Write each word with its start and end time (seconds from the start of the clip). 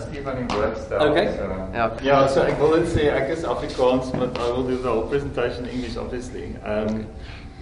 Stefan 0.00 0.38
in 0.38 0.48
woord 0.48 0.76
stel. 0.76 1.00
Okay. 1.10 1.36
So. 1.36 1.68
Ja. 1.74 1.90
Ja, 2.02 2.26
so 2.28 2.42
ek 2.42 2.58
wil 2.60 2.76
net 2.78 2.88
sê 2.88 3.08
ek 3.10 3.30
is 3.36 3.44
Afrikaans, 3.44 4.12
but 4.12 4.38
I 4.38 4.50
will 4.50 4.64
do 4.64 4.76
the 4.76 4.90
whole 4.90 5.08
presentation 5.08 5.64
in 5.66 5.76
English 5.76 5.96
obviously. 5.96 6.56
Um, 6.64 7.06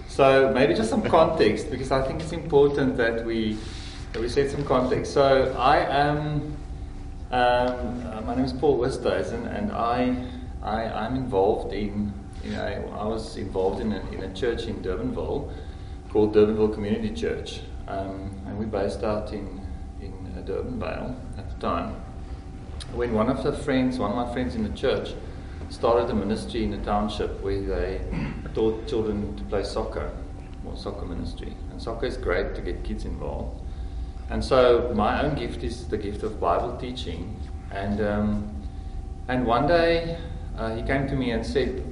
so 0.07 0.51
maybe 0.53 0.73
just 0.73 0.89
some 0.89 1.01
context 1.03 1.71
because 1.71 1.91
I 1.91 2.01
think 2.01 2.21
it's 2.21 2.33
important 2.33 2.97
that 2.97 3.25
we 3.25 3.57
that 4.13 4.21
we 4.21 4.29
set 4.29 4.51
some 4.51 4.65
context. 4.65 5.13
So 5.13 5.55
I 5.57 5.77
am 5.77 6.57
um, 7.31 8.03
uh, 8.11 8.21
my 8.25 8.35
name 8.35 8.45
is 8.45 8.53
Paul 8.53 8.77
Westhuizen 8.79 9.47
and 9.57 9.71
I 9.71 10.27
I 10.61 10.83
I'm 11.05 11.15
involved 11.15 11.73
in 11.73 12.13
you 12.43 12.51
know 12.51 12.93
I 12.99 13.05
was 13.07 13.37
involved 13.37 13.81
in 13.81 13.93
a, 13.93 14.01
in 14.11 14.23
a 14.23 14.33
church 14.33 14.67
in 14.67 14.83
Durbanville 14.83 15.51
called 16.11 16.35
Durbanville 16.35 16.73
Community 16.73 17.13
Church. 17.15 17.61
Um, 17.87 18.31
and 18.45 18.59
we're 18.59 18.65
based 18.65 19.03
out 19.03 19.33
in 19.33 19.61
in 20.01 20.13
uh, 20.35 20.41
Durbanville 20.41 21.15
at 21.37 21.49
the 21.49 21.55
time 21.67 21.95
when 22.93 23.13
one 23.13 23.29
of 23.29 23.43
the 23.43 23.53
friends, 23.53 23.97
one 23.97 24.11
of 24.11 24.15
my 24.15 24.33
friends 24.33 24.55
in 24.55 24.63
the 24.63 24.77
church, 24.77 25.13
started 25.69 26.09
a 26.09 26.13
ministry 26.13 26.63
in 26.63 26.71
the 26.71 26.77
township 26.79 27.41
where 27.41 27.61
they 27.61 28.01
taught 28.53 28.87
children 28.87 29.35
to 29.37 29.43
play 29.45 29.63
soccer, 29.63 30.11
or 30.65 30.75
soccer 30.75 31.05
ministry. 31.05 31.55
And 31.71 31.81
soccer 31.81 32.05
is 32.05 32.17
great 32.17 32.55
to 32.55 32.61
get 32.61 32.83
kids 32.83 33.05
involved. 33.05 33.61
And 34.29 34.43
so 34.43 34.91
my 34.93 35.23
own 35.23 35.35
gift 35.35 35.63
is 35.63 35.87
the 35.87 35.97
gift 35.97 36.23
of 36.23 36.39
Bible 36.39 36.77
teaching. 36.77 37.37
And 37.71 38.01
um, 38.01 38.55
and 39.27 39.45
one 39.45 39.67
day 39.67 40.17
uh, 40.57 40.75
he 40.75 40.83
came 40.83 41.07
to 41.07 41.15
me 41.15 41.31
and 41.31 41.45
said, 41.45 41.83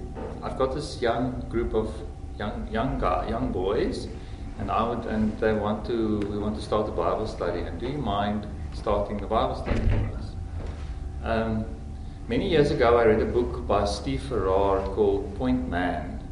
"I've 0.43 0.57
got 0.57 0.73
this 0.73 1.01
young 1.01 1.45
group 1.49 1.73
of 1.73 1.93
young 2.37 2.67
young 2.71 2.99
guy, 2.99 3.29
young 3.29 3.51
boys, 3.51 4.07
and 4.59 4.69
I 4.71 4.87
would 4.87 5.05
and 5.05 5.37
they 5.39 5.53
want 5.53 5.85
to 5.87 6.19
we 6.31 6.37
want 6.37 6.55
to 6.55 6.61
start 6.61 6.87
a 6.89 6.91
Bible 6.91 7.27
study. 7.27 7.61
And 7.61 7.79
do 7.79 7.87
you 7.87 7.97
mind 7.97 8.45
starting 8.73 9.17
the 9.17 9.27
Bible 9.27 9.55
study 9.55 9.81
for 9.87 10.17
us?" 10.17 10.18
Um, 11.23 11.65
many 12.29 12.49
years 12.49 12.71
ago, 12.71 12.97
I 12.97 13.05
read 13.05 13.21
a 13.21 13.25
book 13.25 13.67
by 13.67 13.85
Steve 13.85 14.23
Farrar 14.23 14.85
called 14.95 15.35
Point 15.37 15.67
Man. 15.69 16.23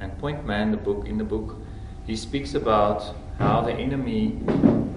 And 0.00 0.16
Point 0.18 0.44
Man, 0.44 0.70
the 0.70 0.76
book 0.76 1.06
in 1.06 1.16
the 1.16 1.24
book, 1.24 1.56
he 2.06 2.14
speaks 2.14 2.54
about 2.54 3.14
how 3.38 3.62
the 3.62 3.72
enemy 3.72 4.38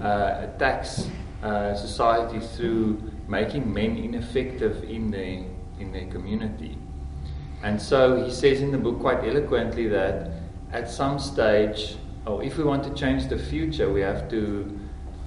uh, 0.02 0.48
attacks 0.48 1.08
uh, 1.42 1.76
society 1.76 2.40
through 2.40 3.02
making 3.30 3.74
men 3.74 3.98
ineffective 3.98 4.84
in 4.84 5.12
their 5.12 5.44
in 5.80 5.92
their 5.94 6.08
community. 6.08 6.78
And 7.64 7.82
so 7.82 8.24
he 8.24 8.32
says 8.32 8.62
in 8.62 8.72
the 8.72 8.78
book 8.78 9.00
quite 9.00 9.24
eloquently 9.24 9.88
that 9.88 10.32
at 10.74 10.90
some 10.90 11.20
stage, 11.20 11.96
or 12.26 12.44
if 12.44 12.58
we 12.58 12.64
want 12.64 12.84
to 12.84 12.94
change 12.94 13.28
the 13.28 13.38
future, 13.38 13.92
we 13.92 14.02
have 14.02 14.30
to 14.32 14.78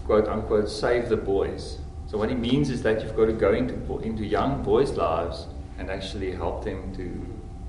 quote 0.04 0.28
unquote 0.28 0.68
save 0.68 1.08
the 1.08 1.16
boys. 1.16 1.78
So 2.10 2.18
what 2.18 2.28
he 2.28 2.34
means 2.34 2.70
is 2.70 2.82
that 2.82 3.02
you've 3.02 3.14
got 3.14 3.26
to 3.26 3.32
go 3.32 3.52
into 3.52 4.00
into 4.00 4.24
young 4.26 4.64
boys' 4.64 4.96
lives 4.96 5.46
and 5.78 5.88
actually 5.88 6.32
help 6.32 6.64
them 6.64 6.92
to 6.96 7.06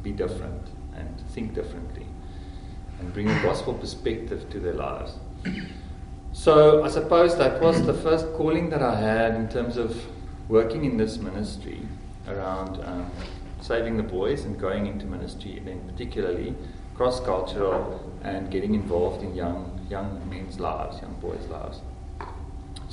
be 0.02 0.12
different 0.12 0.70
and 0.96 1.22
think 1.30 1.54
differently 1.54 2.08
and 3.00 3.14
bring 3.14 3.30
a 3.30 3.44
gospel 3.44 3.76
perspective 3.76 4.50
to 4.50 4.60
their 4.60 4.74
lives. 4.74 5.14
So 6.34 6.84
I 6.84 6.88
suppose 6.88 7.38
that 7.38 7.62
was 7.62 7.86
the 7.86 7.94
first 7.94 8.34
calling 8.34 8.72
that 8.72 8.82
I 8.82 8.96
had 9.00 9.36
in 9.36 9.48
terms 9.48 9.78
of 9.78 9.96
working 10.50 10.86
in 10.86 10.98
this 10.98 11.20
ministry 11.20 11.82
around 12.28 12.84
um, 12.84 13.12
saving 13.62 13.98
the 13.98 14.04
boys 14.18 14.46
and 14.46 14.60
going 14.60 14.88
into 14.88 15.06
ministry, 15.06 15.58
and 15.58 15.68
then 15.68 15.82
particularly 15.88 16.56
cross-cultural 16.96 18.12
and 18.24 18.50
getting 18.50 18.74
involved 18.74 19.24
in 19.24 19.36
young 19.36 19.86
young 19.88 20.28
men's 20.28 20.60
lives, 20.60 21.00
young 21.00 21.14
boys' 21.22 21.48
lives. 21.48 21.82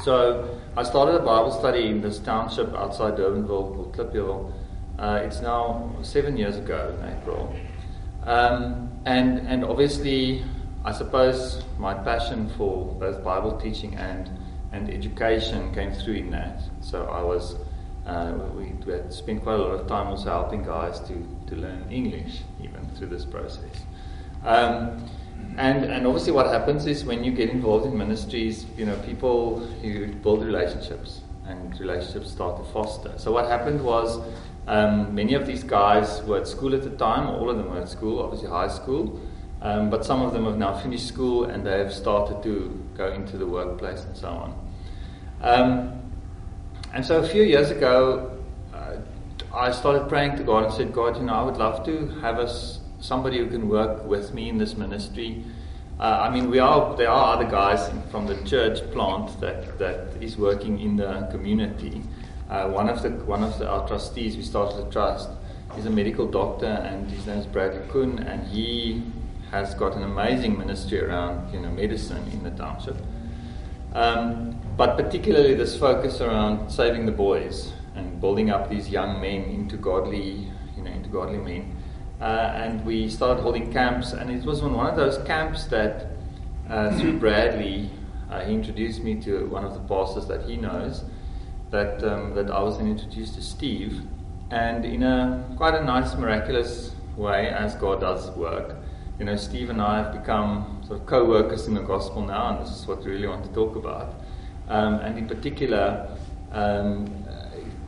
So 0.03 0.61
I 0.77 0.85
started 0.85 1.17
a 1.17 1.25
Bible 1.25 1.51
study 1.51 1.89
in 1.89 2.01
this 2.01 2.21
township 2.21 2.73
outside 2.75 3.17
Durbanville 3.17 3.75
called 3.75 3.97
Klipheuwel. 3.97 4.53
Uh, 4.97 5.23
it's 5.25 5.41
now 5.41 5.93
seven 6.03 6.37
years 6.37 6.57
ago 6.57 6.97
in 6.99 7.09
April. 7.09 7.55
Um, 8.23 8.91
and, 9.07 9.39
and 9.49 9.65
obviously, 9.65 10.45
I 10.85 10.93
suppose 10.93 11.65
my 11.79 11.95
passion 11.95 12.49
for 12.51 12.95
both 12.95 13.25
Bible 13.25 13.59
teaching 13.59 13.97
and, 13.97 14.31
and 14.71 14.89
education 14.89 15.75
came 15.75 15.93
through 15.93 16.15
in 16.15 16.31
that. 16.31 16.63
So 16.81 17.07
I 17.07 17.23
was, 17.23 17.57
uh, 18.07 18.35
we, 18.55 18.67
we 18.87 18.93
had 18.93 19.13
spent 19.13 19.43
quite 19.43 19.55
a 19.55 19.59
lot 19.59 19.81
of 19.81 19.89
time 19.89 20.07
also 20.07 20.31
helping 20.31 20.63
guys 20.63 21.01
to, 21.01 21.27
to 21.49 21.57
learn 21.57 21.91
English 21.91 22.43
even 22.63 22.89
through 22.95 23.09
this 23.09 23.25
process. 23.25 23.83
Um, 24.45 25.11
and, 25.59 25.85
and 25.85 26.07
obviously, 26.07 26.31
what 26.31 26.47
happens 26.47 26.87
is 26.87 27.05
when 27.05 27.25
you 27.25 27.33
get 27.33 27.51
involved 27.51 27.85
in 27.85 27.99
ministries, 27.99 28.65
you 28.77 28.87
know, 28.87 28.97
people, 29.01 29.69
you 29.83 30.07
build 30.23 30.45
relationships, 30.45 31.23
and 31.47 31.79
relationships 31.81 32.31
start 32.31 32.59
to 32.59 32.73
foster. 32.73 33.13
So, 33.17 33.33
what 33.33 33.47
happened 33.47 33.83
was 33.83 34.21
um, 34.69 35.13
many 35.13 35.35
of 35.35 35.49
these 35.49 35.65
guys 35.65 36.23
were 36.23 36.39
at 36.39 36.47
school 36.47 36.77
at 36.77 36.85
the 36.85 36.91
time, 36.91 37.27
all 37.27 37.51
of 37.51 37.57
them 37.57 37.71
were 37.71 37.81
at 37.81 37.89
school, 37.89 38.23
obviously 38.23 38.49
high 38.49 38.69
school, 38.69 39.21
um, 39.61 39.91
but 39.91 40.05
some 40.05 40.23
of 40.23 40.33
them 40.33 40.45
have 40.45 40.59
now 40.59 40.79
finished 40.79 41.09
school 41.09 41.47
and 41.47 41.67
they 41.67 41.77
have 41.81 41.93
started 41.93 42.41
to 42.45 42.81
go 42.97 43.11
into 43.11 43.37
the 43.37 43.47
workplace 43.47 44.05
and 44.05 44.17
so 44.17 44.29
on. 44.29 44.69
Um, 45.43 46.03
and 46.95 47.05
so, 47.05 47.19
a 47.21 47.27
few 47.27 47.43
years 47.43 47.73
ago, 47.73 48.39
uh, 48.73 48.95
I 49.53 49.73
started 49.73 50.09
praying 50.09 50.37
to 50.37 50.45
God 50.45 50.67
and 50.67 50.73
said, 50.73 50.93
God, 50.93 51.17
you 51.17 51.25
know, 51.25 51.35
I 51.35 51.43
would 51.43 51.57
love 51.57 51.85
to 51.87 52.07
have 52.21 52.39
us 52.39 52.79
somebody 53.01 53.39
who 53.39 53.49
can 53.49 53.69
work 53.69 54.05
with 54.05 54.35
me 54.35 54.49
in 54.49 54.59
this 54.59 54.77
ministry. 54.77 55.45
Uh, 56.01 56.27
I 56.29 56.31
mean, 56.31 56.51
we 56.51 56.59
are 56.59 56.97
there 56.97 57.11
are 57.11 57.37
other 57.37 57.51
guys 57.51 57.91
from 58.11 58.27
the 58.27 58.37
church 58.45 58.79
plant 58.93 59.41
that, 59.41 59.79
that 59.79 60.17
is 60.21 60.37
working 60.37 60.81
in 60.81 60.97
the 60.97 61.29
community. 61.31 62.03
Uh, 62.49 62.69
one 62.69 62.89
of 62.89 63.03
the 63.03 63.11
one 63.11 63.43
of 63.43 63.59
the, 63.59 63.69
our 63.69 63.87
trustees, 63.87 64.37
we 64.37 64.43
started 64.43 64.87
a 64.87 64.91
trust, 64.91 65.29
is 65.77 65.87
a 65.87 65.91
medical 65.91 66.27
doctor, 66.27 66.67
and 66.67 67.11
his 67.11 67.27
name 67.27 67.39
is 67.39 67.47
Bradley 67.47 67.83
Kuhn, 67.91 68.21
and 68.21 68.47
he 68.47 69.03
has 69.51 69.75
got 69.75 69.97
an 69.97 70.03
amazing 70.03 70.59
ministry 70.59 71.01
around 71.01 71.53
you 71.53 71.61
know 71.61 71.71
medicine 71.71 72.25
in 72.33 72.43
the 72.43 72.51
township. 72.51 72.97
Um, 73.95 74.61
but 74.77 74.97
particularly 74.97 75.55
this 75.55 75.77
focus 75.77 76.21
around 76.21 76.71
saving 76.71 77.07
the 77.07 77.13
boys 77.13 77.73
and 77.97 78.21
building 78.21 78.51
up 78.51 78.71
these 78.71 78.89
young 78.89 79.21
men 79.21 79.43
into 79.45 79.77
godly, 79.77 80.47
you 80.77 80.83
know, 80.83 80.91
into 80.91 81.09
godly 81.09 81.39
men. 81.39 81.78
Uh, 82.21 82.53
and 82.55 82.85
we 82.85 83.09
started 83.09 83.43
holding 83.43 83.73
camps. 83.73 84.13
And 84.13 84.31
it 84.31 84.45
was 84.45 84.63
on 84.63 84.75
one 84.75 84.87
of 84.87 84.97
those 84.97 85.19
camps 85.27 85.65
that, 85.67 86.07
through 86.99 87.19
Bradley, 87.19 87.91
uh, 88.31 88.41
he 88.41 88.55
introduced 88.55 89.03
me 89.03 89.15
to 89.23 89.47
one 89.47 89.65
of 89.65 89.75
the 89.75 89.81
pastors 89.81 90.27
that 90.27 90.43
he 90.43 90.57
knows. 90.57 91.05
That 91.71 92.03
um, 92.03 92.35
that 92.35 92.51
I 92.51 92.63
was 92.63 92.79
then 92.79 92.89
introduced 92.89 93.35
to 93.35 93.43
Steve, 93.43 94.01
and 94.51 94.87
in 94.87 95.03
a 95.03 95.45
quite 95.59 95.75
a 95.75 95.85
nice, 95.85 96.15
miraculous 96.15 96.93
way, 97.15 97.49
as 97.49 97.75
God 97.75 98.01
does 98.01 98.31
work, 98.31 98.75
you 99.19 99.27
know, 99.27 99.37
Steve 99.37 99.69
and 99.69 99.83
I 99.83 99.99
have 99.99 100.13
become 100.15 100.81
sort 100.87 101.01
of 101.01 101.07
co-workers 101.07 101.67
in 101.67 101.75
the 101.75 101.83
gospel 101.83 102.23
now, 102.23 102.57
and 102.57 102.67
this 102.67 102.75
is 102.75 102.87
what 102.87 103.05
we 103.05 103.11
really 103.11 103.27
want 103.27 103.45
to 103.45 103.53
talk 103.53 103.77
about. 103.77 104.15
Um, 104.69 104.95
and 104.95 105.19
in 105.19 105.29
particular, 105.29 106.09
um, 106.53 107.18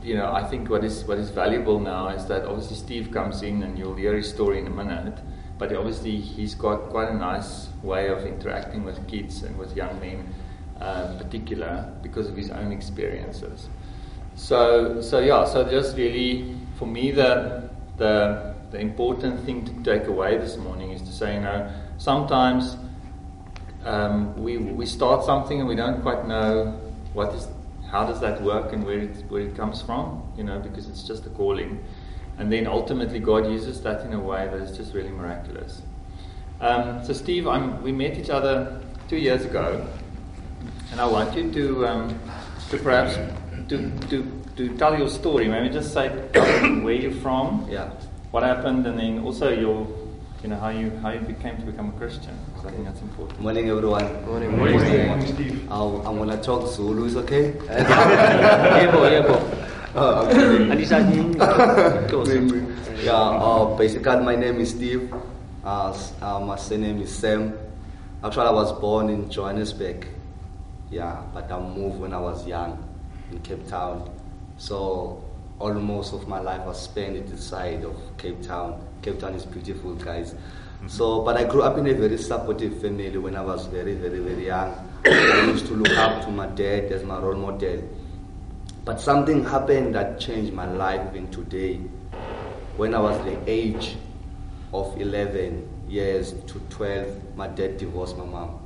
you 0.03 0.15
know, 0.15 0.31
I 0.31 0.43
think 0.43 0.69
what 0.69 0.83
is 0.83 1.03
what 1.05 1.17
is 1.17 1.29
valuable 1.29 1.79
now 1.79 2.09
is 2.09 2.25
that 2.25 2.45
obviously 2.45 2.75
Steve 2.75 3.11
comes 3.11 3.43
in, 3.43 3.63
and 3.63 3.77
you'll 3.77 3.95
hear 3.95 4.15
his 4.15 4.29
story 4.29 4.59
in 4.59 4.67
a 4.67 4.71
minute. 4.71 5.17
But 5.57 5.75
obviously 5.75 6.17
he's 6.19 6.55
got 6.55 6.89
quite 6.89 7.09
a 7.09 7.13
nice 7.13 7.69
way 7.83 8.07
of 8.07 8.25
interacting 8.25 8.83
with 8.83 9.07
kids 9.07 9.43
and 9.43 9.55
with 9.59 9.75
young 9.75 9.99
men, 9.99 10.33
uh, 10.79 11.09
in 11.11 11.17
particular, 11.19 11.93
because 12.01 12.27
of 12.27 12.35
his 12.35 12.49
own 12.49 12.71
experiences. 12.71 13.69
So, 14.35 15.01
so 15.01 15.19
yeah, 15.19 15.45
so 15.45 15.69
just 15.69 15.95
really 15.97 16.55
for 16.77 16.87
me 16.87 17.11
the 17.11 17.69
the 17.97 18.55
the 18.71 18.79
important 18.79 19.45
thing 19.45 19.65
to 19.65 19.83
take 19.83 20.07
away 20.07 20.37
this 20.37 20.57
morning 20.57 20.91
is 20.91 21.01
to 21.03 21.11
say, 21.11 21.35
you 21.35 21.41
know, 21.41 21.71
sometimes 21.97 22.77
um, 23.85 24.41
we 24.41 24.57
we 24.57 24.85
start 24.85 25.23
something 25.23 25.59
and 25.59 25.67
we 25.67 25.75
don't 25.75 26.01
quite 26.01 26.27
know 26.27 26.79
what 27.13 27.35
is 27.35 27.47
how 27.91 28.05
does 28.05 28.21
that 28.21 28.41
work 28.41 28.71
and 28.71 28.85
where 28.85 28.99
it, 28.99 29.25
where 29.29 29.41
it 29.41 29.55
comes 29.55 29.81
from, 29.81 30.23
you 30.37 30.43
know, 30.43 30.59
because 30.59 30.87
it's 30.87 31.03
just 31.03 31.25
a 31.25 31.29
calling. 31.29 31.83
And 32.37 32.51
then 32.51 32.65
ultimately, 32.65 33.19
God 33.19 33.45
uses 33.51 33.81
that 33.81 34.05
in 34.05 34.13
a 34.13 34.19
way 34.19 34.47
that 34.47 34.61
is 34.61 34.75
just 34.75 34.93
really 34.93 35.09
miraculous. 35.09 35.81
Um, 36.61 37.03
so, 37.03 37.11
Steve, 37.13 37.47
I'm, 37.47 37.81
we 37.83 37.91
met 37.91 38.17
each 38.17 38.29
other 38.29 38.81
two 39.09 39.17
years 39.17 39.43
ago, 39.43 39.85
and 40.91 41.01
I 41.01 41.05
want 41.05 41.35
you 41.35 41.51
to, 41.51 41.87
um, 41.87 42.19
to 42.69 42.77
perhaps 42.77 43.15
to, 43.67 43.91
to, 44.09 44.41
to 44.55 44.77
tell 44.77 44.97
your 44.97 45.09
story. 45.09 45.47
Maybe 45.47 45.69
just 45.69 45.93
say 45.93 46.09
where 46.81 46.93
you're 46.93 47.11
from, 47.11 47.67
Yeah. 47.69 47.89
what 48.31 48.43
happened, 48.43 48.87
and 48.87 48.97
then 48.97 49.23
also 49.23 49.49
your, 49.49 49.85
you 50.41 50.49
know, 50.49 50.57
how 50.57 50.69
you 50.69 50.91
how 51.01 51.11
you 51.11 51.19
became 51.19 51.57
to 51.57 51.63
become 51.63 51.89
a 51.89 51.97
Christian. 51.99 52.37
Because 52.61 52.73
I 52.73 52.75
think 52.75 52.85
that's 52.87 53.01
important. 53.01 53.39
Morning, 53.41 53.69
everyone. 53.69 54.25
Morning. 54.25 54.55
Morning. 54.55 55.67
I'll, 55.71 56.01
I'm 56.05 56.17
gonna 56.17 56.41
talk 56.41 56.67
Zulu. 56.69 57.05
Is 57.05 57.15
okay? 57.17 57.53
Yebo, 57.57 59.09
yebo. 59.09 59.35
Oh, 59.95 60.27
okay. 60.27 60.69
Alisa 60.69 61.01
yeah. 63.03 63.13
Uh, 63.13 63.75
basically, 63.77 64.23
my 64.23 64.35
name 64.35 64.59
is 64.59 64.69
Steve. 64.71 65.11
Uh, 65.65 65.89
s- 65.89 66.13
uh, 66.21 66.39
my 66.39 66.55
surname 66.55 67.01
is 67.01 67.13
Sam. 67.13 67.57
Actually, 68.23 68.47
I 68.47 68.51
was 68.51 68.71
born 68.79 69.09
in 69.09 69.29
Johannesburg. 69.29 70.07
Yeah, 70.91 71.23
but 71.33 71.51
I 71.51 71.59
moved 71.59 71.99
when 71.99 72.13
I 72.13 72.19
was 72.19 72.45
young 72.45 72.77
in 73.31 73.39
Cape 73.39 73.67
Town. 73.67 74.07
So 74.57 75.23
almost 75.57 76.13
of 76.13 76.27
my 76.27 76.39
life 76.39 76.61
I 76.67 76.73
spent 76.73 77.17
at 77.17 77.27
the 77.27 77.37
side 77.37 77.83
of 77.85 77.95
Cape 78.17 78.43
Town. 78.43 78.79
Cape 79.01 79.19
Town 79.19 79.33
is 79.33 79.45
beautiful, 79.45 79.95
guys. 79.95 80.35
So, 80.87 81.21
but 81.21 81.37
I 81.37 81.43
grew 81.43 81.61
up 81.61 81.77
in 81.77 81.87
a 81.87 81.93
very 81.93 82.17
supportive 82.17 82.81
family 82.81 83.15
when 83.17 83.35
I 83.35 83.41
was 83.41 83.67
very, 83.67 83.93
very, 83.93 84.19
very 84.19 84.47
young. 84.47 84.73
I 85.05 85.45
used 85.45 85.67
to 85.67 85.73
look 85.73 85.95
up 85.97 86.23
to 86.25 86.31
my 86.31 86.47
dad 86.47 86.91
as 86.91 87.03
my 87.03 87.17
role 87.17 87.35
model. 87.35 87.87
But 88.83 88.99
something 88.99 89.43
happened 89.45 89.93
that 89.95 90.19
changed 90.19 90.53
my 90.53 90.65
life 90.65 91.01
even 91.11 91.29
today. 91.29 91.77
When 92.77 92.95
I 92.95 92.99
was 92.99 93.23
the 93.25 93.37
age 93.47 93.95
of 94.73 94.99
11 94.99 95.85
years 95.87 96.33
to 96.47 96.59
12, 96.69 97.35
my 97.35 97.47
dad 97.47 97.77
divorced 97.77 98.17
my 98.17 98.25
mom. 98.25 98.59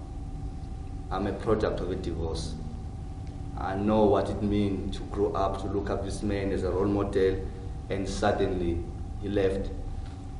I'm 1.11 1.27
a 1.27 1.33
product 1.33 1.81
of 1.81 1.91
a 1.91 1.95
divorce. 1.95 2.55
I 3.57 3.75
know 3.75 4.03
what 4.03 4.29
it 4.29 4.41
means 4.41 4.97
to 4.97 5.03
grow 5.05 5.33
up, 5.33 5.61
to 5.61 5.67
look 5.67 5.89
up 5.89 6.03
this 6.05 6.23
man 6.23 6.51
as 6.51 6.63
a 6.63 6.71
role 6.71 6.87
model, 6.87 7.39
and 7.89 8.07
suddenly 8.07 8.83
he 9.21 9.29
left. 9.29 9.69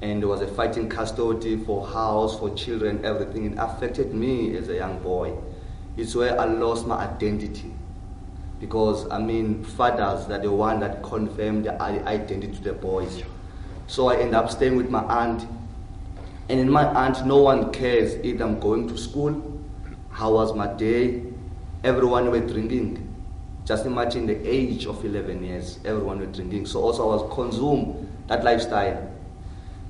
And 0.01 0.23
was 0.23 0.41
a 0.41 0.47
fighting 0.47 0.89
custody 0.89 1.57
for 1.57 1.87
house, 1.87 2.37
for 2.37 2.53
children, 2.53 3.03
everything. 3.05 3.51
It 3.51 3.57
affected 3.57 4.13
me 4.13 4.55
as 4.57 4.69
a 4.69 4.75
young 4.75 4.99
boy. 4.99 5.33
It's 5.97 6.13
where 6.15 6.39
I 6.39 6.45
lost 6.45 6.85
my 6.85 6.97
identity. 6.97 7.73
Because, 8.59 9.09
I 9.09 9.19
mean, 9.19 9.63
fathers 9.63 10.29
are 10.29 10.39
the 10.39 10.51
one 10.51 10.79
that 10.81 11.01
confirm 11.01 11.63
the 11.63 11.81
identity 11.81 12.47
to 12.47 12.61
the 12.61 12.73
boys. 12.73 13.23
So 13.87 14.09
I 14.09 14.17
end 14.17 14.35
up 14.35 14.49
staying 14.51 14.75
with 14.75 14.89
my 14.89 15.03
aunt. 15.03 15.47
And 16.49 16.59
in 16.59 16.69
my 16.69 16.85
aunt, 16.85 17.25
no 17.25 17.37
one 17.37 17.71
cares 17.71 18.13
if 18.15 18.39
I'm 18.41 18.59
going 18.59 18.87
to 18.89 18.97
school, 18.97 19.61
how 20.11 20.33
was 20.33 20.53
my 20.53 20.67
day, 20.67 21.23
everyone 21.83 22.29
were 22.31 22.39
drinking. 22.39 23.13
Just 23.65 23.85
imagine 23.85 24.27
the 24.27 24.47
age 24.47 24.85
of 24.85 25.03
11 25.03 25.43
years, 25.43 25.79
everyone 25.85 26.19
were 26.19 26.27
drinking. 26.27 26.67
So 26.67 26.81
also 26.81 27.03
I 27.11 27.15
was 27.15 27.33
consumed 27.33 28.07
that 28.27 28.43
lifestyle. 28.43 29.11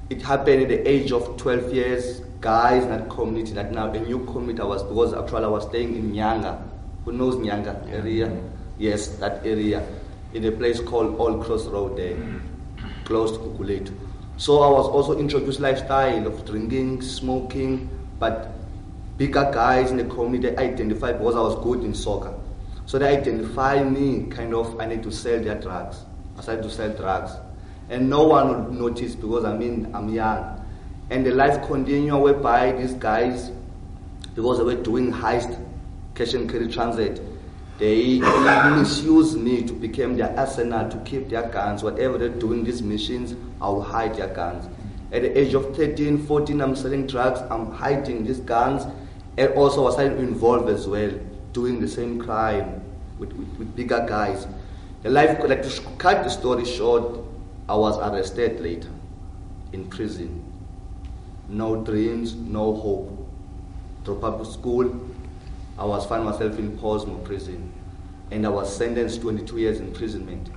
It 0.10 0.22
happened 0.22 0.64
at 0.64 0.70
the 0.70 0.88
age 0.88 1.12
of 1.12 1.38
12 1.38 1.74
years, 1.74 2.22
guys 2.40 2.84
in 2.84 2.90
that 2.90 3.10
community, 3.10 3.54
that 3.54 3.72
now 3.72 3.92
a 3.92 4.00
new 4.00 4.24
community 4.26 4.62
I 4.62 4.66
was, 4.66 4.84
because 4.84 5.14
actually 5.14 5.46
I 5.46 5.48
was 5.48 5.66
staying 5.68 5.96
in 5.96 6.12
Nyanga. 6.12 6.62
Who 7.06 7.12
knows 7.12 7.36
Nyanga 7.36 7.92
area? 7.92 8.32
Yes, 8.78 9.08
that 9.18 9.46
area. 9.46 9.88
In 10.34 10.46
a 10.46 10.52
place 10.52 10.80
called 10.80 11.20
Old 11.20 11.44
Cross 11.44 11.66
Road 11.66 11.98
there, 11.98 12.16
mm. 12.16 12.42
close 13.06 13.32
to 13.32 13.38
Gugulethu. 13.38 13.94
So 14.38 14.60
I 14.62 14.70
was 14.70 14.86
also 14.88 15.18
introduced 15.18 15.60
lifestyle 15.60 16.28
of 16.28 16.46
drinking, 16.46 17.02
smoking, 17.02 17.90
but 18.20 18.52
bigger 19.18 19.50
guys 19.54 19.92
in 19.92 19.98
the 19.98 20.04
community 20.04 20.50
they 20.50 20.58
identify 20.58 21.14
because 21.14 21.36
I 21.36 21.40
was 21.40 21.56
good 21.64 21.84
in 21.84 21.94
soccer. 21.96 22.34
So 22.86 23.00
they 23.00 23.18
identify 23.18 23.82
me 23.82 24.26
kind 24.30 24.54
of 24.54 24.80
I 24.80 24.86
need 24.86 25.04
to 25.04 25.12
sell 25.12 25.42
their 25.42 25.60
drugs. 25.60 26.04
I 26.38 26.42
started 26.42 26.64
to 26.64 26.70
sell 26.70 26.90
drugs. 26.90 27.32
And 27.90 28.10
no 28.10 28.26
one 28.26 28.66
would 28.66 28.80
notice 28.80 29.16
because 29.16 29.46
I 29.46 29.56
mean 29.56 29.92
I'm 29.94 30.10
young. 30.10 30.62
And 31.10 31.26
the 31.26 31.32
life 31.32 31.66
continued 31.68 32.20
whereby 32.20 32.72
these 32.72 32.94
guys, 32.94 33.52
because 34.34 34.58
they 34.58 34.64
were 34.64 34.82
doing 34.82 35.12
heist, 35.14 35.60
cash 36.16 36.34
and 36.34 36.50
carry 36.50 36.68
transit, 36.68 37.22
they 37.78 38.20
misuse 38.76 39.36
me 39.36 39.62
to 39.64 39.74
become 39.74 40.18
their 40.18 40.38
arsenal 40.40 40.90
to 40.90 40.98
keep 41.00 41.30
their 41.30 41.48
guns. 41.50 41.84
Whatever 41.84 42.18
they're 42.18 42.30
doing 42.30 42.64
these 42.64 42.82
missions, 42.82 43.36
I 43.62 43.68
will 43.70 43.84
hide 43.84 44.16
their 44.16 44.34
guns. 44.34 44.68
At 45.12 45.22
the 45.22 45.38
age 45.38 45.54
of 45.54 45.76
13, 45.76 46.26
14, 46.26 46.62
I'm 46.62 46.76
selling 46.76 47.06
drugs, 47.06 47.42
I'm 47.52 47.72
hiding 47.72 48.26
these 48.26 48.40
guns, 48.40 48.84
and 49.38 49.50
also 49.54 49.82
I 49.82 49.84
was 49.84 50.00
involved 50.00 50.70
as 50.70 50.88
well, 50.88 51.12
doing 51.54 51.80
the 51.80 51.88
same 51.88 52.20
crime 52.20 52.82
with, 53.20 53.32
with, 53.34 53.48
with 53.60 53.76
bigger 53.76 54.06
guys. 54.10 54.48
The 55.04 55.10
life, 55.12 55.38
like 55.44 55.62
to 55.62 55.82
cut 55.98 56.24
the 56.24 56.30
story 56.30 56.66
short, 56.66 57.20
I 57.68 57.76
was 57.76 57.98
arrested 57.98 58.60
later 58.60 58.90
in 59.74 59.88
prison. 59.90 60.44
No 61.50 61.84
dreams, 61.84 62.36
no 62.36 62.76
hope. 62.76 63.28
Drop 64.04 64.24
out 64.24 64.40
of 64.40 64.48
school, 64.48 64.92
I 65.78 65.84
was 65.84 66.06
find 66.06 66.24
myself 66.24 66.58
in 66.58 66.78
Pollsmoor 66.78 67.24
prison, 67.26 67.74
and 68.32 68.46
I 68.46 68.50
was 68.50 68.74
sentenced 68.74 69.22
22 69.22 69.58
years 69.58 69.80
imprisonment. 69.80 70.50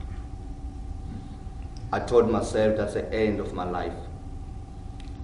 I 1.93 2.01
told 2.01 2.31
myself 2.31 2.77
that's 2.77 2.95
the 2.95 3.13
end 3.13 3.41
of 3.41 3.55
my 3.55 3.65
life. 3.65 3.95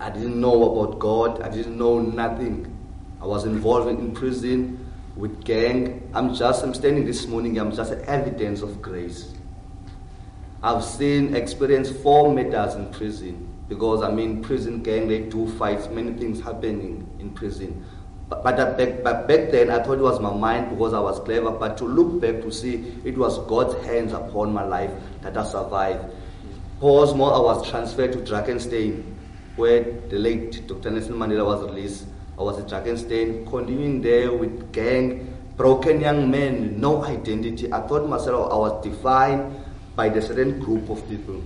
I 0.00 0.10
didn't 0.10 0.40
know 0.40 0.72
about 0.72 0.98
God. 0.98 1.42
I 1.42 1.48
didn't 1.48 1.78
know 1.78 2.00
nothing. 2.00 2.75
I 3.20 3.26
was 3.26 3.44
involved 3.44 3.88
in 3.88 4.12
prison 4.12 4.90
with 5.14 5.44
gang. 5.44 6.10
I'm 6.14 6.34
just, 6.34 6.64
I'm 6.64 6.75
standing 6.75 7.04
this 7.04 7.26
morning, 7.26 7.58
I'm 7.58 7.70
just 7.70 7.92
evidence 7.92 8.62
of 8.62 8.82
grace. 8.82 9.33
I've 10.64 10.82
seen, 10.82 11.37
experienced 11.37 11.94
four 11.96 12.32
murders 12.32 12.75
in 12.75 12.90
prison 12.90 13.46
because 13.69 14.02
I 14.02 14.11
mean, 14.11 14.43
prison 14.43 14.82
gang, 14.82 15.08
they 15.08 15.20
do 15.20 15.46
fights, 15.58 15.88
many 15.88 16.14
things 16.14 16.40
happening 16.40 17.06
in 17.20 17.32
prison. 17.32 17.84
But, 18.31 18.43
but, 18.43 18.56
back, 18.78 19.02
but 19.05 19.28
back 19.28 19.50
then, 19.50 19.69
I 19.69 19.82
thought 19.82 19.99
it 19.99 20.00
was 20.00 20.20
my 20.20 20.32
mind 20.32 20.70
because 20.70 20.94
I 20.94 21.00
was 21.00 21.20
clever. 21.20 21.50
But 21.50 21.76
to 21.76 21.84
look 21.84 22.19
back 22.19 22.40
to 22.40 22.50
see, 22.50 22.94
it 23.05 23.19
was 23.19 23.40
God's 23.40 23.75
hands 23.84 24.14
upon 24.14 24.55
my 24.55 24.64
life 24.64 24.90
that 25.20 25.37
I 25.37 25.44
survived. 25.44 26.02
more, 26.81 27.34
I 27.34 27.40
was 27.40 27.69
transferred 27.69 28.12
to 28.12 28.20
Drakenstein, 28.20 29.05
where 29.56 29.82
the 29.82 30.19
late 30.19 30.66
Dr. 30.66 30.90
Nelson 30.90 31.16
Mandela 31.16 31.44
was 31.44 31.62
released. 31.62 32.06
I 32.38 32.43
was 32.43 32.58
at 32.58 32.69
Drakenstein, 32.69 33.46
continuing 33.50 34.00
there 34.00 34.32
with 34.32 34.72
gang, 34.72 35.37
broken 35.58 36.00
young 36.00 36.31
men, 36.31 36.81
no 36.81 37.05
identity. 37.05 37.70
I 37.70 37.87
thought 37.87 38.08
myself 38.08 38.50
I 38.50 38.56
was 38.56 38.82
defined 38.82 39.63
by 39.96 40.08
the 40.08 40.20
certain 40.20 40.58
group 40.61 40.88
of 40.91 41.08
people. 41.08 41.43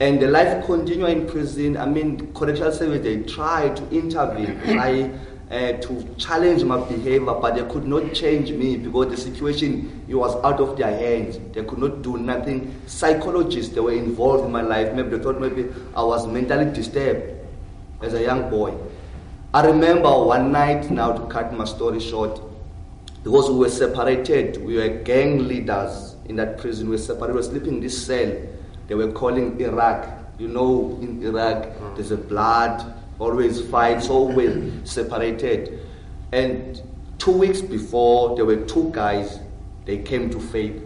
And 0.00 0.20
the 0.20 0.28
life 0.28 0.64
continued 0.64 1.10
in 1.10 1.26
prison. 1.26 1.76
I 1.76 1.86
mean, 1.86 2.32
correctional 2.32 2.72
service, 2.72 3.02
they 3.02 3.22
tried 3.22 3.76
to 3.76 3.88
intervene, 3.90 4.60
try 4.64 5.10
uh, 5.50 5.72
to 5.72 6.14
challenge 6.18 6.62
my 6.62 6.78
behavior, 6.88 7.20
but 7.34 7.56
they 7.56 7.64
could 7.72 7.86
not 7.86 8.12
change 8.12 8.52
me 8.52 8.76
because 8.76 9.08
the 9.08 9.16
situation 9.16 10.04
it 10.06 10.14
was 10.14 10.36
out 10.44 10.60
of 10.60 10.76
their 10.76 10.96
hands. 10.96 11.38
They 11.52 11.64
could 11.64 11.78
not 11.78 12.02
do 12.02 12.16
nothing. 12.18 12.80
Psychologists 12.86 13.74
they 13.74 13.80
were 13.80 13.92
involved 13.92 14.44
in 14.44 14.52
my 14.52 14.62
life. 14.62 14.94
Maybe 14.94 15.16
they 15.16 15.22
thought 15.22 15.40
maybe 15.40 15.68
I 15.96 16.02
was 16.02 16.26
mentally 16.26 16.72
disturbed 16.72 17.34
as 18.02 18.14
a 18.14 18.22
young 18.22 18.50
boy. 18.50 18.76
I 19.52 19.66
remember 19.66 20.10
one 20.10 20.52
night 20.52 20.90
now 20.90 21.12
to 21.12 21.26
cut 21.26 21.52
my 21.54 21.64
story 21.64 21.98
short, 22.00 22.40
because 23.24 23.50
we 23.50 23.56
were 23.56 23.70
separated. 23.70 24.62
We 24.62 24.76
were 24.76 24.88
gang 24.88 25.48
leaders 25.48 26.14
in 26.28 26.36
that 26.36 26.58
prison. 26.58 26.88
We 26.88 26.98
separated. 26.98 27.32
We 27.34 27.38
were 27.38 27.42
sleeping 27.42 27.74
in 27.74 27.80
this 27.80 28.06
cell. 28.06 28.32
They 28.86 28.94
were 28.94 29.12
calling 29.12 29.60
Iraq. 29.60 30.08
You 30.38 30.48
know, 30.48 30.98
in 31.02 31.22
Iraq, 31.22 31.96
there's 31.96 32.12
a 32.12 32.16
blood 32.16 32.94
always 33.18 33.60
fight, 33.60 34.08
always 34.08 34.72
separated. 34.88 35.80
And 36.32 36.80
two 37.18 37.32
weeks 37.32 37.60
before, 37.60 38.36
there 38.36 38.44
were 38.44 38.64
two 38.66 38.90
guys, 38.92 39.40
they 39.84 39.98
came 39.98 40.30
to 40.30 40.40
faith, 40.40 40.82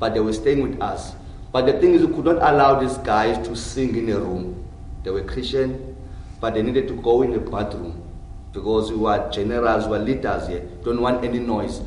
but 0.00 0.14
they 0.14 0.20
were 0.20 0.32
staying 0.32 0.62
with 0.62 0.80
us. 0.82 1.14
But 1.52 1.66
the 1.66 1.74
thing 1.74 1.94
is, 1.94 2.04
we 2.04 2.12
could 2.14 2.24
not 2.24 2.36
allow 2.36 2.80
these 2.80 2.96
guys 2.98 3.46
to 3.46 3.54
sing 3.54 3.94
in 3.94 4.08
a 4.10 4.18
room. 4.18 4.64
They 5.04 5.10
were 5.10 5.22
Christian, 5.22 5.96
but 6.40 6.54
they 6.54 6.62
needed 6.62 6.88
to 6.88 6.94
go 6.94 7.22
in 7.22 7.32
the 7.32 7.40
bathroom 7.40 8.02
because 8.52 8.90
we 8.90 8.98
were 8.98 9.30
generals, 9.30 9.84
we 9.84 9.90
were 9.92 9.98
leaders 9.98 10.48
here, 10.48 10.60
don't 10.84 11.00
want 11.00 11.24
any 11.24 11.38
noise. 11.38 11.80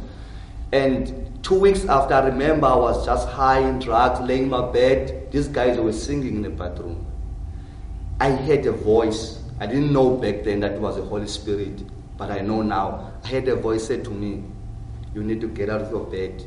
And 0.72 1.25
two 1.46 1.60
weeks 1.60 1.86
after, 1.86 2.16
I 2.16 2.26
remember 2.26 2.66
I 2.66 2.76
was 2.76 3.06
just 3.06 3.30
high 3.30 3.60
in 3.60 3.78
drugs, 3.78 4.20
laying 4.20 4.46
in 4.46 4.50
my 4.50 4.72
bed. 4.72 5.32
These 5.32 5.48
guys 5.48 5.78
were 5.78 5.94
singing 5.94 6.38
in 6.38 6.42
the 6.42 6.50
bathroom. 6.50 7.06
I 8.20 8.32
heard 8.32 8.66
a 8.66 8.72
voice. 8.72 9.44
I 9.60 9.68
didn't 9.68 9.94
know 9.94 10.18
back 10.18 10.44
then 10.44 10.62
that 10.62 10.72
it 10.72 10.82
was 10.82 10.96
the 10.96 11.04
Holy 11.04 11.28
Spirit, 11.28 11.84
but 12.18 12.32
I 12.32 12.40
know 12.40 12.64
now. 12.64 13.14
I 13.24 13.28
heard 13.28 13.48
a 13.48 13.56
voice 13.56 13.86
say 13.86 14.02
to 14.02 14.10
me, 14.10 14.44
You 15.14 15.24
need 15.24 15.40
to 15.42 15.48
get 15.48 15.70
out 15.70 15.82
of 15.82 15.92
your 15.92 16.06
bed 16.06 16.44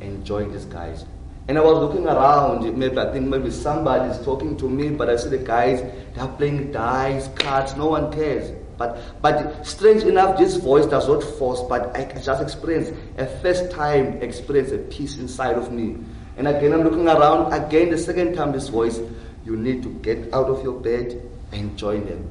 and 0.00 0.24
join 0.24 0.52
these 0.52 0.64
guys. 0.64 1.06
And 1.48 1.58
I 1.58 1.60
was 1.60 1.78
looking 1.78 2.06
around, 2.06 2.78
maybe 2.78 2.98
I 2.98 3.12
think 3.12 3.26
maybe 3.26 3.50
somebody 3.50 4.12
is 4.12 4.24
talking 4.24 4.56
to 4.58 4.68
me, 4.68 4.90
but 4.90 5.10
I 5.10 5.16
see 5.16 5.30
the 5.30 5.38
guys, 5.38 5.80
they 6.14 6.20
are 6.20 6.28
playing 6.28 6.70
dice, 6.70 7.28
cards, 7.34 7.76
no 7.76 7.86
one 7.88 8.12
cares. 8.12 8.52
But 8.78 8.98
but 9.22 9.66
strange 9.66 10.02
enough, 10.02 10.38
this 10.38 10.56
voice 10.56 10.86
does 10.86 11.08
not 11.08 11.22
force, 11.22 11.62
but 11.68 11.96
I 11.96 12.04
just 12.20 12.42
experience 12.42 12.90
a 13.16 13.26
first 13.26 13.70
time 13.70 14.22
experience 14.22 14.72
a 14.72 14.78
peace 14.78 15.18
inside 15.18 15.56
of 15.56 15.72
me. 15.72 15.96
And 16.36 16.46
again 16.46 16.72
I'm 16.72 16.82
looking 16.82 17.08
around, 17.08 17.52
again 17.52 17.90
the 17.90 17.98
second 17.98 18.34
time 18.34 18.52
this 18.52 18.68
voice 18.68 19.00
you 19.44 19.56
need 19.56 19.82
to 19.84 19.88
get 20.00 20.34
out 20.34 20.46
of 20.46 20.62
your 20.62 20.78
bed 20.80 21.22
and 21.52 21.76
join 21.78 22.04
them. 22.06 22.28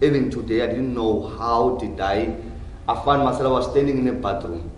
Even 0.00 0.30
today, 0.30 0.62
I 0.62 0.66
didn't 0.66 0.94
know 0.94 1.28
how 1.38 1.76
did 1.76 2.00
I. 2.00 2.36
I 2.88 2.94
found 3.04 3.22
myself 3.22 3.46
I 3.46 3.50
was 3.50 3.70
standing 3.70 3.98
in 3.98 4.08
a 4.08 4.12
bathroom. 4.12 4.70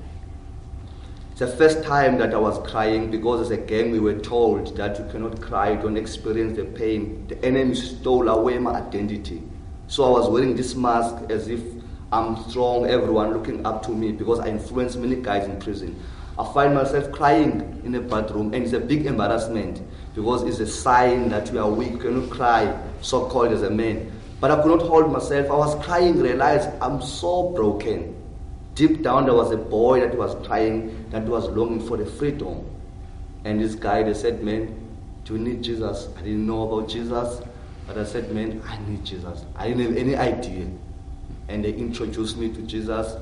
It's 1.30 1.40
the 1.40 1.46
first 1.46 1.84
time 1.84 2.18
that 2.18 2.34
I 2.34 2.38
was 2.38 2.58
crying 2.70 3.10
because 3.10 3.40
as 3.42 3.50
a 3.50 3.56
gang 3.56 3.92
we 3.92 4.00
were 4.00 4.18
told 4.18 4.76
that 4.76 4.98
you 4.98 5.06
cannot 5.10 5.40
cry, 5.40 5.74
don't 5.74 5.96
experience 5.96 6.56
the 6.56 6.64
pain. 6.64 7.26
The 7.28 7.42
enemy 7.44 7.74
stole 7.74 8.28
away 8.28 8.58
my 8.58 8.72
identity. 8.72 9.42
So 9.88 10.04
I 10.04 10.10
was 10.10 10.28
wearing 10.28 10.56
this 10.56 10.74
mask 10.74 11.30
as 11.30 11.48
if 11.48 11.60
I'm 12.12 12.36
strong, 12.48 12.86
everyone 12.86 13.32
looking 13.32 13.64
up 13.64 13.84
to 13.86 13.92
me 13.92 14.12
because 14.12 14.40
I 14.40 14.48
influenced 14.48 14.98
many 14.98 15.16
guys 15.16 15.48
in 15.48 15.58
prison. 15.60 16.00
I 16.38 16.52
find 16.52 16.74
myself 16.74 17.10
crying 17.12 17.80
in 17.84 17.94
a 17.94 18.00
bathroom, 18.00 18.52
and 18.52 18.62
it's 18.64 18.72
a 18.72 18.80
big 18.80 19.06
embarrassment 19.06 19.80
because 20.14 20.42
it's 20.42 20.58
a 20.58 20.66
sign 20.66 21.28
that 21.30 21.52
you 21.52 21.60
are 21.60 21.70
weak, 21.70 21.92
you 21.92 21.98
cannot 21.98 22.30
cry, 22.30 22.78
so 23.00 23.26
called 23.28 23.52
as 23.52 23.62
a 23.62 23.70
man. 23.70 24.12
But 24.40 24.50
I 24.50 24.62
could 24.62 24.78
not 24.78 24.86
hold 24.86 25.10
myself. 25.10 25.50
I 25.50 25.54
was 25.54 25.84
crying, 25.84 26.20
realized 26.20 26.68
I'm 26.80 27.00
so 27.00 27.50
broken. 27.50 28.14
Deep 28.74 29.02
down, 29.02 29.24
there 29.24 29.34
was 29.34 29.50
a 29.52 29.56
boy 29.56 30.00
that 30.00 30.16
was 30.16 30.34
crying, 30.46 31.06
that 31.10 31.22
was 31.22 31.48
longing 31.48 31.86
for 31.86 31.96
the 31.96 32.04
freedom. 32.04 32.64
And 33.44 33.60
this 33.60 33.74
guy, 33.74 34.02
they 34.02 34.12
said, 34.12 34.42
Man, 34.42 34.74
do 35.24 35.34
you 35.34 35.38
need 35.38 35.62
Jesus? 35.62 36.08
I 36.18 36.20
didn't 36.20 36.46
know 36.46 36.70
about 36.70 36.88
Jesus, 36.88 37.40
but 37.86 37.96
I 37.98 38.04
said, 38.04 38.32
Man, 38.32 38.62
I 38.66 38.78
need 38.88 39.04
Jesus. 39.04 39.44
I 39.54 39.68
didn't 39.68 39.86
have 39.86 39.96
any 39.96 40.16
idea. 40.16 40.66
And 41.48 41.64
they 41.64 41.72
introduced 41.72 42.36
me 42.36 42.52
to 42.52 42.62
Jesus. 42.62 43.16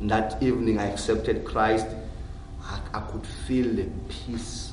And 0.00 0.10
that 0.10 0.42
evening, 0.42 0.78
I 0.78 0.86
accepted 0.86 1.44
Christ. 1.44 1.86
I, 2.62 2.80
I 2.94 3.00
could 3.00 3.26
feel 3.26 3.72
the 3.74 3.88
peace 4.08 4.72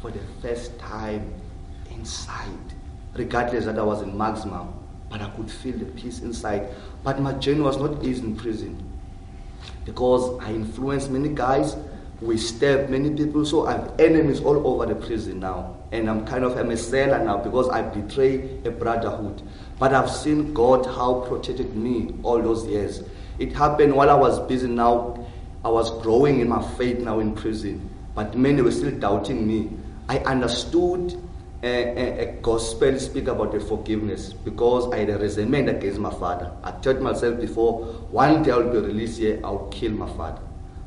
for 0.00 0.10
the 0.10 0.20
first 0.40 0.78
time 0.78 1.32
inside, 1.90 2.48
regardless 3.14 3.66
that 3.66 3.78
I 3.78 3.82
was 3.82 4.02
in 4.02 4.16
maximum. 4.16 4.72
But 5.10 5.20
I 5.20 5.28
could 5.30 5.50
feel 5.50 5.76
the 5.76 5.84
peace 5.86 6.20
inside. 6.20 6.68
But 7.02 7.20
my 7.20 7.32
journey 7.34 7.60
was 7.60 7.78
not 7.78 8.02
easy 8.04 8.22
in 8.22 8.36
prison 8.36 8.82
because 9.84 10.40
I 10.40 10.52
influenced 10.52 11.10
many 11.10 11.30
guys. 11.30 11.76
We 12.20 12.36
stabbed 12.36 12.90
many 12.90 13.10
people, 13.10 13.44
so 13.44 13.66
I 13.66 13.72
have 13.72 13.94
enemies 13.98 14.40
all 14.40 14.66
over 14.66 14.86
the 14.86 14.94
prison 14.94 15.40
now. 15.40 15.76
And 15.92 16.08
I'm 16.08 16.24
kind 16.26 16.44
of 16.44 16.56
I'm 16.56 16.70
a 16.70 16.76
seller 16.76 17.22
now 17.24 17.38
because 17.38 17.68
I 17.68 17.82
betray 17.82 18.58
a 18.64 18.70
brotherhood. 18.70 19.42
But 19.78 19.92
I've 19.92 20.10
seen 20.10 20.54
God 20.54 20.86
how 20.86 21.20
protected 21.28 21.74
me 21.74 22.14
all 22.22 22.40
those 22.40 22.66
years. 22.66 23.02
It 23.38 23.52
happened 23.52 23.94
while 23.94 24.10
I 24.10 24.14
was 24.14 24.38
busy 24.40 24.68
now. 24.68 25.26
I 25.64 25.68
was 25.68 25.90
growing 26.02 26.40
in 26.40 26.48
my 26.48 26.62
faith 26.76 27.00
now 27.00 27.20
in 27.20 27.34
prison. 27.34 27.88
But 28.14 28.36
many 28.36 28.62
were 28.62 28.70
still 28.72 28.90
doubting 28.98 29.46
me. 29.46 29.70
I 30.08 30.18
understood 30.18 31.20
a, 31.62 31.66
a, 31.66 32.28
a, 32.28 32.32
gospel 32.40 32.98
speak 32.98 33.28
about 33.28 33.52
the 33.52 33.60
forgiveness 33.60 34.32
because 34.32 34.90
I 34.92 34.98
had 35.00 35.10
a 35.10 35.18
resentment 35.18 35.68
against 35.68 35.98
my 36.00 36.10
father. 36.10 36.50
I 36.64 36.70
told 36.72 37.00
myself 37.02 37.38
before, 37.38 37.84
one 38.10 38.42
day 38.42 38.50
I'll 38.50 38.62
be 38.70 38.78
released 38.78 39.18
here, 39.18 39.40
I'll 39.44 39.68
kill 39.68 39.92
my 39.92 40.08
father. 40.16 40.40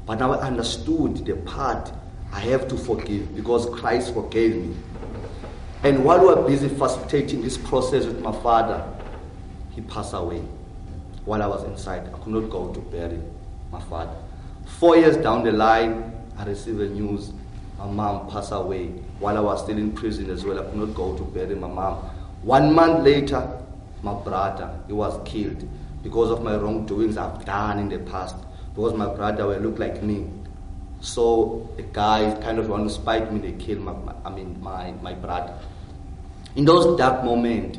But 0.06 0.20
now 0.20 0.34
I 0.34 0.48
understood 0.48 1.26
the 1.26 1.36
part 1.38 1.92
I 2.34 2.40
have 2.40 2.68
to 2.70 2.78
forgive 2.78 3.36
because 3.36 3.68
Christ 3.80 4.14
forgave 4.14 4.56
me. 4.56 4.76
And 5.84 6.04
while 6.04 6.20
we 6.20 6.28
were 6.28 6.48
busy 6.48 6.68
facilitating 6.68 7.42
this 7.42 7.58
process 7.58 8.06
with 8.06 8.20
my 8.22 8.32
father, 8.42 8.84
he 9.72 9.82
passed 9.82 10.14
away 10.14 10.42
while 11.26 11.44
I 11.44 11.48
was 11.48 11.64
inside. 11.64 12.08
I 12.14 12.18
could 12.18 12.34
not 12.34 12.50
go 12.50 12.74
to 12.74 12.80
bury 12.80 13.20
my 13.72 13.82
father. 13.82 14.16
Four 14.66 14.98
years 14.98 15.16
down 15.18 15.44
the 15.44 15.52
line, 15.52 16.12
I 16.38 16.46
received 16.46 16.80
the 16.80 16.88
news 16.88 17.32
my 17.78 17.86
mom 17.88 18.30
passed 18.30 18.52
away 18.52 18.88
while 19.20 19.38
I 19.38 19.42
was 19.42 19.64
still 19.64 19.78
in 19.78 19.92
prison 19.92 20.30
as 20.30 20.46
well. 20.46 20.60
I 20.60 20.64
could 20.64 20.76
not 20.76 20.94
go 20.94 21.16
to 21.18 21.24
bury 21.24 21.56
my 21.56 21.68
mom. 21.68 21.96
One 22.42 22.74
month 22.74 23.04
later, 23.04 23.60
my 24.02 24.14
brother, 24.14 24.80
he 24.88 24.94
was 24.94 25.20
killed 25.26 25.68
because 26.02 26.30
of 26.32 26.44
my 26.44 26.56
wrongdoings 26.56 27.18
I've 27.18 27.44
done 27.46 27.80
in 27.80 27.90
the 27.90 28.00
past. 28.00 28.36
Because 28.74 28.94
my 28.94 29.14
brother 29.14 29.48
will 29.48 29.60
look 29.60 29.80
like 29.80 30.02
me. 30.02 30.28
So 31.04 31.70
the 31.76 31.84
guy 31.84 32.34
kind 32.42 32.60
of 32.60 32.70
want 32.70 32.88
to 32.88 32.94
spite 32.94 33.32
me, 33.32 33.40
they 33.42 33.52
killed 33.58 33.82
my, 33.82 33.92
my, 33.92 34.16
I 34.24 34.30
mean 34.30 34.58
my, 34.62 34.92
my 35.02 35.14
brother. 35.14 35.54
In 36.56 36.64
those 36.64 36.98
dark 36.98 37.26
moments, 37.26 37.78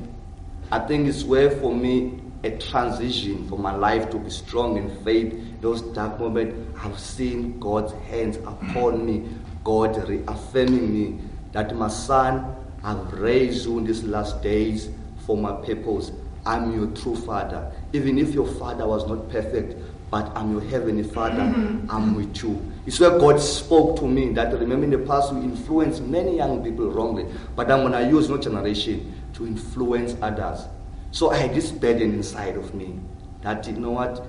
I 0.71 0.81
think 0.81 1.09
it's 1.09 1.25
where 1.25 1.51
for 1.51 1.75
me 1.75 2.21
a 2.43 2.51
transition 2.59 3.49
for 3.49 3.59
my 3.59 3.75
life 3.75 4.11
to 4.11 4.19
be 4.19 4.29
strong 4.29 4.77
in 4.77 5.03
faith. 5.03 5.35
Those 5.63 5.81
dark 5.81 6.21
moments, 6.21 6.55
I've 6.85 6.99
seen 6.99 7.59
God's 7.59 7.95
hands 8.11 8.37
upon 8.37 9.07
me 9.07 9.27
God 9.65 10.07
reaffirming 10.07 10.93
me 10.93 11.19
that 11.53 11.75
my 11.75 11.89
son, 11.89 12.55
I've 12.83 13.11
raised 13.15 13.65
you 13.65 13.79
in 13.79 13.87
these 13.87 14.05
last 14.05 14.43
days 14.43 14.91
for 15.27 15.39
my 15.39 15.53
purpose. 15.53 16.13
I'm 16.45 16.75
your 16.75 16.89
true 16.89 17.17
father. 17.17 17.73
Even 17.95 18.19
if 18.19 18.35
your 18.35 18.47
father 18.47 18.87
was 18.87 19.09
not 19.09 19.31
perfect, 19.31 19.75
but 20.11 20.31
I'm 20.37 20.53
your 20.53 20.61
heavenly 20.61 21.03
father, 21.03 21.41
mm-hmm. 21.41 21.91
I'm 21.91 22.15
with 22.15 22.43
you. 22.43 22.61
It's 22.87 23.01
where 23.01 23.19
God 23.19 23.41
spoke 23.41 23.99
to 24.01 24.07
me 24.07 24.31
that 24.35 24.53
remember 24.53 24.85
in 24.85 24.91
the 24.91 24.99
past 24.99 25.33
we 25.33 25.41
influenced 25.41 26.03
many 26.03 26.37
young 26.37 26.63
people 26.63 26.91
wrongly, 26.91 27.27
but 27.57 27.71
I'm 27.71 27.83
gonna 27.83 28.09
use 28.09 28.29
no 28.29 28.37
generation 28.37 29.15
to 29.35 29.47
influence 29.47 30.15
others. 30.21 30.67
So 31.11 31.31
I 31.31 31.37
had 31.37 31.55
this 31.55 31.71
burden 31.71 32.13
inside 32.13 32.57
of 32.57 32.75
me 32.75 32.99
that 33.43 33.67
you 33.67 33.75
know 33.75 33.93
what? 33.93 34.27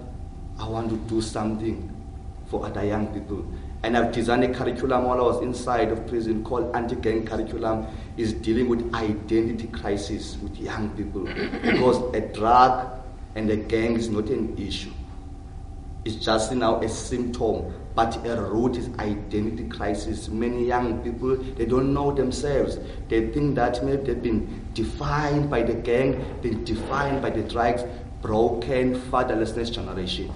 I 0.57 0.67
want 0.69 0.89
to 0.89 0.97
do 1.13 1.21
something 1.21 1.91
for 2.45 2.65
other 2.65 2.85
young 2.85 3.07
people. 3.07 3.45
And 3.83 3.97
I've 3.97 4.12
designed 4.13 4.43
a 4.45 4.53
curriculum 4.53 5.03
while 5.03 5.19
I 5.19 5.24
was 5.24 5.41
inside 5.43 5.91
of 5.91 6.07
prison 6.07 6.43
called 6.43 6.74
anti-gang 6.75 7.25
curriculum 7.25 7.85
is 8.17 8.33
dealing 8.33 8.69
with 8.69 8.93
identity 8.95 9.67
crisis 9.67 10.38
with 10.41 10.57
young 10.57 10.89
people. 10.91 11.24
because 11.62 12.15
a 12.15 12.21
drug 12.21 13.00
and 13.35 13.50
a 13.50 13.57
gang 13.57 13.95
is 13.95 14.09
not 14.09 14.29
an 14.29 14.57
issue. 14.57 14.91
It's 16.05 16.24
just 16.24 16.51
now 16.51 16.81
a 16.81 16.88
symptom, 16.88 17.74
but 17.95 18.24
a 18.27 18.39
root 18.39 18.77
is 18.77 18.89
identity 19.00 19.67
crisis. 19.67 20.29
Many 20.29 20.63
young 20.63 21.01
people, 21.01 21.35
they 21.35 21.65
don't 21.65 21.95
know 21.95 22.12
themselves. 22.12 22.77
They 23.09 23.29
think 23.29 23.55
that 23.55 23.83
maybe 23.83 24.03
they've 24.03 24.21
been 24.21 24.67
defined 24.75 25.50
by 25.50 25.63
the 25.63 25.74
gang, 25.74 26.24
been 26.43 26.63
defined 26.63 27.24
by 27.24 27.31
the 27.31 27.41
drugs, 27.41 27.83
broken 28.21 29.01
fatherlessness 29.09 29.74
generation. 29.74 30.31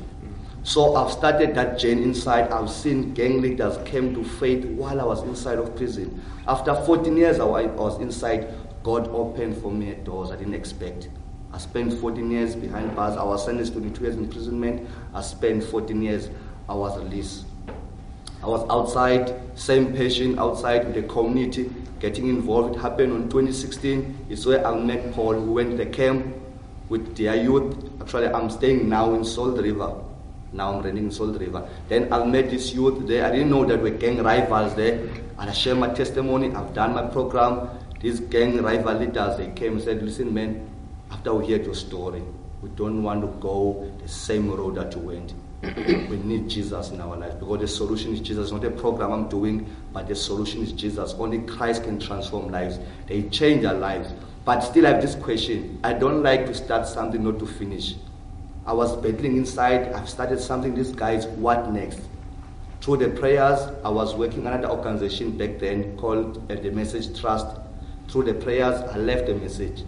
So 0.63 0.95
I've 0.95 1.11
started 1.11 1.53
that 1.53 1.77
journey 1.77 2.01
inside. 2.01 2.49
I've 2.49 2.71
seen 2.71 3.13
gang 3.13 3.39
leaders 3.39 3.77
came 3.85 4.15
to 4.15 4.23
faith 4.23 4.65
while 4.65 4.99
I 4.99 5.03
was 5.03 5.21
inside 5.21 5.59
of 5.59 5.75
prison. 5.75 6.19
After 6.47 6.73
14 6.73 7.15
years 7.15 7.39
I 7.39 7.43
was 7.45 8.01
inside, 8.01 8.47
God 8.81 9.07
opened 9.09 9.61
for 9.61 9.71
me 9.71 9.93
doors 10.03 10.31
I 10.31 10.35
didn't 10.35 10.55
expect. 10.55 11.09
I 11.51 11.57
spent 11.57 11.93
14 11.93 12.29
years 12.29 12.55
behind 12.55 12.95
bars. 12.95 13.17
I 13.17 13.23
was 13.23 13.43
sentenced 13.45 13.73
to 13.73 13.79
22 13.79 14.03
years 14.03 14.15
imprisonment. 14.15 14.87
I 15.13 15.21
spent 15.21 15.63
14 15.63 16.01
years. 16.01 16.29
I 16.67 16.73
was 16.73 16.97
released. 16.99 17.45
I 18.41 18.47
was 18.47 18.65
outside, 18.69 19.35
same 19.59 19.93
patient 19.93 20.39
outside 20.39 20.85
with 20.85 20.95
the 20.95 21.03
community, 21.03 21.69
getting 21.99 22.29
involved. 22.29 22.75
It 22.75 22.79
happened 22.79 23.11
on 23.11 23.23
2016. 23.23 24.27
It's 24.29 24.45
where 24.45 24.65
I 24.65 24.79
met 24.79 25.11
Paul, 25.13 25.33
who 25.33 25.53
went 25.53 25.71
to 25.71 25.77
the 25.77 25.87
camp 25.87 26.35
with 26.87 27.17
their 27.17 27.35
youth. 27.35 27.75
Actually, 27.99 28.27
I'm 28.27 28.49
staying 28.49 28.87
now 28.87 29.13
in 29.13 29.25
Salt 29.25 29.59
River. 29.59 29.93
Now 30.53 30.73
I'm 30.73 30.81
renting 30.81 31.05
in 31.05 31.11
Salt 31.11 31.37
River. 31.37 31.67
Then 31.89 32.11
I 32.13 32.23
met 32.23 32.49
this 32.49 32.73
youth 32.73 33.07
there. 33.07 33.25
I 33.25 33.31
didn't 33.31 33.49
know 33.49 33.65
that 33.65 33.81
we're 33.81 33.97
gang 33.97 34.23
rivals 34.23 34.73
there. 34.75 34.99
And 35.37 35.49
I 35.49 35.51
share 35.51 35.75
my 35.75 35.89
testimony. 35.89 36.53
I've 36.55 36.73
done 36.73 36.93
my 36.93 37.07
program. 37.07 37.69
These 37.99 38.21
gang 38.21 38.61
rival 38.61 38.93
leaders, 38.95 39.37
they 39.37 39.51
came 39.51 39.73
and 39.73 39.81
said, 39.81 40.01
listen, 40.01 40.33
man, 40.33 40.65
after 41.11 41.33
we 41.33 41.51
heard 41.51 41.65
your 41.65 41.75
story, 41.75 42.23
we 42.61 42.69
don't 42.69 43.03
want 43.03 43.21
to 43.21 43.27
go 43.39 43.91
the 44.01 44.07
same 44.07 44.51
road 44.51 44.75
that 44.75 44.93
you 44.95 45.01
went. 45.01 45.33
we 45.61 46.17
need 46.23 46.49
Jesus 46.49 46.91
in 46.91 47.01
our 47.01 47.17
life 47.17 47.37
because 47.37 47.59
the 47.59 47.67
solution 47.67 48.13
is 48.13 48.21
Jesus, 48.21 48.51
not 48.51 48.63
a 48.63 48.71
program 48.71 49.11
I'm 49.11 49.27
doing, 49.27 49.69
but 49.91 50.07
the 50.07 50.15
solution 50.15 50.61
is 50.61 50.71
Jesus. 50.71 51.13
Only 51.17 51.39
Christ 51.39 51.83
can 51.83 51.99
transform 51.99 52.49
lives. 52.49 52.79
They 53.07 53.23
change 53.23 53.65
our 53.65 53.73
lives. 53.73 54.13
But 54.45 54.61
still, 54.61 54.87
I 54.87 54.91
have 54.91 55.01
this 55.01 55.15
question. 55.15 55.79
I 55.83 55.93
don't 55.93 56.23
like 56.23 56.45
to 56.45 56.53
start 56.53 56.87
something 56.87 57.23
not 57.23 57.39
to 57.39 57.45
finish. 57.45 57.95
I 58.65 58.73
was 58.73 58.95
battling 58.97 59.35
inside. 59.35 59.91
I've 59.93 60.09
started 60.09 60.39
something. 60.39 60.75
These 60.75 60.91
guys, 60.91 61.27
what 61.27 61.71
next? 61.71 61.99
Through 62.81 62.97
the 62.97 63.09
prayers, 63.09 63.59
I 63.83 63.89
was 63.89 64.15
working 64.15 64.47
another 64.47 64.69
organization 64.69 65.37
back 65.37 65.59
then 65.59 65.97
called 65.97 66.49
uh, 66.49 66.55
the 66.55 66.71
Message 66.71 67.19
Trust. 67.19 67.57
Through 68.07 68.23
the 68.23 68.33
prayers, 68.33 68.81
I 68.91 68.97
left 68.97 69.27
a 69.27 69.35
message. 69.35 69.83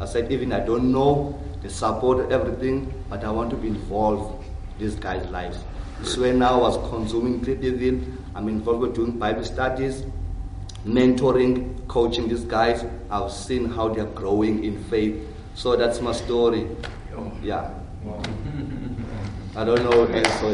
I 0.00 0.06
said, 0.06 0.32
even 0.32 0.52
I 0.52 0.60
don't 0.60 0.90
know 0.90 1.38
the 1.62 1.68
support, 1.68 2.32
everything, 2.32 2.92
but 3.10 3.22
I 3.22 3.30
want 3.30 3.50
to 3.50 3.56
be 3.56 3.68
involved 3.68 4.42
in 4.78 4.86
these 4.86 4.94
guys' 4.94 5.26
lives. 5.30 5.58
So 6.02 6.32
now 6.32 6.54
I 6.54 6.56
was 6.56 6.78
consuming 6.88 7.42
Klipheuwel. 7.42 8.16
I'm 8.34 8.48
involved 8.48 8.80
with 8.80 8.94
doing 8.94 9.18
Bible 9.18 9.44
studies, 9.44 10.04
mentoring, 10.86 11.86
coaching 11.86 12.28
these 12.28 12.44
guys. 12.44 12.82
I've 13.10 13.30
seen 13.30 13.68
how 13.68 13.88
they're 13.88 14.06
growing 14.06 14.64
in 14.64 14.82
faith. 14.84 15.22
So 15.54 15.76
that's 15.76 16.00
my 16.00 16.12
story. 16.12 16.66
Yeah. 17.42 17.74
I 19.54 19.64
don't 19.64 19.82
know 19.82 20.00
what 20.00 20.14
else. 20.14 20.26
I 20.26 20.44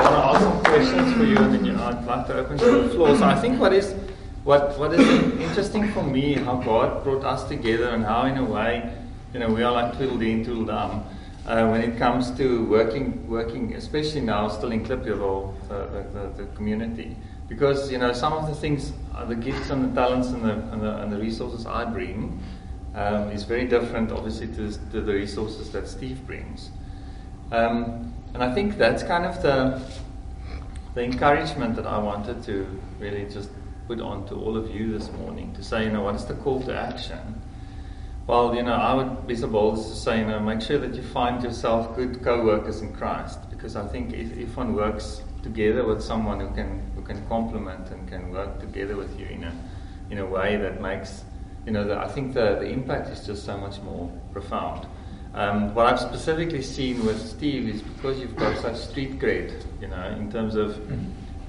want 0.00 0.08
to 0.08 0.14
ask 0.24 0.40
some 0.40 0.64
questions 0.64 1.12
for 1.18 1.24
you, 1.24 1.36
and 1.36 1.52
then 1.52 1.64
you, 1.66 1.74
I'd 1.74 2.06
like 2.06 2.26
to 2.28 2.34
open 2.38 2.56
to 2.56 2.64
the 2.64 2.88
floor. 2.88 3.14
So 3.18 3.24
I 3.24 3.34
think 3.38 3.60
what 3.60 3.74
is 3.74 3.94
what 4.48 4.78
what 4.78 4.94
is 4.94 5.06
interesting 5.42 5.92
for 5.92 6.02
me, 6.02 6.32
how 6.32 6.54
God 6.54 7.04
brought 7.04 7.22
us 7.22 7.46
together, 7.46 7.90
and 7.90 8.02
how 8.02 8.24
in 8.24 8.38
a 8.38 8.44
way, 8.44 8.90
you 9.34 9.40
know, 9.40 9.50
we 9.50 9.62
are 9.62 9.70
like 9.70 9.96
Tweedledee 9.96 10.42
Tweedledum. 10.42 11.04
Uh, 11.44 11.68
when 11.68 11.82
it 11.82 11.98
comes 11.98 12.30
to 12.30 12.64
working, 12.64 13.28
working, 13.28 13.74
especially 13.74 14.22
now, 14.22 14.48
still 14.48 14.72
in 14.72 14.84
Klipheuwel, 14.84 15.54
the, 15.68 16.06
the, 16.14 16.44
the, 16.44 16.46
community, 16.56 17.14
because 17.46 17.92
you 17.92 17.98
know 17.98 18.12
some 18.14 18.32
of 18.32 18.48
the 18.48 18.54
things, 18.54 18.94
uh, 19.14 19.24
the 19.26 19.34
gifts 19.34 19.68
and 19.68 19.84
the 19.84 20.00
talents 20.00 20.28
and 20.28 20.42
the, 20.42 20.54
and 20.72 20.80
the, 20.80 20.96
and 21.02 21.12
the 21.12 21.18
resources 21.18 21.66
I 21.66 21.84
bring, 21.84 22.40
um, 22.94 23.30
is 23.30 23.44
very 23.44 23.66
different, 23.66 24.12
obviously, 24.12 24.46
to, 24.48 24.72
to, 24.92 25.00
the 25.02 25.12
resources 25.12 25.70
that 25.72 25.88
Steve 25.88 26.26
brings. 26.26 26.70
Um, 27.52 28.14
and 28.32 28.42
I 28.42 28.54
think 28.54 28.78
that's 28.78 29.02
kind 29.02 29.26
of 29.26 29.42
the 29.42 29.82
the 30.94 31.04
encouragement 31.04 31.76
that 31.76 31.86
I 31.86 31.98
wanted 31.98 32.42
to 32.44 32.66
really 32.98 33.26
just 33.26 33.50
put 33.88 34.00
on 34.02 34.26
to 34.28 34.34
all 34.34 34.54
of 34.54 34.70
you 34.70 34.92
this 34.96 35.10
morning 35.12 35.52
to 35.54 35.64
say, 35.64 35.84
you 35.84 35.90
know, 35.90 36.02
what 36.02 36.14
is 36.14 36.26
the 36.26 36.34
call 36.34 36.60
to 36.62 36.78
action? 36.78 37.40
Well, 38.26 38.54
you 38.54 38.62
know, 38.62 38.74
I 38.74 38.92
would 38.92 39.26
be 39.26 39.34
so 39.34 39.48
bold 39.48 39.78
as 39.78 39.88
to 39.88 39.96
say, 39.96 40.18
you 40.20 40.26
know, 40.26 40.38
make 40.38 40.60
sure 40.60 40.78
that 40.78 40.94
you 40.94 41.02
find 41.02 41.42
yourself 41.42 41.96
good 41.96 42.22
co-workers 42.22 42.82
in 42.82 42.92
Christ, 42.92 43.38
because 43.48 43.74
I 43.74 43.86
think 43.88 44.12
if, 44.12 44.36
if 44.36 44.54
one 44.54 44.74
works 44.74 45.22
together 45.42 45.86
with 45.86 46.02
someone 46.02 46.38
who 46.38 46.50
can 46.54 46.82
who 46.94 47.00
can 47.00 47.26
complement 47.28 47.88
and 47.90 48.06
can 48.06 48.30
work 48.30 48.60
together 48.60 48.96
with 48.96 49.18
you 49.18 49.26
in 49.26 49.44
a 49.44 49.52
in 50.10 50.18
a 50.18 50.26
way 50.26 50.56
that 50.56 50.82
makes, 50.82 51.24
you 51.64 51.72
know, 51.72 51.84
the, 51.84 51.96
I 51.96 52.08
think 52.08 52.34
the 52.34 52.56
the 52.60 52.68
impact 52.68 53.08
is 53.08 53.24
just 53.24 53.46
so 53.46 53.56
much 53.56 53.80
more 53.80 54.12
profound. 54.32 54.86
Um, 55.32 55.74
what 55.74 55.86
I've 55.86 56.00
specifically 56.00 56.62
seen 56.62 57.06
with 57.06 57.20
Steve 57.26 57.68
is 57.68 57.80
because 57.80 58.20
you've 58.20 58.36
got 58.36 58.58
such 58.58 58.76
street 58.76 59.18
cred, 59.18 59.64
you 59.80 59.88
know, 59.88 60.06
in 60.18 60.30
terms 60.30 60.54
of, 60.56 60.76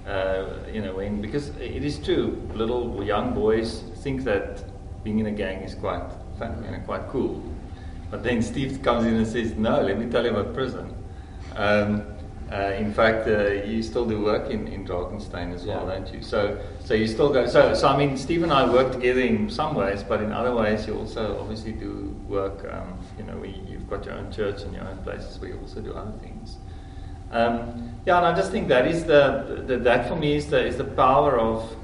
uh, 0.09 0.45
you 0.73 0.81
know, 0.81 0.95
when 0.95 1.21
because 1.21 1.49
it 1.57 1.83
is 1.83 1.99
true, 1.99 2.41
little 2.55 3.03
young 3.03 3.33
boys 3.33 3.83
think 4.03 4.23
that 4.23 4.63
being 5.03 5.19
in 5.19 5.27
a 5.27 5.31
gang 5.31 5.61
is 5.61 5.75
quite 5.75 6.03
fun, 6.39 6.63
you 6.65 6.71
know, 6.71 6.79
quite 6.85 7.07
cool. 7.09 7.41
But 8.11 8.23
then 8.23 8.41
Steve 8.41 8.81
comes 8.81 9.05
in 9.05 9.15
and 9.15 9.27
says, 9.27 9.53
"No, 9.55 9.81
let 9.81 9.99
me 9.99 10.05
tell 10.09 10.23
you 10.25 10.31
about 10.31 10.53
prison." 10.53 10.87
Um, 11.55 12.03
uh, 12.51 12.73
in 12.83 12.91
fact, 12.91 13.27
uh, 13.27 13.49
you 13.71 13.83
still 13.83 14.05
do 14.07 14.17
work 14.23 14.49
in, 14.49 14.67
in 14.67 14.83
Drakenstein 14.83 15.53
as 15.53 15.65
well, 15.65 15.85
Yeah. 15.87 15.93
don't 15.99 16.13
you? 16.13 16.21
So, 16.23 16.57
so 16.83 16.95
you 16.95 17.05
still 17.05 17.29
go. 17.31 17.45
So, 17.45 17.75
so 17.75 17.87
I 17.87 17.95
mean, 17.95 18.17
Steve 18.17 18.41
and 18.41 18.51
I 18.51 18.67
work 18.67 18.91
together 18.91 19.21
in 19.21 19.49
some 19.51 19.75
ways, 19.75 20.01
but 20.01 20.19
in 20.21 20.31
other 20.31 20.55
ways, 20.55 20.87
you 20.87 20.95
also 20.97 21.37
obviously 21.39 21.73
do 21.73 22.15
work. 22.27 22.65
Um, 22.73 22.97
you 23.19 23.23
know, 23.25 23.37
we, 23.37 23.49
you've 23.69 23.87
got 23.87 24.03
your 24.05 24.15
own 24.15 24.31
church 24.31 24.63
and 24.63 24.73
your 24.73 24.85
own 24.87 24.97
places 25.03 25.39
where 25.39 25.51
you 25.51 25.59
also 25.59 25.79
do 25.81 25.93
other 25.93 26.13
things. 26.23 26.38
Um, 27.31 27.99
yeah, 28.05 28.17
and 28.17 28.25
I 28.25 28.35
just 28.35 28.51
think 28.51 28.67
that 28.69 28.87
is 28.87 29.05
the, 29.05 29.63
the 29.67 29.77
that 29.77 30.07
for 30.07 30.15
me 30.15 30.35
is 30.35 30.47
the 30.47 30.65
is 30.65 30.77
the 30.77 30.83
power 30.83 31.39
of 31.39 31.75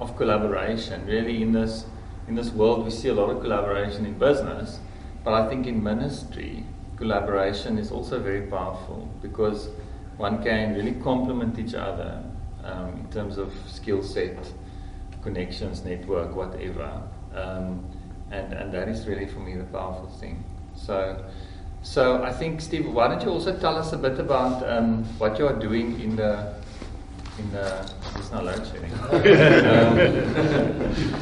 of 0.00 0.16
collaboration. 0.16 1.06
Really, 1.06 1.42
in 1.42 1.52
this 1.52 1.86
in 2.26 2.34
this 2.34 2.50
world, 2.50 2.84
we 2.84 2.90
see 2.90 3.08
a 3.08 3.14
lot 3.14 3.30
of 3.30 3.40
collaboration 3.40 4.04
in 4.06 4.18
business, 4.18 4.80
but 5.24 5.34
I 5.34 5.48
think 5.48 5.66
in 5.66 5.82
ministry, 5.82 6.64
collaboration 6.96 7.78
is 7.78 7.90
also 7.90 8.18
very 8.18 8.42
powerful 8.42 9.08
because 9.22 9.68
one 10.16 10.42
can 10.42 10.74
really 10.74 10.92
complement 11.00 11.58
each 11.58 11.74
other 11.74 12.22
um, 12.64 12.98
in 12.98 13.08
terms 13.10 13.38
of 13.38 13.52
skill 13.66 14.02
set, 14.02 14.52
connections, 15.22 15.84
network, 15.84 16.34
whatever. 16.34 17.02
Um, 17.34 17.84
and, 18.30 18.52
and 18.52 18.72
that 18.74 18.88
is 18.88 19.06
really 19.06 19.26
for 19.26 19.38
me 19.38 19.56
the 19.56 19.64
powerful 19.64 20.08
thing. 20.20 20.44
So, 20.74 21.24
so 21.82 22.22
I 22.22 22.32
think 22.32 22.60
Steve, 22.60 22.86
why 22.92 23.08
don't 23.08 23.22
you 23.22 23.30
also 23.30 23.56
tell 23.58 23.76
us 23.76 23.92
a 23.92 23.96
bit 23.98 24.18
about 24.18 24.68
um, 24.68 25.04
what 25.18 25.38
you 25.38 25.46
are 25.46 25.58
doing 25.58 26.00
in 26.00 26.16
the 26.16 26.54
in 27.38 27.50
the 27.52 27.90
it's 28.16 28.30
not 28.32 28.44
load 28.44 28.66
shedding. 28.70 28.92
um, 29.64 31.14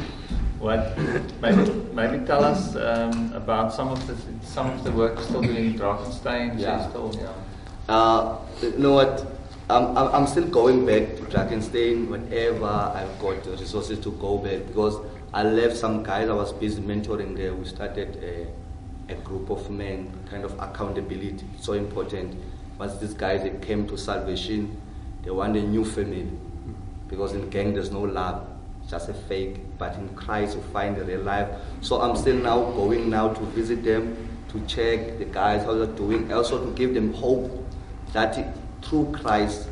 what 0.59 0.97
maybe 1.41 1.71
maybe 1.93 2.25
tell 2.25 2.43
us 2.43 2.75
um, 2.75 3.31
about 3.33 3.71
some 3.73 3.89
of 3.89 4.05
the 4.07 4.15
some 4.45 4.69
of 4.71 4.83
the 4.83 4.91
work 4.91 5.15
you're 5.15 5.23
still 5.25 5.41
doing 5.41 5.65
in 5.67 5.73
Drakenstein. 5.79 6.55
So 6.55 6.61
Yeah. 6.61 6.81
you're 6.81 6.89
still 6.89 7.11
yeah. 7.21 7.93
Uh, 7.93 8.37
you 8.61 8.71
know 8.77 8.93
what? 8.93 9.25
I'm, 9.69 9.97
I'm 9.97 10.27
still 10.27 10.47
going 10.47 10.85
back 10.85 11.17
to 11.17 11.23
Drakenstein 11.23 12.07
whenever 12.09 12.65
I've 12.65 13.19
got 13.19 13.43
the 13.43 13.51
resources 13.51 13.99
to 13.99 14.11
go 14.13 14.37
back 14.37 14.65
because 14.65 14.97
I 15.33 15.43
left 15.43 15.75
some 15.77 16.03
guys 16.03 16.29
I 16.29 16.33
was 16.33 16.53
busy 16.53 16.81
mentoring 16.81 17.35
there. 17.35 17.53
We 17.53 17.65
started 17.65 18.15
a, 18.23 18.47
a 19.09 19.15
group 19.15 19.49
of 19.49 19.69
men, 19.69 20.11
kind 20.29 20.43
of 20.43 20.53
accountability. 20.59 21.45
It's 21.55 21.65
So 21.65 21.73
important. 21.73 22.35
Once 22.77 22.97
these 22.97 23.13
guys 23.13 23.41
they 23.43 23.51
came 23.65 23.87
to 23.87 23.97
salvation, 23.97 24.79
they 25.23 25.31
want 25.31 25.55
a 25.57 25.61
new 25.61 25.83
family 25.83 26.29
because 27.07 27.33
in 27.33 27.49
gang 27.49 27.73
there's 27.73 27.91
no 27.91 28.01
love, 28.01 28.45
just 28.89 29.09
a 29.09 29.13
fake. 29.13 29.57
But 29.77 29.95
in 29.95 30.09
Christ 30.15 30.55
you 30.55 30.61
find 30.73 30.95
the 30.95 31.03
real 31.05 31.21
life. 31.21 31.47
So 31.81 32.01
I'm 32.01 32.15
still 32.15 32.35
now 32.35 32.63
going 32.71 33.09
now 33.09 33.33
to 33.33 33.41
visit 33.47 33.83
them, 33.83 34.15
to 34.49 34.59
check 34.67 35.17
the 35.17 35.25
guys 35.25 35.63
how 35.63 35.73
they're 35.73 35.87
doing, 35.87 36.31
also 36.31 36.63
to 36.63 36.71
give 36.73 36.93
them 36.93 37.13
hope 37.13 37.49
that 38.13 38.37
it- 38.37 38.53
through 38.81 39.11
Christ 39.11 39.67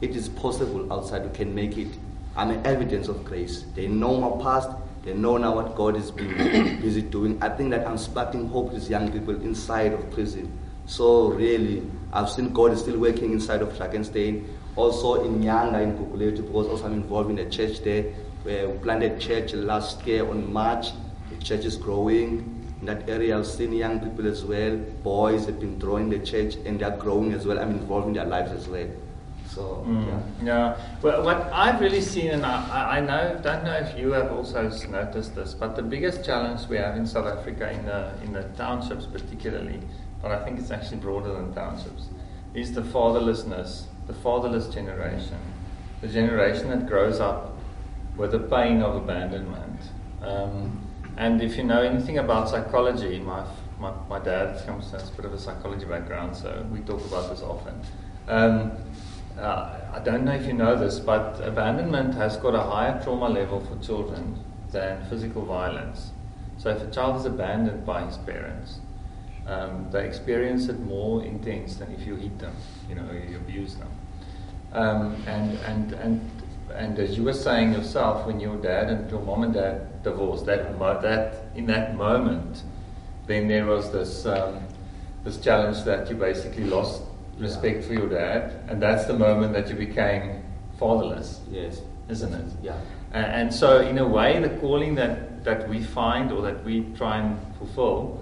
it 0.00 0.14
is 0.14 0.28
possible 0.28 0.92
outside 0.92 1.24
you 1.24 1.30
can 1.30 1.54
make 1.54 1.76
it. 1.78 1.88
I'm 2.36 2.50
an 2.50 2.64
evidence 2.66 3.08
of 3.08 3.24
grace. 3.24 3.64
They 3.74 3.86
know 3.88 4.20
my 4.20 4.42
past. 4.42 4.70
They 5.08 5.14
know 5.14 5.38
now 5.38 5.54
what 5.54 5.74
God 5.74 5.96
is 5.96 6.10
busy 6.82 7.00
doing. 7.00 7.42
I 7.42 7.48
think 7.48 7.70
that 7.70 7.86
I'm 7.86 7.96
sparking 7.96 8.46
hope 8.50 8.72
these 8.72 8.90
young 8.90 9.10
people 9.10 9.34
inside 9.36 9.94
of 9.94 10.10
prison. 10.10 10.52
So 10.84 11.28
really, 11.28 11.82
I've 12.12 12.28
seen 12.28 12.52
God 12.52 12.72
is 12.72 12.80
still 12.80 12.98
working 12.98 13.32
inside 13.32 13.62
of 13.62 13.70
Drakenstein. 13.70 14.46
Also 14.76 15.24
in 15.24 15.40
Nyanga 15.40 15.82
in 15.82 15.96
Gugulethu 15.96 16.46
because 16.46 16.66
also 16.66 16.84
I'm 16.84 16.92
involved 16.92 17.30
in 17.30 17.36
the 17.36 17.48
church 17.48 17.82
there. 17.82 18.02
Where 18.42 18.68
we 18.68 18.76
planted 18.80 19.18
church 19.18 19.54
last 19.54 20.06
year 20.06 20.28
on 20.28 20.52
March. 20.52 20.88
The 21.30 21.42
church 21.42 21.64
is 21.64 21.78
growing. 21.78 22.66
In 22.80 22.86
that 22.86 23.08
area, 23.08 23.38
I've 23.38 23.46
seen 23.46 23.72
young 23.72 24.00
people 24.00 24.26
as 24.26 24.44
well. 24.44 24.76
Boys 25.02 25.46
have 25.46 25.58
been 25.58 25.78
drawing 25.78 26.10
the 26.10 26.18
church 26.18 26.56
and 26.66 26.78
they're 26.78 26.98
growing 26.98 27.32
as 27.32 27.46
well. 27.46 27.58
I'm 27.58 27.70
involved 27.70 28.08
in 28.08 28.12
their 28.12 28.26
lives 28.26 28.52
as 28.52 28.68
well. 28.68 28.88
So, 29.48 29.82
Mm, 29.86 30.06
yeah. 30.06 30.44
yeah. 30.44 30.76
Well, 31.02 31.24
what 31.24 31.50
I've 31.52 31.80
really 31.80 32.02
seen, 32.02 32.30
and 32.30 32.44
I, 32.44 32.68
I- 32.70 32.98
I 32.98 33.00
know, 33.00 33.38
don't 33.42 33.64
know 33.64 33.74
if 33.74 33.98
you 33.98 34.12
have 34.12 34.30
also 34.30 34.68
noticed 34.90 35.34
this, 35.34 35.54
but 35.54 35.74
the 35.74 35.82
biggest 35.82 36.24
challenge 36.24 36.68
we 36.68 36.76
have 36.76 36.96
in 36.96 37.06
South 37.06 37.26
Africa, 37.26 37.70
in 37.72 37.84
the 37.86 38.10
in 38.24 38.32
the 38.32 38.42
townships 38.56 39.06
particularly, 39.06 39.80
but 40.22 40.30
I 40.32 40.44
think 40.44 40.58
it's 40.58 40.70
actually 40.70 40.98
broader 40.98 41.32
than 41.32 41.54
townships, 41.54 42.08
is 42.54 42.72
the 42.74 42.82
fatherlessness, 42.82 43.84
the 44.06 44.12
fatherless 44.14 44.68
generation, 44.68 45.38
the 46.02 46.08
generation 46.08 46.68
that 46.70 46.86
grows 46.86 47.18
up 47.20 47.52
with 48.16 48.32
the 48.32 48.40
pain 48.40 48.82
of 48.82 48.96
abandonment. 48.96 49.80
Um, 50.22 50.78
and 51.16 51.40
if 51.40 51.56
you 51.56 51.64
know 51.64 51.80
anything 51.82 52.18
about 52.18 52.48
psychology, 52.50 53.18
my, 53.20 53.44
my, 53.80 53.92
my 54.08 54.18
dad 54.18 54.64
comes 54.66 54.90
from 54.90 55.00
a 55.00 55.10
bit 55.16 55.24
of 55.24 55.32
a 55.32 55.38
psychology 55.38 55.84
background, 55.86 56.36
so 56.36 56.64
we 56.72 56.80
talk 56.80 57.04
about 57.06 57.30
this 57.30 57.42
often. 57.42 57.80
Um, 58.28 58.72
uh, 59.38 59.78
I 59.92 60.00
don't 60.00 60.24
know 60.24 60.32
if 60.32 60.46
you 60.46 60.52
know 60.52 60.76
this, 60.76 60.98
but 60.98 61.40
abandonment 61.42 62.14
has 62.14 62.36
got 62.36 62.54
a 62.54 62.62
higher 62.62 63.00
trauma 63.02 63.28
level 63.28 63.60
for 63.60 63.76
children 63.84 64.38
than 64.70 65.04
physical 65.08 65.44
violence. 65.44 66.10
So 66.58 66.70
if 66.70 66.82
a 66.82 66.90
child 66.90 67.16
is 67.20 67.24
abandoned 67.24 67.86
by 67.86 68.04
his 68.04 68.18
parents, 68.18 68.80
um, 69.46 69.86
they 69.90 70.06
experience 70.06 70.68
it 70.68 70.78
more 70.80 71.24
intense 71.24 71.76
than 71.76 71.92
if 71.92 72.06
you 72.06 72.16
hit 72.16 72.38
them, 72.38 72.54
you 72.88 72.96
know, 72.96 73.10
you 73.12 73.36
abuse 73.36 73.76
them. 73.76 73.88
Um, 74.72 75.22
and, 75.26 75.56
and, 75.60 75.92
and, 75.94 76.30
and 76.74 76.98
as 76.98 77.16
you 77.16 77.22
were 77.22 77.32
saying 77.32 77.72
yourself, 77.72 78.26
when 78.26 78.40
your 78.40 78.56
dad 78.56 78.90
and 78.90 79.10
your 79.10 79.22
mom 79.22 79.44
and 79.44 79.54
dad 79.54 80.02
divorced, 80.02 80.44
that, 80.46 80.78
that 80.78 81.44
in 81.54 81.66
that 81.66 81.96
moment, 81.96 82.62
then 83.26 83.48
there 83.48 83.64
was 83.64 83.90
this, 83.90 84.26
um, 84.26 84.60
this 85.24 85.38
challenge 85.38 85.84
that 85.84 86.10
you 86.10 86.16
basically 86.16 86.64
lost 86.64 87.02
respect 87.38 87.84
for 87.84 87.94
your 87.94 88.08
dad, 88.08 88.60
and 88.68 88.80
that's 88.82 89.06
the 89.06 89.14
moment 89.14 89.52
that 89.52 89.68
you 89.68 89.74
became 89.76 90.42
fatherless, 90.78 91.40
Yes. 91.50 91.80
isn't 92.08 92.32
it? 92.34 92.44
Yeah. 92.62 92.76
A- 93.12 93.16
And 93.16 93.52
so, 93.52 93.80
in 93.80 93.98
a 93.98 94.06
way, 94.06 94.40
the 94.40 94.50
calling 94.60 94.94
that, 94.96 95.44
that 95.44 95.68
we 95.68 95.82
find 95.82 96.32
or 96.32 96.42
that 96.42 96.64
we 96.64 96.84
try 96.96 97.18
and 97.18 97.38
fulfill 97.58 98.20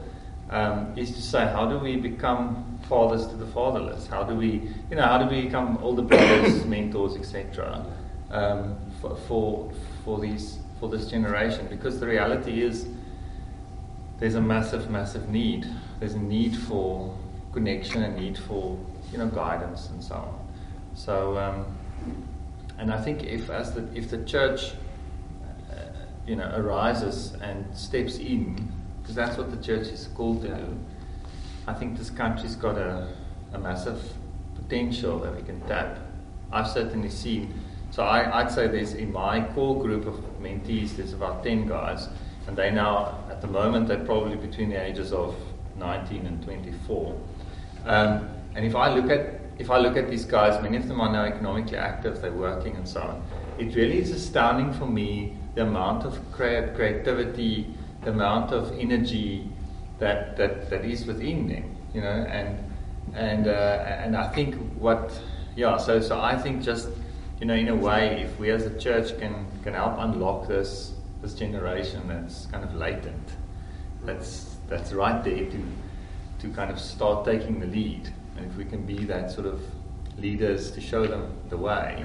um, 0.51 0.93
is 0.97 1.11
to 1.13 1.21
say, 1.23 1.47
how 1.47 1.67
do 1.69 1.79
we 1.79 1.97
become 1.97 2.79
fathers 2.89 3.27
to 3.27 3.37
the 3.37 3.47
fatherless? 3.47 4.07
How 4.07 4.23
do 4.23 4.35
we, 4.35 4.71
you 4.91 4.97
know, 4.97 5.03
how 5.03 5.19
do 5.19 5.27
we 5.35 5.43
become 5.43 5.79
older 5.83 6.03
brothers, 6.03 6.65
mentors, 6.75 7.17
etc. 7.17 7.85
Um, 8.31 8.77
for, 9.01 9.17
for 9.29 9.71
for 10.05 10.21
these 10.21 10.59
for 10.79 10.89
this 10.89 11.09
generation? 11.09 11.67
Because 11.69 11.99
the 11.99 12.07
reality 12.07 12.63
is, 12.63 12.87
there's 14.21 14.37
a 14.37 14.41
massive, 14.41 14.89
massive 14.89 15.29
need. 15.29 15.67
There's 15.99 16.15
a 16.15 16.19
need 16.21 16.57
for 16.57 17.13
connection, 17.53 18.03
a 18.05 18.11
need 18.17 18.39
for 18.39 18.79
you 19.17 19.25
know 19.25 19.31
guidance 19.31 19.89
and 19.89 20.03
so 20.03 20.15
on. 20.15 20.49
So, 20.95 21.39
um, 21.39 21.65
and 22.79 22.93
I 22.93 23.01
think 23.01 23.25
if 23.25 23.49
as 23.49 23.73
the 23.73 23.87
if 23.95 24.11
the 24.11 24.23
church, 24.25 24.73
uh, 25.71 25.77
you 26.27 26.37
know, 26.37 26.53
arises 26.55 27.35
and 27.41 27.65
steps 27.75 28.19
in, 28.19 28.73
because 29.01 29.15
that's 29.15 29.39
what 29.39 29.51
the 29.51 29.57
church 29.57 29.89
is 29.89 30.09
called 30.15 30.43
to 30.43 30.49
do. 30.49 30.79
I 31.67 31.73
think 31.73 31.97
this 31.97 32.11
country's 32.11 32.57
got 32.57 32.77
a, 32.77 33.09
a 33.53 33.59
massive 33.59 34.13
potential 34.55 35.19
that 35.21 35.35
we 35.35 35.43
can 35.43 35.61
tap. 35.63 35.99
I've 36.53 36.69
certainly 36.69 37.11
seen. 37.11 37.55
So 37.91 38.03
I, 38.03 38.41
I'd 38.41 38.51
say 38.51 38.67
there's 38.69 38.95
in 38.95 39.13
my 39.13 39.41
core 39.55 39.83
group 39.83 40.07
of 40.07 40.17
mentees, 40.41 40.97
there's 40.97 41.13
about 41.13 41.43
10 41.43 41.67
guys, 41.67 42.09
and 42.47 42.57
they 42.57 42.71
now, 42.71 43.19
at 43.31 43.41
the 43.41 43.47
moment, 43.47 43.89
they're 43.89 44.05
probably 44.05 44.37
between 44.37 44.69
the 44.69 44.81
ages 44.81 45.13
of 45.13 45.35
19 45.77 46.27
and 46.27 46.43
24. 46.43 47.21
Um, 47.87 48.36
and 48.57 48.65
if 48.65 48.75
I 48.75 48.93
look 48.93 49.11
at 49.11 49.41
if 49.59 49.71
I 49.71 49.79
look 49.79 49.97
at 49.97 50.11
these 50.11 50.25
guys, 50.25 50.61
many 50.63 50.77
of 50.77 50.89
them 50.89 51.01
are 51.01 51.11
now 51.11 51.25
economically 51.25 51.79
active, 51.79 52.21
they're 52.21 52.33
working 52.33 52.77
and 52.77 52.87
so 52.87 53.01
on. 53.01 53.23
It 53.59 53.75
really 53.75 53.99
is 53.99 54.11
astounding 54.11 54.73
for 54.73 54.87
me 54.87 55.37
the 55.55 55.63
amount 55.63 56.05
of 56.05 56.19
crea- 56.31 56.73
creativity, 56.75 57.75
the 58.03 58.11
amount 58.11 58.53
of 58.53 58.79
energy 58.79 59.49
that, 59.99 60.37
that, 60.37 60.69
that 60.69 60.85
is 60.85 61.07
within 61.07 61.49
them, 61.49 61.77
you 61.95 62.03
know, 62.03 62.27
and 62.29 62.59
and 63.15 63.47
uh, 63.47 64.03
and 64.03 64.17
I 64.17 64.29
think 64.29 64.57
what 64.79 65.19
yeah, 65.55 65.77
so 65.77 66.01
so 66.01 66.21
I 66.21 66.37
think 66.37 66.63
just 66.63 66.89
you 67.41 67.47
know, 67.47 67.55
in 67.55 67.69
a 67.69 67.75
way, 67.75 68.23
if 68.23 68.39
we 68.39 68.51
as 68.51 68.65
a 68.67 68.79
church 68.79 69.19
can 69.19 69.47
can 69.63 69.75
help 69.75 69.97
unlock 69.99 70.49
this 70.49 70.93
this 71.23 71.35
generation 71.35 72.09
that's 72.09 72.47
kind 72.47 72.65
of 72.65 72.75
latent, 72.75 73.29
that's 74.05 74.57
that's 74.69 74.93
right 74.93 75.23
there 75.25 75.47
to 75.51 75.65
to 76.41 76.49
kind 76.51 76.71
of 76.71 76.79
start 76.79 77.25
taking 77.25 77.61
the 77.61 77.67
lead, 77.67 78.13
and 78.37 78.51
if 78.51 78.57
we 78.57 78.65
can 78.65 78.85
be 78.85 79.05
that 79.05 79.31
sort 79.31 79.47
of 79.47 79.61
leaders 80.19 80.71
to 80.73 80.81
show 80.81 81.07
them 81.07 81.33
the 81.49 81.57
way. 81.57 82.05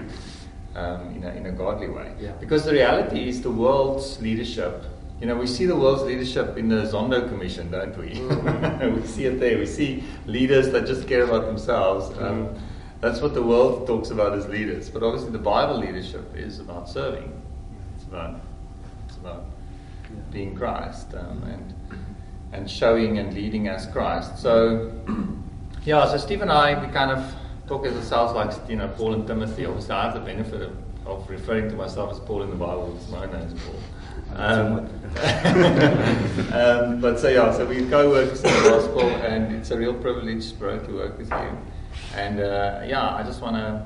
Um, 0.74 1.16
in, 1.18 1.24
a, 1.26 1.30
in 1.32 1.46
a 1.48 1.52
godly 1.52 1.90
way. 1.90 2.14
Yeah. 2.18 2.32
Because 2.40 2.64
the 2.64 2.72
reality 2.72 3.28
is 3.28 3.42
the 3.42 3.52
world's 3.52 4.22
leadership 4.22 4.86
you 5.22 5.28
know, 5.28 5.36
we 5.36 5.46
see 5.46 5.68
the 5.68 5.76
world's 5.76 6.02
leadership 6.02 6.58
in 6.58 6.68
the 6.68 6.78
Zondo 6.78 7.30
Commission, 7.30 7.70
don't 7.70 7.96
we? 7.96 8.08
we 8.90 9.06
see 9.06 9.26
it 9.26 9.40
there. 9.40 9.60
We 9.60 9.68
see 9.68 10.04
leaders 10.26 10.72
that 10.72 10.88
just 10.88 11.08
care 11.08 11.26
about 11.26 11.46
themselves. 11.46 12.18
Um, 12.18 12.58
that's 13.02 13.22
what 13.22 13.36
the 13.36 13.44
world 13.44 13.86
talks 13.86 14.10
about 14.10 14.34
as 14.34 14.48
leaders. 14.48 14.90
But 14.90 15.04
obviously, 15.04 15.30
the 15.30 15.38
Bible 15.38 15.78
leadership 15.78 16.36
is 16.36 16.60
about 16.60 16.90
serving. 16.90 17.40
It's 17.96 18.06
about, 18.06 18.42
it's 19.08 19.18
about 19.18 19.46
being 20.32 20.56
Christ 20.56 21.14
um, 21.14 21.44
and 21.44 21.76
and 22.54 22.70
showing 22.70 23.20
and 23.20 23.34
leading 23.34 23.68
as 23.68 23.86
Christ. 23.86 24.40
So, 24.40 24.92
yeah. 25.84 26.10
So 26.10 26.18
Steve 26.18 26.42
and 26.42 26.52
I, 26.52 26.84
we 26.84 26.92
kind 26.92 27.12
of 27.12 27.34
talk 27.68 27.86
as 27.86 27.96
ourselves 27.96 28.34
like 28.34 28.70
you 28.70 28.76
know 28.76 28.88
Paul 28.90 29.14
and 29.14 29.28
Timothy. 29.28 29.66
Obviously, 29.66 29.92
I 29.92 30.06
have 30.06 30.14
the 30.14 30.20
benefit 30.20 30.62
of, 30.62 30.78
of 31.06 31.30
referring 31.30 31.70
to 31.70 31.76
myself 31.76 32.12
as 32.12 32.20
Paul 32.20 32.44
in 32.44 32.50
the 32.50 32.56
Bible. 32.56 32.96
It's 32.98 33.10
my 33.10 33.26
name 33.26 33.48
is 33.48 33.62
Paul. 33.64 33.76
Um, 34.36 34.80
um, 36.54 37.02
but 37.02 37.20
so 37.20 37.28
yeah, 37.28 37.52
so 37.52 37.66
we 37.66 37.86
co-workers 37.88 38.44
in 38.44 38.54
the 38.64 38.70
gospel, 38.70 39.02
and 39.02 39.54
it's 39.56 39.72
a 39.72 39.78
real 39.78 39.94
privilege, 39.94 40.58
bro, 40.58 40.80
to 40.80 40.94
work 40.94 41.18
with 41.18 41.30
you. 41.30 41.58
And 42.16 42.40
uh, 42.40 42.82
yeah, 42.86 43.16
I 43.16 43.24
just 43.24 43.42
want 43.42 43.56
to, 43.56 43.86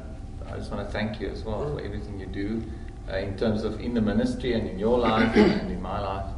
I 0.52 0.58
just 0.58 0.72
want 0.72 0.86
to 0.86 0.92
thank 0.92 1.20
you 1.20 1.30
as 1.30 1.44
well 1.44 1.76
for 1.76 1.82
everything 1.82 2.20
you 2.20 2.28
do 2.28 2.64
uh, 3.12 3.18
in 3.18 3.38
terms 3.38 3.64
of 3.64 3.80
in 3.80 3.94
the 3.94 4.02
ministry 4.02 4.54
and 4.54 4.68
in 4.68 4.80
your 4.80 4.98
life 4.98 5.36
and 5.36 5.72
in 5.72 5.82
my 5.82 6.00
life. 6.00 6.32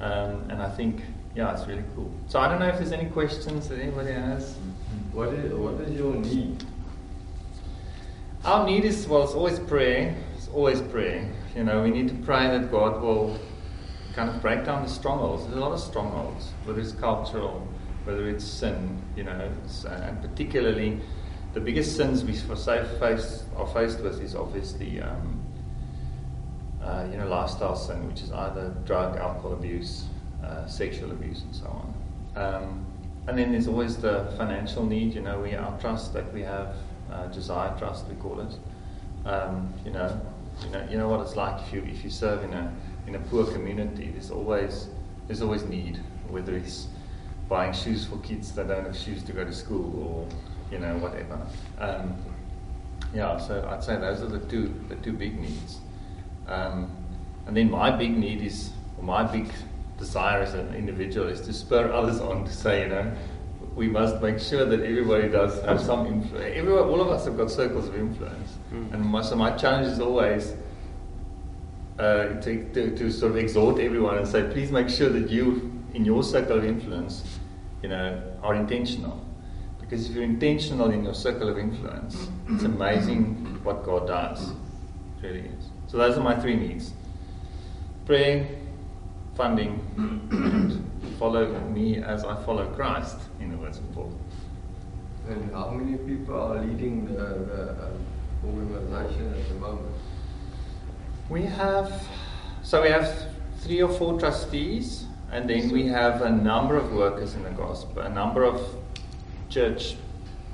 Um, 0.00 0.50
and 0.50 0.62
I 0.62 0.70
think, 0.70 1.02
yeah, 1.34 1.52
it's 1.52 1.66
really 1.66 1.84
cool. 1.94 2.10
So 2.28 2.38
I 2.38 2.48
don't 2.48 2.60
know 2.60 2.68
if 2.68 2.76
there's 2.76 2.92
any 2.92 3.10
questions 3.10 3.68
that 3.68 3.78
anybody 3.78 4.12
has. 4.12 4.56
What 5.18 5.30
is, 5.30 5.52
what 5.52 5.80
is 5.80 5.98
your 5.98 6.14
need? 6.14 6.64
Our 8.44 8.64
need 8.64 8.84
is 8.84 9.04
well, 9.08 9.24
it's 9.24 9.32
always 9.32 9.58
prayer. 9.58 10.14
It's 10.36 10.46
always 10.46 10.80
prayer. 10.80 11.28
You 11.56 11.64
know, 11.64 11.82
we 11.82 11.90
need 11.90 12.06
to 12.10 12.14
pray 12.24 12.46
that 12.46 12.70
God 12.70 13.02
will 13.02 13.36
kind 14.14 14.30
of 14.30 14.40
break 14.40 14.64
down 14.64 14.84
the 14.84 14.88
strongholds. 14.88 15.42
There's 15.42 15.56
a 15.56 15.60
lot 15.60 15.72
of 15.72 15.80
strongholds, 15.80 16.50
whether 16.62 16.80
it's 16.80 16.92
cultural, 16.92 17.66
whether 18.04 18.28
it's 18.28 18.44
sin, 18.44 19.02
you 19.16 19.24
know, 19.24 19.50
and 19.88 20.22
particularly 20.22 21.00
the 21.52 21.58
biggest 21.58 21.96
sins 21.96 22.22
we 22.22 22.34
face, 22.34 23.42
are 23.56 23.66
faced 23.74 23.98
with 23.98 24.22
is 24.22 24.36
obviously, 24.36 25.00
um, 25.00 25.44
uh, 26.80 27.08
you 27.10 27.18
know, 27.18 27.26
lifestyle 27.26 27.74
sin, 27.74 28.06
which 28.06 28.22
is 28.22 28.30
either 28.30 28.72
drug, 28.84 29.16
alcohol 29.16 29.52
abuse, 29.52 30.04
uh, 30.44 30.64
sexual 30.68 31.10
abuse, 31.10 31.42
and 31.42 31.56
so 31.56 31.66
on. 31.66 31.94
Um, 32.36 32.87
and 33.28 33.38
then 33.38 33.52
there's 33.52 33.68
always 33.68 33.98
the 33.98 34.32
financial 34.38 34.86
need, 34.86 35.14
you 35.14 35.20
know, 35.20 35.38
we 35.38 35.54
our 35.54 35.78
trust 35.80 36.14
that 36.14 36.32
we 36.32 36.40
have, 36.40 36.74
uh, 37.12 37.28
Josiah 37.28 37.78
trust 37.78 38.06
we 38.06 38.14
call 38.14 38.40
it. 38.40 38.54
Um, 39.28 39.72
you 39.84 39.90
know, 39.90 40.18
you 40.64 40.70
know, 40.70 40.88
you 40.90 40.96
know 40.96 41.08
what 41.10 41.20
it's 41.20 41.36
like 41.36 41.60
if 41.66 41.72
you 41.74 41.82
if 41.82 42.02
you 42.02 42.08
serve 42.08 42.42
in 42.42 42.54
a 42.54 42.72
in 43.06 43.14
a 43.16 43.18
poor 43.18 43.44
community. 43.44 44.10
There's 44.10 44.30
always 44.30 44.88
there's 45.26 45.42
always 45.42 45.64
need, 45.64 45.98
whether 46.28 46.56
it's 46.56 46.86
buying 47.50 47.74
shoes 47.74 48.06
for 48.06 48.16
kids 48.18 48.52
that 48.52 48.68
don't 48.68 48.84
have 48.84 48.96
shoes 48.96 49.22
to 49.24 49.32
go 49.32 49.44
to 49.44 49.52
school, 49.52 50.02
or 50.02 50.28
you 50.72 50.78
know 50.78 50.96
whatever. 50.96 51.38
Um, 51.78 52.16
yeah, 53.14 53.36
so 53.36 53.68
I'd 53.70 53.84
say 53.84 53.96
those 53.96 54.22
are 54.22 54.28
the 54.28 54.40
two 54.40 54.74
the 54.88 54.96
two 54.96 55.12
big 55.12 55.38
needs. 55.38 55.80
Um, 56.46 56.90
and 57.46 57.54
then 57.54 57.70
my 57.70 57.90
big 57.90 58.16
need 58.16 58.40
is, 58.40 58.70
my 59.02 59.22
big 59.22 59.50
desire 59.98 60.42
as 60.42 60.54
an 60.54 60.74
individual 60.74 61.28
is 61.28 61.40
to 61.42 61.52
spur 61.52 61.92
others 61.92 62.20
on 62.20 62.44
to 62.44 62.52
say, 62.52 62.82
you 62.82 62.88
know, 62.88 63.12
we 63.74 63.88
must 63.88 64.20
make 64.20 64.40
sure 64.40 64.64
that 64.64 64.80
everybody 64.80 65.28
does 65.28 65.62
have 65.64 65.80
some 65.80 66.06
influence. 66.06 66.52
Everyone, 66.56 66.88
all 66.88 67.00
of 67.00 67.08
us 67.08 67.26
have 67.26 67.36
got 67.36 67.50
circles 67.50 67.88
of 67.88 67.96
influence. 67.96 68.58
Mm. 68.72 68.94
And 68.94 69.04
my, 69.04 69.22
so 69.22 69.36
my 69.36 69.52
challenge 69.56 69.86
is 69.86 70.00
always 70.00 70.54
uh, 71.98 72.40
to, 72.40 72.72
to, 72.72 72.96
to, 72.96 73.10
sort 73.10 73.32
of 73.32 73.38
exhort 73.38 73.80
everyone 73.80 74.18
and 74.18 74.26
say, 74.26 74.48
please 74.52 74.72
make 74.72 74.88
sure 74.88 75.08
that 75.10 75.30
you, 75.30 75.72
in 75.94 76.04
your 76.04 76.22
circle 76.22 76.58
of 76.58 76.64
influence, 76.64 77.38
you 77.82 77.88
know, 77.88 78.20
are 78.42 78.54
intentional. 78.54 79.24
Because 79.80 80.08
if 80.08 80.14
you're 80.14 80.24
intentional 80.24 80.90
in 80.90 81.04
your 81.04 81.14
circle 81.14 81.48
of 81.48 81.58
influence, 81.58 82.28
it's 82.48 82.64
amazing 82.64 83.60
what 83.64 83.84
God 83.84 84.06
does. 84.06 84.50
It 84.50 84.56
really 85.22 85.40
is. 85.40 85.70
So 85.86 85.96
those 85.96 86.18
are 86.18 86.22
my 86.22 86.38
three 86.38 86.56
needs. 86.56 86.92
Praying, 88.06 88.57
funding, 89.38 89.80
and 89.96 90.84
follow 91.16 91.46
me 91.70 92.02
as 92.02 92.24
I 92.24 92.34
follow 92.42 92.66
Christ, 92.74 93.16
in 93.40 93.52
the 93.52 93.56
words 93.56 93.78
of 93.78 93.94
Paul. 93.94 94.12
And 95.28 95.52
how 95.52 95.70
many 95.70 95.96
people 95.96 96.34
are 96.34 96.60
leading 96.60 97.06
the, 97.06 97.12
the 97.12 97.70
uh, 97.70 97.90
organization 98.44 99.32
at 99.32 99.48
the 99.48 99.54
moment? 99.54 99.94
We 101.30 101.44
have, 101.44 102.02
so 102.64 102.82
we 102.82 102.88
have 102.88 103.28
three 103.60 103.80
or 103.80 103.88
four 103.88 104.18
trustees, 104.18 105.06
and 105.30 105.48
then 105.48 105.70
we 105.70 105.86
have 105.86 106.22
a 106.22 106.30
number 106.30 106.76
of 106.76 106.92
workers 106.92 107.34
in 107.34 107.44
the 107.44 107.50
gospel, 107.50 108.02
a 108.02 108.08
number 108.08 108.42
of 108.42 108.60
church 109.50 109.94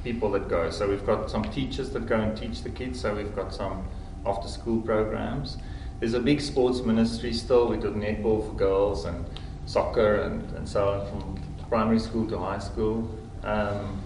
people 0.02 0.30
that 0.32 0.48
go. 0.48 0.68
So 0.68 0.86
we've 0.90 1.06
got 1.06 1.30
some 1.30 1.44
teachers 1.44 1.88
that 1.90 2.06
go 2.06 2.20
and 2.20 2.36
teach 2.36 2.62
the 2.62 2.70
kids, 2.70 3.00
so 3.00 3.14
we've 3.14 3.34
got 3.34 3.54
some 3.54 3.88
after 4.26 4.48
school 4.48 4.82
programs. 4.82 5.56
There's 6.04 6.12
a 6.12 6.20
big 6.20 6.42
sports 6.42 6.82
ministry 6.82 7.32
still. 7.32 7.66
We 7.66 7.78
do 7.78 7.90
netball 7.90 8.46
for 8.46 8.52
girls 8.52 9.06
and 9.06 9.24
soccer 9.64 10.16
and, 10.16 10.52
and 10.52 10.68
so 10.68 10.86
on 10.86 11.06
from 11.08 11.42
primary 11.70 11.98
school 11.98 12.28
to 12.28 12.38
high 12.38 12.58
school. 12.58 13.08
Um, 13.42 14.02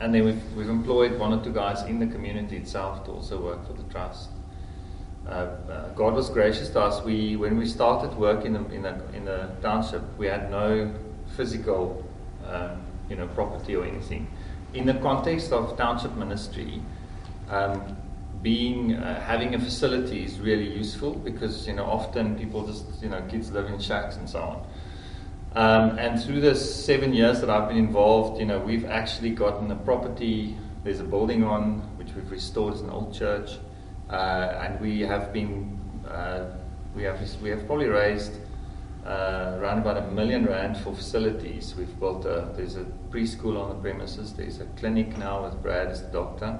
and 0.00 0.12
then 0.12 0.24
we've, 0.24 0.42
we've 0.56 0.68
employed 0.68 1.20
one 1.20 1.32
or 1.34 1.44
two 1.44 1.52
guys 1.52 1.84
in 1.84 2.00
the 2.00 2.08
community 2.08 2.56
itself 2.56 3.04
to 3.04 3.12
also 3.12 3.40
work 3.40 3.64
for 3.64 3.74
the 3.74 3.84
trust. 3.92 4.30
Uh, 5.24 5.30
uh, 5.30 5.88
God 5.90 6.14
was 6.14 6.28
gracious 6.28 6.68
to 6.70 6.80
us. 6.80 7.00
We, 7.04 7.36
when 7.36 7.58
we 7.58 7.66
started 7.66 8.12
work 8.18 8.44
in 8.44 8.54
the, 8.54 8.68
in 8.72 8.82
the, 8.82 9.00
in 9.14 9.24
the 9.24 9.50
township, 9.62 10.02
we 10.18 10.26
had 10.26 10.50
no 10.50 10.92
physical, 11.36 12.04
um, 12.44 12.82
you 13.08 13.14
know, 13.14 13.28
property 13.28 13.76
or 13.76 13.84
anything. 13.84 14.26
In 14.74 14.86
the 14.86 14.94
context 14.94 15.52
of 15.52 15.76
township 15.76 16.16
ministry, 16.16 16.82
um, 17.50 17.96
being 18.42 18.94
uh, 18.94 19.20
having 19.20 19.54
a 19.54 19.58
facility 19.58 20.24
is 20.24 20.40
really 20.40 20.68
useful 20.68 21.14
because 21.14 21.66
you 21.66 21.72
know 21.72 21.84
often 21.84 22.36
people 22.36 22.66
just 22.66 22.84
you 23.00 23.08
know 23.08 23.22
kids 23.28 23.50
live 23.52 23.66
in 23.66 23.78
shacks 23.78 24.16
and 24.16 24.28
so 24.28 24.40
on. 24.40 24.66
Um, 25.54 25.98
and 25.98 26.20
through 26.20 26.40
the 26.40 26.54
seven 26.54 27.12
years 27.12 27.40
that 27.40 27.50
I've 27.50 27.68
been 27.68 27.78
involved, 27.78 28.40
you 28.40 28.46
know 28.46 28.58
we've 28.58 28.84
actually 28.84 29.30
gotten 29.30 29.70
a 29.70 29.76
property. 29.76 30.56
There's 30.82 31.00
a 31.00 31.04
building 31.04 31.44
on 31.44 31.80
which 31.96 32.12
we've 32.14 32.30
restored 32.30 32.74
as 32.74 32.80
an 32.80 32.90
old 32.90 33.14
church, 33.14 33.50
uh, 34.10 34.58
and 34.60 34.80
we 34.80 35.00
have 35.00 35.32
been 35.32 35.78
uh, 36.08 36.46
we 36.96 37.04
have 37.04 37.20
we 37.40 37.50
have 37.50 37.64
probably 37.66 37.86
raised 37.86 38.32
uh, 39.06 39.56
around 39.58 39.78
about 39.78 39.98
a 39.98 40.10
million 40.10 40.46
rand 40.46 40.76
for 40.78 40.92
facilities. 40.94 41.76
We've 41.76 42.00
built 42.00 42.24
a 42.24 42.48
there's 42.56 42.76
a 42.76 42.86
preschool 43.10 43.62
on 43.62 43.68
the 43.68 43.76
premises. 43.76 44.32
There's 44.32 44.60
a 44.60 44.66
clinic 44.76 45.16
now 45.16 45.44
with 45.44 45.62
Brad 45.62 45.88
as 45.88 46.02
the 46.02 46.08
doctor 46.08 46.58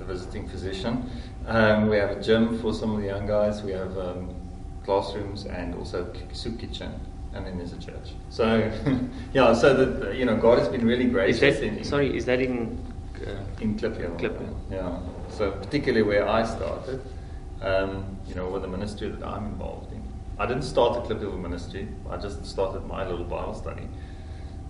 the 0.00 0.04
visiting 0.06 0.48
physician. 0.48 1.08
Um, 1.46 1.88
we 1.88 1.96
have 1.98 2.10
a 2.10 2.20
gym 2.20 2.58
for 2.58 2.72
some 2.74 2.94
of 2.94 3.00
the 3.00 3.06
young 3.06 3.26
guys. 3.26 3.62
We 3.62 3.72
have 3.72 3.96
um, 3.96 4.34
classrooms 4.84 5.44
and 5.44 5.74
also 5.76 6.12
soup 6.32 6.58
kitchen. 6.58 6.92
And 7.32 7.46
then 7.46 7.58
there's 7.58 7.72
a 7.72 7.78
church. 7.78 8.14
So, 8.30 8.72
yeah, 9.32 9.52
so 9.52 9.74
that, 9.74 10.16
you 10.16 10.24
know, 10.24 10.36
God 10.36 10.58
has 10.58 10.68
been 10.68 10.84
really 10.84 11.04
gracious. 11.04 11.42
Is 11.42 11.60
that, 11.60 11.62
in, 11.62 11.84
sorry, 11.84 12.16
is 12.16 12.24
that 12.24 12.40
in... 12.40 12.82
Uh, 13.24 13.36
in 13.60 13.76
Klipheuwel. 13.76 14.18
Klipheuwel. 14.18 14.56
Yeah. 14.70 14.98
So 15.28 15.52
particularly 15.52 16.02
where 16.02 16.26
I 16.26 16.44
started, 16.44 17.02
um, 17.60 18.18
you 18.26 18.34
know, 18.34 18.48
with 18.48 18.62
the 18.62 18.68
ministry 18.68 19.10
that 19.10 19.24
I'm 19.24 19.44
involved 19.44 19.92
in. 19.92 20.02
I 20.38 20.46
didn't 20.46 20.62
start 20.62 21.06
the 21.06 21.14
Klipheuwel 21.14 21.38
ministry. 21.38 21.86
I 22.08 22.16
just 22.16 22.46
started 22.46 22.86
my 22.86 23.06
little 23.06 23.26
Bible 23.26 23.54
study. 23.54 23.86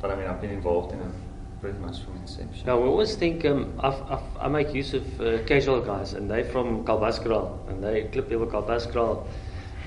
But 0.00 0.10
I 0.10 0.16
mean, 0.16 0.26
I've 0.26 0.40
been 0.40 0.50
involved 0.50 0.92
in 0.92 1.00
it 1.00 1.14
pretty 1.60 1.78
much 1.78 2.00
from 2.02 2.16
inception. 2.16 2.66
Now, 2.66 2.78
we 2.78 2.88
always 2.88 3.14
think 3.16 3.44
um, 3.44 3.78
I've, 3.80 4.00
I've, 4.10 4.22
i 4.40 4.48
make 4.48 4.74
use 4.74 4.94
of 4.94 5.20
uh, 5.20 5.42
casual 5.44 5.80
guys, 5.80 6.14
and 6.14 6.30
they're 6.30 6.44
from 6.44 6.84
Kalbaskraal, 6.84 7.68
and 7.68 7.82
they 7.84 8.04
clip 8.04 8.32
over 8.32 8.46
Kalbaskraal. 8.46 9.26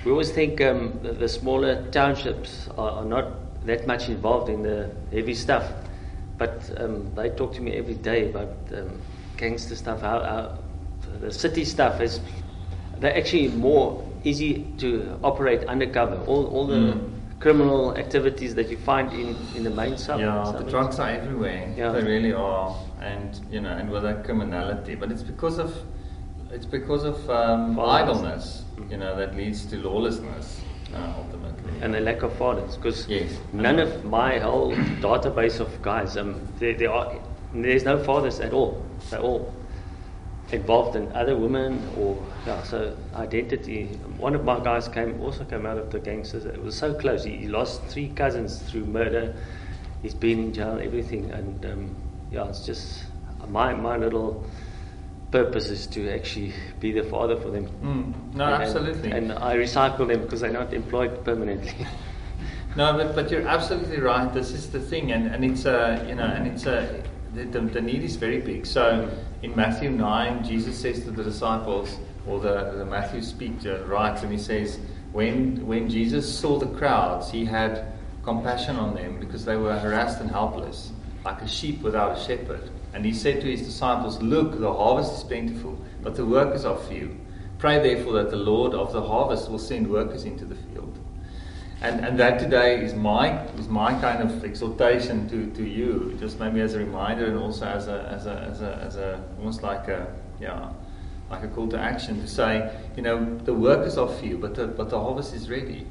We 0.06 0.12
always 0.12 0.32
think 0.32 0.62
um, 0.62 1.00
the, 1.02 1.14
the, 1.14 1.30
smaller 1.30 1.90
townships 1.92 2.68
are, 2.78 2.92
are, 2.92 3.06
not 3.06 3.66
that 3.66 3.88
much 3.88 4.10
involved 4.10 4.50
in 4.50 4.62
the 4.62 4.92
heavy 5.12 5.34
stuff, 5.34 5.72
but 6.38 6.70
um, 6.78 7.14
they 7.16 7.30
talk 7.30 7.54
to 7.56 7.62
me 7.62 7.74
every 7.74 7.96
day 7.96 8.30
about 8.30 8.54
um, 8.76 9.00
gangster 9.38 9.76
stuff. 9.76 10.02
How, 10.02 10.20
how, 10.22 10.60
the 11.20 11.32
city 11.32 11.64
stuff 11.64 12.02
is 12.02 12.20
they're 13.00 13.16
actually 13.16 13.48
more 13.50 14.04
easy 14.24 14.66
to 14.80 15.18
operate 15.24 15.64
undercover. 15.66 16.18
All, 16.26 16.48
all 16.48 16.68
the 16.68 16.76
mm 16.76 17.13
criminal 17.44 17.96
activities 17.98 18.56
that 18.56 18.70
you 18.72 18.78
find 18.78 19.12
in, 19.12 19.36
in 19.58 19.64
the 19.64 19.70
main 19.70 19.98
sub. 19.98 20.20
Yeah, 20.20 20.54
the 20.58 20.64
drugs 20.74 20.98
are 21.00 21.10
everywhere. 21.10 21.62
Yeah. 21.78 21.92
They 21.92 22.02
really 22.04 22.34
are, 22.34 22.74
and 23.02 23.30
you 23.52 23.60
know, 23.62 23.74
and 23.80 23.90
with 23.92 24.04
that 24.04 24.24
criminality. 24.24 24.96
But 24.96 25.12
it's 25.12 25.24
because 25.34 25.60
of 25.60 25.72
it's 26.56 26.66
because 26.78 27.04
of 27.04 27.18
um, 27.30 27.78
idleness, 27.80 28.64
you 28.90 28.98
know, 28.98 29.16
that 29.18 29.36
leads 29.36 29.66
to 29.72 29.76
lawlessness 29.78 30.62
uh, 30.96 31.14
ultimately. 31.18 31.74
and 31.82 31.96
a 31.96 32.00
lack 32.00 32.22
of 32.24 32.32
fathers 32.38 32.78
because 32.78 33.08
Yes. 33.10 33.32
none 33.52 33.80
of 33.80 33.92
my 34.06 34.40
whole 34.40 34.72
database 35.08 35.60
of 35.60 35.70
guys 35.82 36.16
um 36.22 36.32
there, 36.60 36.76
there 36.82 36.92
are 36.92 37.08
there's 37.66 37.84
no 37.84 37.98
fathers 38.10 38.40
at 38.40 38.54
all 38.54 38.72
they're 39.10 39.20
all 39.30 39.42
involved 40.52 40.96
in 40.96 41.12
other 41.14 41.36
women 41.36 41.82
or 41.98 42.22
yeah 42.46 42.62
so 42.64 42.96
identity. 43.16 43.86
One 44.18 44.36
of 44.36 44.44
my 44.44 44.60
guys 44.60 44.88
came 44.88 45.22
also 45.22 45.44
came 45.46 45.66
out 45.66 45.78
of 45.78 45.92
the 45.92 46.00
gangsters. 46.00 46.46
It 46.46 46.62
was 46.62 46.78
so 46.78 46.94
close. 46.94 47.24
He, 47.24 47.38
he 47.38 47.48
lost 47.48 47.82
three 47.84 48.10
cousins 48.10 48.60
through 48.70 48.86
murder. 48.86 49.36
He's 50.02 50.14
been 50.14 50.40
in 50.40 50.54
jail 50.54 50.80
everything. 50.82 51.32
And 51.32 51.66
um, 51.66 51.96
yeah 52.32 52.48
it's 52.50 52.66
just 52.66 53.06
my 53.50 53.74
my 53.74 53.98
little 53.98 54.46
purpose 55.32 55.70
is 55.70 55.88
to 55.88 56.10
actually 56.14 56.54
be 56.80 56.92
the 56.92 57.04
father 57.04 57.36
for 57.36 57.50
them. 57.50 57.68
Mm, 57.82 58.36
no, 58.36 58.46
And- 58.54 58.64
absolutely. 58.64 59.12
and 59.12 59.32
I 59.32 59.56
recycle 59.56 60.08
them 60.08 60.22
because 60.22 60.42
they're 60.42 60.52
not 60.52 60.74
employed 60.74 61.24
permanently. 61.26 61.88
No, 62.76 62.92
but, 62.98 63.14
but 63.14 63.30
you're 63.30 63.48
absolutely 63.48 64.00
right. 64.00 64.34
This 64.34 64.50
is 64.52 64.72
the 64.72 64.80
thing, 64.80 65.12
and, 65.12 65.28
and 65.28 65.46
it's 65.46 65.66
a 65.66 66.04
you 66.10 66.16
know, 66.16 66.24
and 66.24 66.48
it's 66.48 66.66
a 66.66 67.04
the, 67.36 67.44
the, 67.46 67.62
the 67.62 67.82
need 67.82 68.02
is 68.02 68.16
very 68.16 68.40
big. 68.40 68.66
So 68.66 69.12
in 69.44 69.56
Matthew 69.56 69.90
nine, 69.90 70.44
Jesus 70.44 70.80
says 70.80 71.04
to 71.04 71.12
the 71.12 71.24
disciples, 71.24 71.98
or 72.26 72.40
the, 72.40 72.74
the 72.78 72.86
Matthew 72.86 73.22
speak 73.22 73.66
uh, 73.66 73.84
writes, 73.84 74.24
and 74.24 74.32
he 74.32 74.38
says, 74.38 74.80
when 75.12 75.68
when 75.68 75.90
Jesus 75.90 76.28
saw 76.40 76.58
the 76.58 76.66
crowds, 76.78 77.30
he 77.30 77.46
had 77.46 77.94
compassion 78.24 78.78
on 78.78 78.96
them 78.96 79.20
because 79.20 79.46
they 79.46 79.58
were 79.58 79.78
harassed 79.78 80.22
and 80.22 80.32
helpless, 80.32 80.92
like 81.26 81.42
a 81.42 81.48
sheep 81.48 81.82
without 81.82 82.18
a 82.18 82.24
shepherd. 82.24 82.72
And 82.94 83.06
he 83.06 83.14
said 83.14 83.42
to 83.42 83.52
his 83.52 83.62
disciples, 83.62 84.22
Look, 84.22 84.60
the 84.60 84.74
harvest 84.74 85.14
is 85.14 85.24
plentiful, 85.24 85.78
but 86.02 86.16
the 86.16 86.26
workers 86.26 86.64
are 86.66 86.78
few. 86.78 87.16
Pray 87.60 87.80
therefore 87.80 88.14
that 88.14 88.32
the 88.32 88.38
Lord 88.38 88.74
of 88.74 88.94
the 88.94 89.02
harvest 89.02 89.52
will 89.52 89.60
send 89.60 89.90
workers 89.90 90.24
into 90.24 90.46
the 90.46 90.56
field. 90.56 90.98
And, 91.84 92.06
and 92.06 92.18
that 92.18 92.40
today 92.40 92.82
is 92.82 92.94
my 92.94 93.44
is 93.58 93.68
my 93.68 94.00
kind 94.00 94.24
of 94.24 94.46
exhortation 94.46 95.28
to, 95.28 95.48
to 95.58 95.64
you, 95.68 96.16
just 96.18 96.40
maybe 96.40 96.62
as 96.62 96.76
a 96.76 96.80
reminder 96.80 97.26
and 97.26 97.38
also 97.38 97.66
as 97.66 97.90
a 97.90 98.10
as 98.10 98.26
a 98.26 98.36
as 98.50 98.62
a, 98.62 98.76
as 98.82 98.96
a 98.96 99.24
almost 99.38 99.64
like 99.64 99.90
a 99.90 100.08
yeah 100.40 100.70
like 101.30 101.44
a 101.44 101.48
call 101.50 101.68
to 101.68 101.78
action 101.78 102.22
to 102.22 102.28
say, 102.28 102.74
you 102.96 103.02
know, 103.02 103.38
the 103.40 103.54
workers 103.54 103.98
are 103.98 104.08
few, 104.08 104.38
but 104.38 104.56
the 104.56 104.66
but 104.66 104.90
the 104.90 104.98
harvest 104.98 105.34
is 105.34 105.50
ready. 105.50 105.86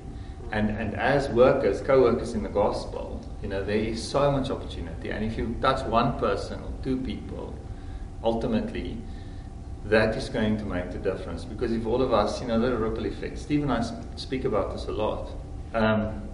And 0.50 0.70
and 0.70 0.94
as 0.94 1.28
workers, 1.28 1.83
co-workers 1.83 2.33
in 2.33 2.42
the 2.42 2.48
gospel, 2.48 3.20
you 3.42 3.48
know, 3.50 3.62
there 3.62 3.76
is 3.76 4.02
so 4.02 4.33
much 4.33 4.50
opportunity. 4.50 5.11
And 5.11 5.22
if 5.22 5.37
you 5.37 5.55
touch 5.61 5.87
one 5.87 6.18
person 6.18 6.62
or 6.62 6.72
two 6.83 6.96
people, 6.96 7.55
ultimately 8.24 8.96
that 9.85 10.16
is 10.16 10.31
going 10.31 10.57
to 10.57 10.64
make 10.64 10.90
the 10.90 10.98
difference. 10.98 11.44
Because 11.44 11.70
if 11.72 11.85
all 11.85 12.00
of 12.00 12.14
us, 12.14 12.40
you 12.40 12.46
know, 12.48 12.59
the 12.59 12.74
ripple 12.74 13.05
effect. 13.05 13.37
Steve 13.38 13.62
and 13.62 13.72
I 13.72 13.83
sp- 13.85 14.09
speak 14.16 14.44
about 14.46 14.72
this 14.72 14.87
a 14.87 14.92
lot. 14.92 15.28
Um, 15.74 16.28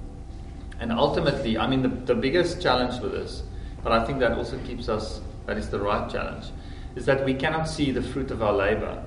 and 0.81 0.93
ultimately, 0.93 1.59
I 1.59 1.67
mean, 1.67 1.83
the, 1.83 1.89
the 1.89 2.15
biggest 2.15 2.63
challenge 2.63 3.01
with 3.01 3.13
this, 3.13 3.43
but 3.83 3.93
I 3.93 4.05
think 4.05 4.21
that 4.21 4.33
also 4.33 4.59
keeps 4.59 4.89
us, 4.89 5.21
that 5.47 5.57
is 5.57 5.69
the 5.71 5.81
right 5.81 6.11
challenge, 6.11 6.47
is 6.95 7.07
that 7.07 7.25
we 7.25 7.35
cannot 7.35 7.69
see 7.69 7.91
the 7.91 8.03
fruit 8.03 8.31
of 8.31 8.43
our 8.43 8.53
labor. 8.53 9.03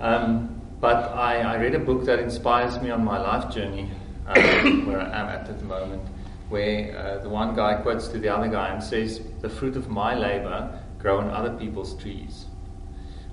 Um, 0.00 0.60
but 0.80 1.12
I, 1.12 1.40
I 1.40 1.56
read 1.56 1.74
a 1.74 1.78
book 1.78 2.04
that 2.06 2.18
inspires 2.18 2.80
me 2.80 2.90
on 2.90 3.04
my 3.04 3.18
life 3.18 3.54
journey, 3.54 3.90
um, 4.26 4.34
where 4.86 5.00
I 5.00 5.20
am 5.20 5.28
at 5.28 5.48
at 5.48 5.58
the 5.58 5.64
moment, 5.64 6.02
where 6.48 6.98
uh, 6.98 7.22
the 7.22 7.28
one 7.28 7.54
guy 7.54 7.74
quotes 7.74 8.08
to 8.08 8.18
the 8.18 8.28
other 8.28 8.48
guy 8.48 8.74
and 8.74 8.82
says, 8.82 9.20
The 9.40 9.48
fruit 9.48 9.76
of 9.76 9.88
my 9.88 10.14
labor 10.14 10.78
grow 10.98 11.18
on 11.18 11.30
other 11.30 11.56
people's 11.56 11.96
trees. 11.96 12.46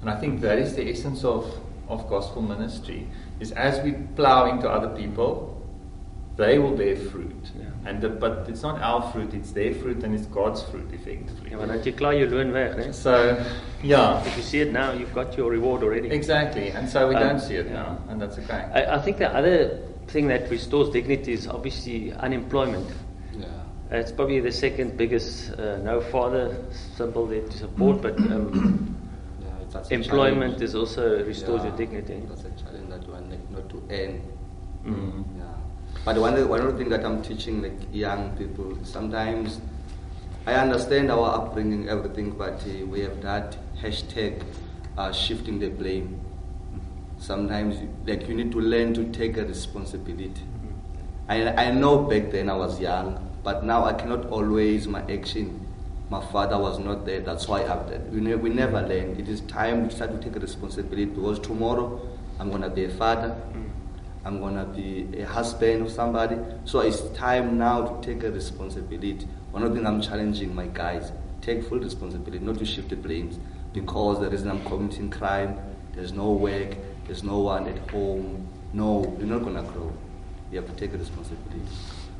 And 0.01 0.09
I 0.09 0.19
think 0.19 0.41
that 0.41 0.59
is 0.59 0.75
the 0.75 0.89
essence 0.89 1.23
of, 1.23 1.51
of 1.87 2.07
gospel 2.09 2.41
ministry, 2.41 3.07
is 3.39 3.51
as 3.51 3.83
we 3.83 3.93
plow 4.15 4.45
into 4.49 4.69
other 4.69 4.95
people, 4.95 5.58
they 6.39 6.57
will 6.57 6.75
bear 6.75 6.95
fruit. 6.95 7.51
Yeah. 7.59 7.65
And 7.85 8.01
the, 8.01 8.09
but 8.09 8.47
it's 8.49 8.63
not 8.63 8.81
our 8.81 9.01
fruit, 9.11 9.33
it's 9.33 9.51
their 9.51 9.73
fruit 9.73 10.03
and 10.03 10.13
it's 10.15 10.25
God's 10.27 10.63
fruit, 10.63 10.87
effectively. 10.93 11.51
Ja, 11.51 11.57
want 11.59 11.71
dan 11.71 11.83
jy 11.83 11.91
klaar 11.99 12.13
jou 12.15 12.27
loon 12.31 12.51
weg, 12.55 12.75
né? 12.79 12.91
So, 12.93 13.13
yeah, 13.83 14.23
If 14.25 14.37
you 14.37 14.43
see 14.43 14.61
it 14.61 14.71
now, 14.71 14.91
you've 14.93 15.13
got 15.13 15.37
your 15.37 15.49
reward 15.51 15.83
already. 15.83 16.09
exactly. 16.11 16.71
And 16.71 16.87
so 16.89 17.07
we 17.09 17.15
Um, 17.15 17.21
don't 17.27 17.39
see 17.39 17.55
it 17.55 17.67
yeah. 17.67 17.73
now, 17.83 17.97
and 18.09 18.21
that's 18.21 18.37
okay. 18.39 18.63
I, 18.73 18.95
I 18.97 18.99
think 19.01 19.17
the 19.17 19.29
other 19.35 19.79
thing 20.07 20.27
that 20.27 20.49
restores 20.49 20.89
dignity 20.91 21.33
is 21.33 21.47
obviously 21.47 22.11
unemployment. 22.13 22.87
Yeah. 23.37 23.47
It's 23.91 24.11
probably 24.11 24.39
the 24.41 24.51
second 24.51 24.97
biggest 24.97 25.51
uh, 25.59 25.77
no 25.83 25.99
father 26.01 26.55
symbol 26.97 27.25
there 27.27 27.41
to 27.41 27.57
support, 27.57 28.01
but 28.01 28.17
um, 28.19 28.95
Yeah, 29.41 29.47
that's 29.71 29.89
employment 29.91 30.61
is 30.61 30.75
also 30.75 31.23
restores 31.25 31.63
Yeah, 31.63 31.69
your 31.69 31.77
dignity. 31.77 32.21
That's 32.27 32.43
a 32.45 32.51
challenge 32.63 32.89
that 32.89 33.07
one 33.09 33.29
like 33.29 33.49
not 33.51 33.69
to 33.69 33.77
earn. 33.89 34.21
Mm. 34.85 35.23
But 36.05 36.17
one 36.17 36.33
of 36.33 36.39
the- 36.39 36.47
one 36.47 36.77
things 36.77 36.89
that 36.89 37.05
I'm 37.05 37.21
teaching 37.21 37.61
like 37.61 37.77
young 37.93 38.31
people 38.37 38.77
sometimes 38.83 39.59
I 40.47 40.53
understand 40.55 41.11
our 41.11 41.35
upbringing, 41.35 41.89
everything, 41.89 42.31
but 42.31 42.63
uh, 42.65 42.85
we 42.87 43.01
have 43.01 43.21
that 43.21 43.57
hashtag 43.83 44.41
uh, 44.97 45.11
shifting 45.11 45.59
the 45.59 45.67
blame. 45.69 46.19
Sometimes 47.19 47.75
like 48.07 48.27
you 48.27 48.33
need 48.35 48.51
to 48.53 48.59
learn 48.61 48.93
to 48.95 49.03
take 49.11 49.37
a 49.37 49.45
responsibility. 49.45 50.31
I, 51.27 51.65
I 51.65 51.71
know 51.71 52.03
back 52.03 52.31
then 52.31 52.49
I 52.49 52.55
was 52.55 52.79
young, 52.79 53.19
but 53.43 53.63
now 53.63 53.83
I 53.85 53.93
cannot 53.93 54.25
always 54.31 54.87
my 54.87 55.01
action. 55.11 55.67
My 56.09 56.25
father 56.25 56.57
was 56.57 56.79
not 56.79 57.05
there, 57.05 57.19
that's 57.19 57.47
why 57.47 57.61
I 57.61 57.71
acted. 57.73 58.11
We, 58.11 58.19
ne- 58.21 58.33
we 58.35 58.49
never 58.49 58.81
learn. 58.81 59.17
It 59.19 59.29
is 59.29 59.41
time 59.41 59.87
to 59.89 59.95
start 59.95 60.11
to 60.11 60.17
take 60.17 60.35
a 60.35 60.39
responsibility 60.39 61.05
because 61.05 61.37
tomorrow 61.39 62.01
I'm 62.39 62.49
gonna 62.49 62.69
be 62.69 62.85
a 62.85 62.89
father, 62.89 63.35
I'm 64.25 64.39
gonna 64.39 64.65
be 64.65 65.07
a 65.17 65.25
husband 65.25 65.85
of 65.85 65.91
somebody. 65.91 66.37
So 66.65 66.81
it's 66.81 67.01
time 67.11 67.57
now 67.57 67.85
to 67.85 68.05
take 68.05 68.23
a 68.23 68.31
responsibility. 68.31 69.27
One 69.51 69.63
of 69.63 69.69
the 69.69 69.75
things 69.75 69.87
I'm 69.87 70.01
challenging 70.01 70.53
my 70.53 70.67
guys, 70.67 71.11
take 71.41 71.63
full 71.63 71.79
responsibility, 71.79 72.43
not 72.43 72.57
to 72.59 72.65
shift 72.65 72.89
the 72.89 72.95
blames. 72.95 73.39
Because 73.73 74.19
the 74.19 74.29
reason 74.29 74.49
I'm 74.49 74.63
committing 74.65 75.09
crime, 75.09 75.57
there's 75.93 76.11
no 76.11 76.31
work, 76.31 76.75
there's 77.05 77.23
no 77.23 77.39
one 77.39 77.67
at 77.67 77.89
home. 77.89 78.47
No, 78.73 79.15
you're 79.17 79.27
not 79.27 79.43
gonna 79.43 79.63
grow. 79.63 79.93
You 80.51 80.61
have 80.61 80.69
to 80.69 80.75
take 80.75 80.93
a 80.93 80.97
responsibility. 80.97 81.61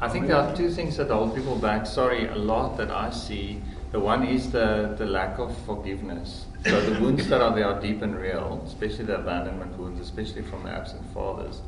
I 0.01 0.07
think 0.07 0.27
there 0.27 0.37
are 0.37 0.55
two 0.55 0.69
things 0.69 0.95
that 0.97 1.09
hold 1.09 1.35
people 1.35 1.57
back. 1.57 1.85
Sorry, 1.85 2.27
a 2.27 2.35
lot 2.35 2.77
that 2.77 2.89
I 2.89 3.09
see. 3.09 3.61
The 3.91 3.99
one 3.99 4.25
is 4.25 4.51
the, 4.51 4.95
the 4.97 5.05
lack 5.05 5.39
of 5.39 5.55
forgiveness. 5.65 6.45
So 6.65 6.79
the 6.79 7.01
wounds 7.01 7.27
that 7.27 7.41
are 7.41 7.53
there 7.53 7.65
are 7.65 7.81
deep 7.81 8.01
and 8.01 8.15
real, 8.15 8.63
especially 8.65 9.05
the 9.05 9.19
abandonment 9.19 9.77
wounds, 9.77 9.99
especially 9.99 10.43
from 10.43 10.63
the 10.63 10.69
absent 10.69 11.05
fathers. 11.13 11.61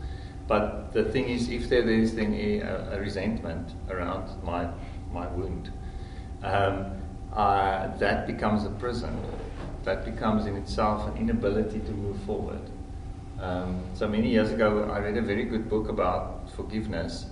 But 0.47 0.91
the 0.93 1.03
thing 1.05 1.29
is, 1.29 1.49
if 1.49 1.69
there 1.69 1.87
is 1.89 2.15
then 2.15 2.33
a, 2.33 2.59
a 2.95 2.99
resentment 2.99 3.71
around 3.89 4.29
my 4.43 4.67
my 5.11 5.27
wound, 5.27 5.71
um, 6.43 7.01
uh, 7.33 7.95
that 7.97 8.27
becomes 8.27 8.65
a 8.65 8.69
prison. 8.69 9.17
That 9.83 10.05
becomes 10.05 10.45
in 10.45 10.55
itself 10.57 11.07
an 11.07 11.17
inability 11.17 11.79
to 11.79 11.91
move 11.91 12.21
forward. 12.23 12.61
Um, 13.39 13.81
so 13.95 14.07
many 14.07 14.29
years 14.29 14.51
ago, 14.51 14.89
I 14.91 14.99
read 14.99 15.17
a 15.17 15.21
very 15.21 15.45
good 15.45 15.67
book 15.67 15.89
about 15.89 16.51
forgiveness, 16.51 17.25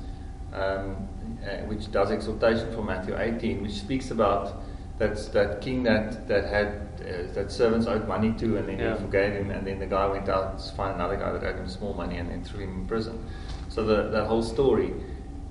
um, 0.53 1.07
uh, 1.43 1.57
which 1.67 1.91
does 1.91 2.09
exhortation 2.09 2.73
from 2.73 2.87
Matthew 2.87 3.15
18, 3.15 3.61
which 3.61 3.73
speaks 3.73 4.09
about 4.09 4.63
that 4.99 5.15
that 5.33 5.61
king 5.61 5.83
that 5.83 6.27
that 6.27 6.45
had 6.45 6.67
uh, 7.01 7.33
that 7.33 7.51
servants 7.51 7.87
owed 7.87 8.07
money 8.07 8.31
to, 8.33 8.57
and 8.57 8.67
then 8.67 8.77
Yeah. 8.79 8.93
he 8.95 9.01
forgave 9.05 9.33
him, 9.33 9.49
and 9.51 9.65
then 9.65 9.79
the 9.79 9.87
guy 9.87 10.05
went 10.07 10.29
out 10.29 10.59
to 10.59 10.71
find 10.75 10.95
another 10.95 11.15
guy 11.15 11.31
that 11.31 11.43
owed 11.43 11.55
him 11.55 11.67
small 11.67 11.93
money, 11.93 12.17
and 12.17 12.29
then 12.29 12.43
threw 12.43 12.59
him 12.59 12.73
in 12.81 12.85
prison. 12.85 13.25
So 13.69 13.83
the, 13.85 14.09
that 14.09 14.25
whole 14.25 14.43
story, 14.43 14.93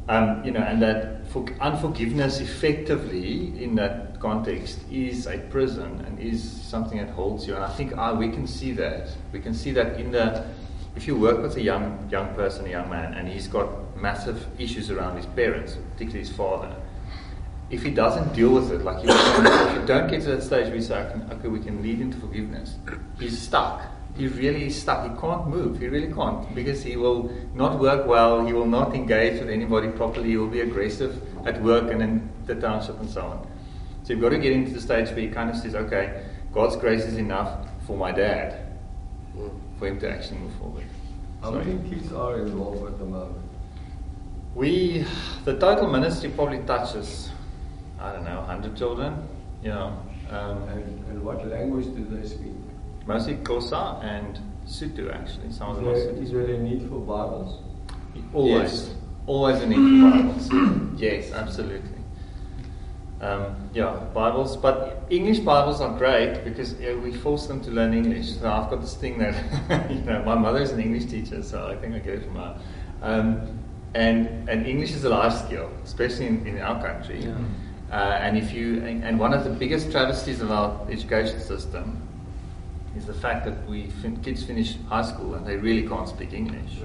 um, 0.09 0.45
you 0.45 0.51
know, 0.51 0.61
and 0.61 0.83
that 0.83 1.27
for, 1.29 1.47
unforgiveness 1.61 2.41
effectively 2.41 3.63
in 3.63 3.75
that 3.77 4.21
context 4.21 4.81
is 4.91 5.27
a 5.27 5.39
prison 5.39 6.05
and 6.07 6.19
is 6.19 6.43
something 6.43 6.99
that 6.99 7.11
holds 7.11 7.47
you. 7.47 7.55
And 7.55 7.65
I 7.65 7.71
think 7.71 7.93
ah, 7.97 8.15
we 8.15 8.29
can 8.29 8.47
see 8.47 8.73
that. 8.73 9.09
We 9.33 9.41
can 9.41 9.55
see 9.55 9.71
that 9.73 9.99
in 9.99 10.13
the 10.13 10.45
if 10.97 11.07
you 11.07 11.17
work 11.17 11.41
with 11.41 11.57
a 11.57 11.63
young 11.63 12.07
young 12.11 12.35
person, 12.35 12.67
a 12.67 12.71
young 12.71 12.91
man, 12.91 13.15
and 13.15 13.29
he's 13.29 13.49
got 13.49 13.69
massive 13.97 14.47
issues 14.59 14.91
around 14.91 15.17
his 15.17 15.27
parents, 15.27 15.79
particularly 15.93 16.27
his 16.27 16.33
father. 16.37 16.75
If 17.71 17.83
he 17.83 17.91
doesn't 17.91 18.33
deal 18.33 18.55
with 18.55 18.73
it, 18.73 18.83
like 18.83 18.99
if 19.05 19.81
you 19.81 19.87
don't 19.87 20.11
get 20.11 20.23
to 20.23 20.37
that 20.37 20.43
stage 20.43 20.67
where 20.67 20.77
you 20.77 20.83
say, 20.83 21.11
okay, 21.33 21.49
we 21.49 21.61
can 21.61 21.83
lead 21.83 22.01
into 22.01 22.19
forgiveness, 22.19 22.77
he's 23.19 23.41
stuck. 23.41 23.83
He 24.17 24.27
really 24.27 24.67
is 24.67 24.81
stuck. 24.81 25.09
He 25.09 25.21
can't 25.21 25.47
move. 25.47 25.79
He 25.79 25.87
really 25.87 26.13
can't 26.13 26.53
because 26.55 26.83
he 26.83 26.97
will 26.97 27.31
not 27.55 27.79
work 27.79 28.07
well. 28.07 28.45
He 28.45 28.53
will 28.53 28.67
not 28.67 28.95
engage 28.95 29.39
with 29.39 29.49
anybody 29.49 29.89
properly. 29.89 30.31
He 30.31 30.37
will 30.37 30.49
be 30.49 30.61
aggressive 30.61 31.23
at 31.47 31.63
work 31.63 31.93
and 31.93 32.03
in 32.03 32.29
the 32.47 32.57
township 32.57 32.99
and 32.99 33.09
so 33.09 33.21
on. 33.23 33.47
So 34.03 34.15
you've 34.15 34.23
got 34.23 34.31
to 34.31 34.39
get 34.39 34.53
into 34.53 34.73
the 34.73 34.81
stage 34.81 35.09
where 35.11 35.21
he 35.21 35.29
kind 35.29 35.51
of 35.51 35.57
says, 35.57 35.75
okay, 35.75 36.25
God's 36.53 36.77
grace 36.77 37.05
is 37.05 37.19
enough 37.19 37.69
for 37.87 37.97
my 37.97 38.11
dad, 38.11 38.67
for 39.79 39.87
him 39.87 40.01
to 40.01 40.11
actually 40.11 40.39
move 40.39 40.55
forward. 40.55 40.85
How 41.43 41.53
Sorry. 41.53 41.65
many 41.67 41.89
kids 41.89 42.13
are 42.13 42.41
involved 42.41 42.87
at 42.87 42.99
the 42.99 43.05
moment? 43.05 43.37
We, 44.55 45.05
the 45.45 45.59
total 45.59 45.89
ministry 45.89 46.31
probably 46.31 46.59
touches, 46.61 47.31
I 48.01 48.13
don't 48.13 48.25
know, 48.25 48.39
100 48.41 48.77
children. 48.77 49.27
You 49.63 49.71
know, 49.71 50.03
um, 50.31 50.63
And, 50.69 51.05
and 51.11 51.25
what 51.25 51.47
language 51.49 51.87
do 51.87 52.05
they 52.11 52.27
speak? 52.27 52.53
mostly 53.07 53.37
Xhosa 53.37 54.05
and 54.05 54.39
Sotho 54.67 55.13
actually. 55.15 55.51
Some 55.51 55.71
of 55.71 55.77
Is 55.79 55.81
them 55.81 56.39
are 56.39 56.45
there, 56.45 56.47
there 56.47 56.55
a 56.57 56.59
need 56.59 56.83
for 56.89 57.01
Bibles? 57.01 57.63
Always. 58.35 58.53
Yes. 58.73 58.95
Always 59.27 59.63
a 59.63 59.67
need 59.67 59.77
for 59.77 60.11
Bibles. 60.11 61.01
yes, 61.01 61.33
absolutely. 61.33 61.89
Um, 63.21 63.57
yeah, 63.75 63.97
Bibles, 64.15 64.57
but 64.57 65.07
English 65.11 65.41
Bibles 65.41 65.81
are 65.81 65.97
great 65.99 66.45
because 66.45 66.75
uh, 66.75 66.97
we 67.03 67.13
force 67.13 67.47
them 67.47 67.61
to 67.63 67.71
learn 67.71 67.93
English. 67.95 68.35
So 68.37 68.49
I've 68.49 68.71
got 68.71 68.81
this 68.81 68.95
thing 68.95 69.19
that, 69.19 69.35
you 69.91 70.03
know, 70.03 70.23
my 70.25 70.35
mother 70.37 70.61
is 70.61 70.71
an 70.71 70.81
English 70.81 71.07
teacher, 71.07 71.43
so 71.43 71.67
I 71.67 71.75
think 71.77 71.95
I 71.95 71.99
get 71.99 72.15
it 72.15 72.25
from 72.25 72.37
her. 72.37 72.61
Um, 73.03 73.59
and, 73.95 74.49
and 74.49 74.67
English 74.67 74.93
is 74.93 75.05
a 75.05 75.09
life 75.09 75.33
skill, 75.47 75.71
especially 75.83 76.27
in, 76.27 76.47
in 76.47 76.59
our 76.61 76.81
country. 76.81 77.25
Yeah. 77.25 77.35
Uh, 77.91 77.95
and 78.21 78.37
if 78.37 78.53
you, 78.53 78.85
and, 78.85 79.03
and 79.03 79.19
one 79.19 79.33
of 79.33 79.45
the 79.45 79.51
biggest 79.51 79.91
travesties 79.91 80.43
of 80.43 80.51
our 80.51 80.87
education 80.91 81.41
system 81.41 82.07
is 82.97 83.07
the 83.07 83.15
fact 83.15 83.47
that 83.47 83.67
we 83.67 83.87
fin- 84.03 84.23
kids 84.23 84.43
finish 84.43 84.77
high 84.89 85.03
school 85.03 85.35
and 85.35 85.47
they 85.47 85.57
really 85.57 85.89
can't 85.89 86.09
speak 86.09 86.33
English. 86.33 86.81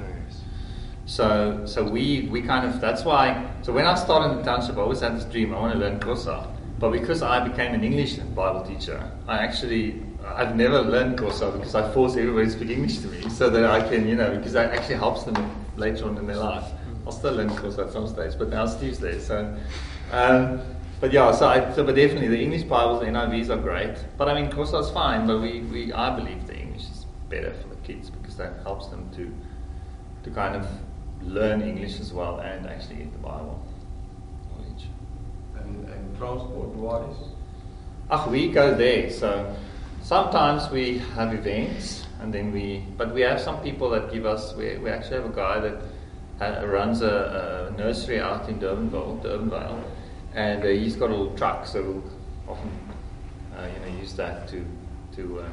So, 1.05 1.65
so 1.65 1.83
we, 1.83 2.29
we 2.31 2.41
kind 2.41 2.65
of, 2.65 2.79
that's 2.79 3.03
why, 3.03 3.45
so 3.61 3.73
when 3.73 3.85
I 3.85 3.95
started 3.95 4.31
in 4.31 4.37
the 4.37 4.43
township, 4.43 4.77
I 4.77 4.81
always 4.81 5.01
had 5.01 5.17
this 5.17 5.25
dream, 5.25 5.53
I 5.53 5.59
want 5.59 5.73
to 5.73 5.79
learn 5.79 5.99
Xhosa. 5.99 6.47
But 6.79 6.91
because 6.91 7.21
I 7.21 7.45
became 7.45 7.73
an 7.73 7.83
English 7.83 8.15
Bible 8.15 8.63
teacher, 8.63 9.11
I 9.27 9.39
actually, 9.39 10.01
I've 10.25 10.55
never 10.55 10.81
learned 10.81 11.19
Xhosa 11.19 11.51
because 11.51 11.75
I 11.75 11.91
force 11.91 12.15
everybody 12.15 12.45
to 12.45 12.51
speak 12.51 12.69
English 12.69 12.99
to 12.99 13.07
me 13.07 13.29
so 13.29 13.49
that 13.49 13.65
I 13.65 13.87
can, 13.89 14.07
you 14.07 14.15
know, 14.15 14.33
because 14.35 14.53
that 14.53 14.73
actually 14.73 14.95
helps 14.95 15.23
them 15.23 15.35
later 15.75 16.05
on 16.05 16.17
in 16.17 16.25
their 16.25 16.37
life. 16.37 16.71
I'll 17.05 17.11
still 17.11 17.33
learn 17.33 17.49
Xhosa 17.49 17.87
at 17.87 17.91
some 17.91 18.07
stage, 18.07 18.33
but 18.39 18.47
now 18.47 18.65
Steve's 18.65 18.99
there, 18.99 19.19
so. 19.19 19.53
Um, 20.13 20.61
but 21.03 21.11
yeah, 21.11 21.33
so, 21.33 21.49
I, 21.49 21.69
so 21.73 21.83
but 21.83 21.95
definitely 21.95 22.29
the 22.29 22.41
English 22.41 22.63
Bibles, 22.63 23.01
the 23.01 23.07
NIVs 23.07 23.49
are 23.49 23.61
great. 23.61 23.97
But 24.17 24.29
I 24.29 24.41
mean, 24.41 24.49
Xhosa 24.49 24.79
is 24.79 24.89
fine, 24.89 25.27
but 25.27 25.41
we, 25.41 25.59
we, 25.59 25.91
I 25.91 26.15
believe 26.15 26.47
the 26.47 26.55
English 26.55 26.83
is 26.83 27.05
better 27.27 27.53
for 27.61 27.67
the 27.67 27.75
kids 27.83 28.09
because 28.09 28.37
that 28.37 28.53
helps 28.63 28.87
them 28.87 29.09
to, 29.17 29.29
to 30.23 30.33
kind 30.33 30.55
of 30.55 30.65
learn 31.21 31.61
English 31.61 31.99
as 31.99 32.13
well 32.13 32.39
and 32.39 32.65
actually 32.67 32.95
get 32.95 33.11
the 33.11 33.19
Bible 33.19 33.61
knowledge. 34.49 34.85
And, 35.57 35.89
and 35.89 36.17
transport 36.17 36.69
wise? 36.69 37.17
Ach, 38.09 38.29
we 38.29 38.49
go 38.49 38.73
there. 38.73 39.09
So 39.09 39.53
sometimes 40.03 40.71
we 40.71 40.99
have 41.17 41.33
events, 41.33 42.05
and 42.21 42.33
then 42.33 42.53
we. 42.53 42.85
But 42.95 43.13
we 43.13 43.19
have 43.23 43.41
some 43.41 43.61
people 43.61 43.89
that 43.89 44.09
give 44.09 44.25
us. 44.25 44.55
We, 44.55 44.77
we 44.77 44.89
actually 44.89 45.17
have 45.17 45.25
a 45.25 45.35
guy 45.35 45.59
that 45.59 45.81
uh, 46.39 46.65
runs 46.65 47.01
a, 47.01 47.73
a 47.73 47.77
nursery 47.77 48.21
out 48.21 48.47
in 48.47 48.57
Durbanville, 48.57 49.21
Durbanville, 49.21 49.83
and 50.35 50.63
uh, 50.63 50.67
he's 50.67 50.95
got 50.95 51.09
a 51.09 51.15
little 51.15 51.35
truck, 51.35 51.65
so 51.65 51.81
we'll 51.81 52.03
often, 52.47 52.71
uh, 53.55 53.67
you 53.73 53.79
know, 53.93 53.99
use 53.99 54.13
that 54.13 54.47
to 54.49 54.65
to. 55.15 55.41
Um, 55.41 55.51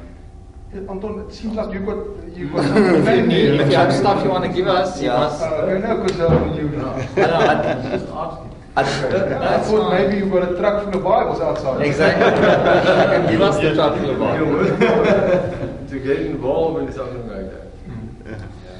Anton, 0.89 1.19
it 1.27 1.33
seems 1.33 1.55
like 1.55 1.73
you've 1.73 1.85
got 1.85 1.97
you've 2.35 2.53
got 2.53 2.65
if 2.65 2.75
you 2.97 3.03
planned 3.03 3.27
need, 3.27 3.35
here. 3.35 3.61
if 3.61 3.69
you 3.69 3.75
have 3.75 3.93
stuff 3.93 4.23
you 4.23 4.29
want 4.29 4.45
to 4.45 4.51
give 4.53 4.67
us, 4.67 5.01
you 5.01 5.07
Yeah. 5.09 5.17
must. 5.19 5.41
Uh, 5.41 5.65
I 5.65 5.77
know 5.79 5.97
because 6.03 6.19
uh, 6.19 6.53
you. 6.55 6.67
I 6.69 6.77
know, 6.77 6.91
I- 7.25 7.89
Just 7.91 8.07
asking. 8.07 8.47
I, 8.73 8.79
I 8.79 8.83
That's 8.83 9.67
thought 9.69 9.91
fine. 9.91 10.01
maybe 10.09 10.17
you've 10.23 10.31
got 10.31 10.49
a 10.49 10.55
truck 10.57 10.85
full 10.85 10.95
of 10.95 11.03
Bibles 11.03 11.41
outside. 11.41 11.85
Exactly. 11.85 12.23
You 12.31 13.19
can 13.19 13.31
give 13.31 13.41
us 13.41 13.57
the 13.59 13.73
truck 13.75 13.99
full 13.99 14.11
of 14.11 14.19
Bible. 14.19 15.87
to 15.89 15.99
get 15.99 16.21
involved 16.25 16.87
in 16.87 16.93
something 16.93 17.27
like 17.27 17.51
that. 17.51 17.67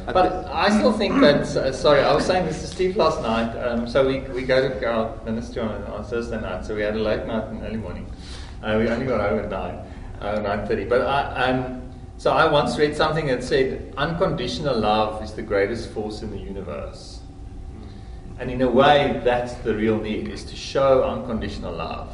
But 0.05 0.47
I 0.47 0.69
still 0.69 0.91
think 0.91 1.21
that, 1.21 1.41
uh, 1.55 1.71
sorry, 1.71 2.01
I 2.01 2.13
was 2.13 2.25
saying 2.25 2.45
this 2.45 2.61
to 2.61 2.67
Steve 2.67 2.97
last 2.97 3.21
night. 3.21 3.55
Um, 3.57 3.87
so 3.87 4.05
we, 4.05 4.21
we 4.21 4.43
go 4.43 4.67
to 4.67 4.85
our 4.85 5.15
ministry 5.25 5.61
on, 5.61 5.83
on 5.83 6.03
Thursday 6.03 6.41
night, 6.41 6.65
so 6.65 6.75
we 6.75 6.81
had 6.81 6.95
a 6.95 6.99
late 6.99 7.25
night 7.27 7.47
and 7.47 7.63
early 7.63 7.77
morning. 7.77 8.11
Uh, 8.63 8.77
we 8.79 8.89
only 8.89 9.05
got 9.05 9.21
home 9.29 9.39
at 9.39 9.49
9, 9.49 9.75
uh, 10.21 10.65
9.30. 10.67 10.89
But 10.89 11.01
I, 11.01 11.51
um, 11.51 11.81
so 12.17 12.31
I 12.31 12.51
once 12.51 12.77
read 12.77 12.95
something 12.95 13.27
that 13.27 13.43
said, 13.43 13.93
unconditional 13.97 14.77
love 14.77 15.23
is 15.23 15.33
the 15.33 15.41
greatest 15.41 15.89
force 15.89 16.21
in 16.21 16.31
the 16.31 16.39
universe. 16.39 17.19
And 18.39 18.49
in 18.49 18.61
a 18.61 18.69
way, 18.69 19.21
that's 19.23 19.53
the 19.55 19.75
real 19.75 19.99
need, 19.99 20.27
is 20.27 20.43
to 20.45 20.55
show 20.55 21.03
unconditional 21.03 21.73
love. 21.73 22.11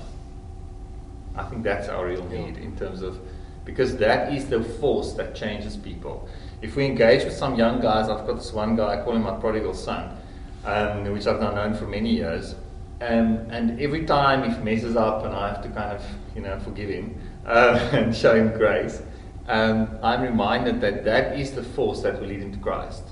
I 1.35 1.43
think 1.43 1.63
that's 1.63 1.87
our 1.87 2.05
real 2.05 2.25
need 2.25 2.57
in 2.57 2.75
terms 2.77 3.01
of, 3.01 3.19
because 3.63 3.97
that 3.97 4.33
is 4.33 4.47
the 4.47 4.63
force 4.63 5.13
that 5.13 5.35
changes 5.35 5.77
people. 5.77 6.27
If 6.61 6.75
we 6.75 6.85
engage 6.85 7.23
with 7.23 7.33
some 7.33 7.55
young 7.55 7.79
guys, 7.79 8.09
I've 8.09 8.25
got 8.25 8.37
this 8.37 8.51
one 8.51 8.75
guy, 8.75 8.99
I 8.99 9.03
call 9.03 9.15
him 9.15 9.23
my 9.23 9.37
prodigal 9.37 9.75
son, 9.75 10.17
um, 10.65 11.03
which 11.13 11.27
I've 11.27 11.39
now 11.39 11.51
known 11.51 11.75
for 11.75 11.85
many 11.85 12.09
years. 12.09 12.55
Um, 12.99 13.45
and 13.51 13.79
every 13.79 14.05
time 14.05 14.49
he 14.49 14.57
messes 14.63 14.95
up 14.95 15.23
and 15.23 15.35
I 15.35 15.49
have 15.49 15.61
to 15.61 15.69
kind 15.69 15.95
of, 15.95 16.03
you 16.35 16.41
know, 16.41 16.59
forgive 16.59 16.89
him 16.89 17.15
uh, 17.45 17.89
and 17.93 18.15
show 18.15 18.35
him 18.35 18.57
grace, 18.57 19.03
um, 19.47 19.87
I'm 20.01 20.21
reminded 20.21 20.81
that 20.81 21.05
that 21.05 21.39
is 21.39 21.51
the 21.51 21.61
force 21.61 22.01
that 22.01 22.19
will 22.19 22.27
lead 22.27 22.41
him 22.41 22.51
to 22.51 22.59
Christ. 22.59 23.03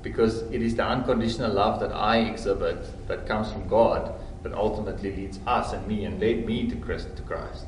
Because 0.00 0.42
it 0.50 0.62
is 0.62 0.74
the 0.74 0.84
unconditional 0.84 1.52
love 1.52 1.78
that 1.80 1.92
I 1.92 2.20
exhibit 2.20 3.06
that 3.06 3.26
comes 3.26 3.52
from 3.52 3.68
God 3.68 4.14
that 4.42 4.52
ultimately 4.54 5.14
leads 5.14 5.38
us 5.46 5.72
and 5.72 5.86
me 5.86 6.06
and 6.06 6.18
led 6.18 6.46
me 6.46 6.68
to 6.68 6.76
Christ. 6.76 7.14
To 7.16 7.22
Christ. 7.22 7.66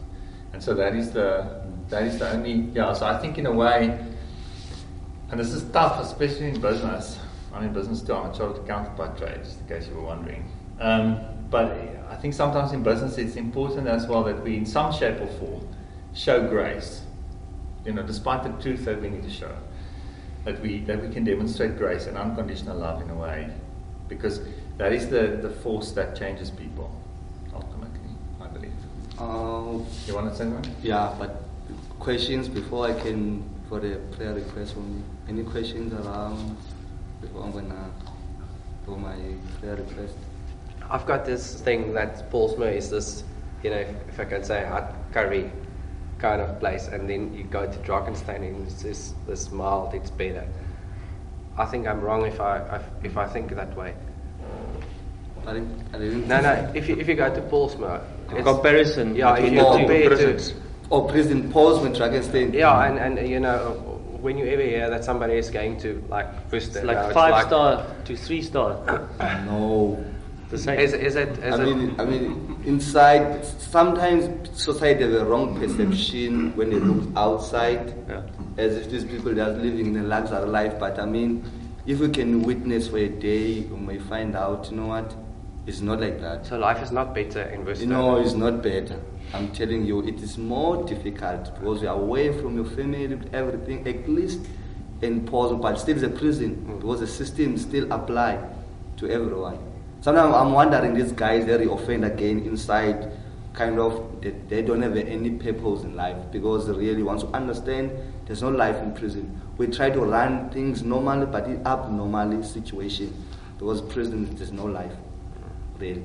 And 0.53 0.63
so 0.63 0.75
that 0.75 0.95
is 0.97 1.13
the 1.13 1.63
that 1.91 2.05
is 2.05 2.19
the 2.19 2.31
only 2.33 2.71
yeah. 2.75 2.93
So 2.93 3.07
I 3.07 3.19
think 3.19 3.39
in 3.39 3.47
a 3.47 3.53
way, 3.53 3.99
and 5.35 5.41
this 5.45 5.53
is 5.53 5.65
tough, 5.73 6.01
especially 6.01 6.47
in 6.51 6.61
business. 6.61 7.19
I'm 7.53 7.65
in 7.65 7.73
business 7.73 8.03
too. 8.03 8.15
I'm 8.15 8.31
a 8.31 8.33
chartered 8.37 8.63
accountant 8.63 8.97
by 8.97 9.09
trade, 9.09 9.43
just 9.43 9.59
in 9.63 9.67
case 9.67 9.89
you 9.89 9.95
were 9.95 10.03
wondering. 10.03 10.49
Um, 10.79 11.19
but 11.51 11.73
I 12.09 12.15
think 12.15 12.35
sometimes 12.35 12.71
in 12.71 12.85
business 12.85 13.19
it's 13.19 13.35
important 13.35 13.89
as 13.89 14.07
well 14.07 14.23
that 14.25 14.41
we, 14.45 14.57
in 14.57 14.65
some 14.65 14.93
shape 14.93 15.21
or 15.21 15.27
form, 15.27 15.67
show 16.15 16.47
grace. 16.49 17.03
You 17.85 17.95
know, 17.95 18.05
despite 18.05 18.45
the 18.45 18.51
truth 18.63 18.85
that 18.85 19.03
we 19.03 19.11
need 19.11 19.25
to 19.25 19.31
show, 19.31 19.51
that 20.45 20.61
we 20.61 20.79
that 20.83 21.03
we 21.03 21.13
can 21.13 21.25
demonstrate 21.25 21.79
grace 21.79 22.07
and 22.07 22.17
unconditional 22.17 22.79
love 22.79 23.03
in 23.03 23.11
a 23.11 23.17
way, 23.17 23.51
because 24.09 24.41
that 24.79 24.93
is 24.93 25.09
the, 25.09 25.39
the 25.43 25.51
force 25.51 25.91
that 25.93 26.15
changes 26.17 26.49
people. 26.49 26.95
Ultimately, 27.53 28.11
I 28.41 28.47
believe. 28.47 28.73
uh, 29.19 29.83
You 30.07 30.15
want 30.15 30.31
to 30.31 30.37
say 30.37 30.45
something? 30.45 30.77
yeah, 30.81 31.13
but 31.19 31.43
questions 31.99 32.49
before 32.49 32.87
I 32.87 32.95
can 33.01 33.43
for 33.69 33.81
the 33.81 33.97
prayer 34.17 34.35
request 34.35 34.75
from 34.75 34.89
you. 34.97 35.05
Any 35.29 35.43
questions 35.45 35.93
around 35.93 36.57
before 37.21 37.45
I'm 37.45 37.53
gonna 37.53 37.91
do 38.87 38.97
my 38.97 39.17
prayer 39.61 39.77
request? 39.77 40.17
I've 40.91 41.07
got 41.07 41.25
this 41.25 41.61
thing 41.61 41.95
that 41.95 42.31
Pollsmoor 42.31 42.75
is 42.75 42.91
this, 42.91 43.25
you 43.63 43.71
know, 43.71 43.77
if, 43.77 43.89
if 44.09 44.21
I 44.21 44.25
can 44.25 44.45
say 44.45 44.65
hot 44.67 44.95
curry 45.13 45.51
kind 46.19 46.41
of 46.41 46.61
place, 46.61 46.89
and 46.89 47.09
then 47.09 47.35
you 47.35 47.45
go 47.45 47.67
to 47.67 47.79
Drakenstein 47.79 48.37
and 48.37 48.67
it's 48.67 48.83
this, 48.83 49.15
this 49.27 49.51
mild, 49.51 49.95
it's 49.95 50.11
better. 50.11 50.47
I 51.57 51.65
think 51.65 51.87
I'm 51.87 52.01
wrong 52.01 52.27
if 52.27 52.41
I 52.41 52.81
if 53.03 53.17
I 53.17 53.27
think 53.27 53.55
that 53.55 53.77
way. 53.77 53.95
I 55.47 55.53
didn't. 55.53 55.85
I 55.93 55.99
didn't 55.99 56.27
No, 56.27 56.41
no. 56.41 56.73
If 56.75 56.89
you 56.89 56.97
if 56.97 57.07
you 57.07 57.15
go 57.15 57.33
to 57.33 57.41
Pollsmoor, 57.43 58.01
A 58.31 58.43
comparison 58.43 59.15
Yeah, 59.15 59.37
if 59.37 59.53
you 59.53 59.59
the 59.59 59.65
two 59.65 59.79
compare 59.79 60.09
to 60.11 60.64
prisons. 60.89 60.93
Oh, 60.93 61.09
President 61.13 61.53
Paul's 61.53 61.81
when 61.83 61.93
Drakenstein. 61.93 62.53
yeah, 62.53 62.85
and 62.85 62.99
and 63.19 63.29
you 63.29 63.41
know 63.41 63.59
when 64.21 64.39
you 64.39 64.47
ever 64.47 64.63
hear 64.63 64.89
that 64.91 65.05
somebody 65.05 65.35
is 65.35 65.51
going 65.51 65.79
to 65.81 66.03
like 66.09 66.27
Worcester, 66.51 66.79
It's 66.79 66.87
like 66.87 66.97
now, 66.97 67.13
five 67.13 67.47
star 67.47 67.87
to 68.07 68.17
three 68.17 68.43
star. 68.43 69.09
No. 69.47 70.03
The 70.51 70.59
same. 70.59 70.79
Is, 70.79 70.93
is 70.93 71.17
it? 71.17 71.31
Is 71.39 71.55
I 71.55 71.63
it 71.63 71.67
mean, 71.77 71.95
I 71.99 72.05
mean, 72.05 72.57
inside, 72.67 73.45
sometimes 73.45 74.29
society 74.61 75.03
have 75.03 75.13
a 75.13 75.25
wrong 75.25 75.59
perception 75.59 76.55
when 76.57 76.71
they 76.71 76.79
look 76.79 77.09
outside, 77.17 77.95
Yeah. 78.09 78.23
as 78.59 78.77
if 78.77 78.91
these 78.91 79.05
people 79.05 79.33
are 79.41 79.51
living 79.53 79.87
in 79.87 79.97
a 79.97 80.03
luxury 80.05 80.47
life. 80.47 80.79
But 80.79 80.99
I 81.01 81.07
mean, 81.07 81.43
if 81.87 81.99
we 81.99 82.09
can 82.11 82.43
witness 82.43 82.89
for 82.89 82.99
a 82.99 83.09
day, 83.09 83.63
we 83.63 83.77
may 83.79 83.99
find 83.99 84.37
out, 84.37 84.71
you 84.71 84.77
know 84.77 84.87
what, 84.87 85.15
it's 85.67 85.81
not 85.81 86.01
like 86.01 86.21
that. 86.21 86.47
so 86.47 86.59
life 86.59 86.83
is 86.83 86.93
not 86.93 87.15
better 87.15 87.43
in 87.43 87.65
Worcester. 87.65 87.85
You 87.85 87.91
know, 87.91 88.19
it's 88.19 88.35
not 88.35 88.63
better. 88.63 89.01
I'm 89.33 89.51
telling 89.53 89.85
you, 89.85 90.07
it 90.07 90.21
is 90.21 90.37
more 90.37 90.85
difficult 90.85 91.55
because 91.59 91.83
you 91.83 91.89
are 91.89 91.97
away 91.97 92.33
from 92.39 92.57
your 92.57 92.67
family, 92.67 93.19
everything, 93.33 93.87
at 93.89 94.09
least 94.09 94.41
in 95.03 95.27
prison, 95.27 95.61
but 95.61 95.77
still 95.79 95.97
the 95.97 96.09
prison 96.09 96.57
mm. 96.57 96.81
because 96.81 97.01
the 97.01 97.07
system 97.07 97.57
still 97.57 97.91
apply 97.93 98.43
to 98.97 99.11
everyone. 99.11 99.59
Sometimes 100.01 100.35
I'm 100.35 100.53
wondering 100.53 100.95
these 100.95 101.13
guys, 101.13 101.47
they 101.47 101.65
offend 101.65 102.05
again 102.05 102.41
inside, 102.41 103.11
kind 103.55 103.79
of, 103.79 104.21
they, 104.21 104.31
they 104.49 104.63
don't 104.63 104.83
have 104.83 104.97
any 104.97 105.31
purpose 105.31 105.83
in 105.83 105.97
life 105.97 106.17
because 106.31 106.67
they 106.67 106.75
really 106.75 107.03
want 107.03 107.21
to 107.21 107.27
understand 107.29 107.91
there's 108.27 108.43
no 108.43 108.51
life 108.51 108.77
in 108.77 108.93
prison. 108.95 109.41
We 109.57 109.69
try 109.69 109.91
to 109.91 110.01
run 110.01 110.51
things 110.51 110.83
normally, 110.83 111.27
but 111.27 111.49
it's 111.49 111.65
abnormally 111.67 112.43
situation 112.43 113.15
because 113.59 113.81
prison, 113.81 114.35
there's 114.37 114.53
no 114.53 114.65
life, 114.67 114.93
really. 115.85 116.03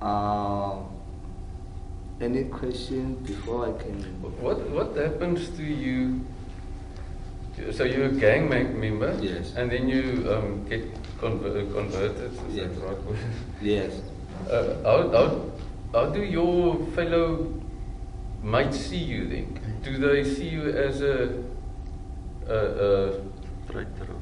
Uh, 0.00 0.76
any 2.20 2.44
question 2.44 3.14
before 3.26 3.68
I 3.68 3.72
can? 3.82 4.02
What 4.40 4.58
what 4.70 4.96
happens 4.96 5.48
to 5.56 5.62
you? 5.62 6.20
So 7.72 7.84
you're 7.84 8.06
a 8.06 8.12
gang 8.12 8.48
mem- 8.48 8.80
member, 8.80 9.12
Yes. 9.20 9.52
and 9.56 9.70
then 9.70 9.88
you 9.88 10.24
um, 10.30 10.64
get 10.68 10.82
conver- 11.20 11.66
converted. 11.74 12.30
Is 12.48 12.54
Yes. 12.54 12.70
that 12.70 12.86
right? 12.86 13.18
Yes. 13.62 13.92
Uh, 14.48 14.74
how, 14.84 14.98
how, 15.10 15.26
how 15.92 16.06
do 16.14 16.22
your 16.22 16.76
fellow 16.94 17.52
might 18.42 18.72
see 18.72 19.02
you 19.12 19.26
then? 19.26 19.58
Do 19.82 19.98
they 19.98 20.22
see 20.22 20.48
you 20.48 20.70
as 20.70 21.00
a, 21.02 21.42
a, 22.46 22.54
a 22.54 23.12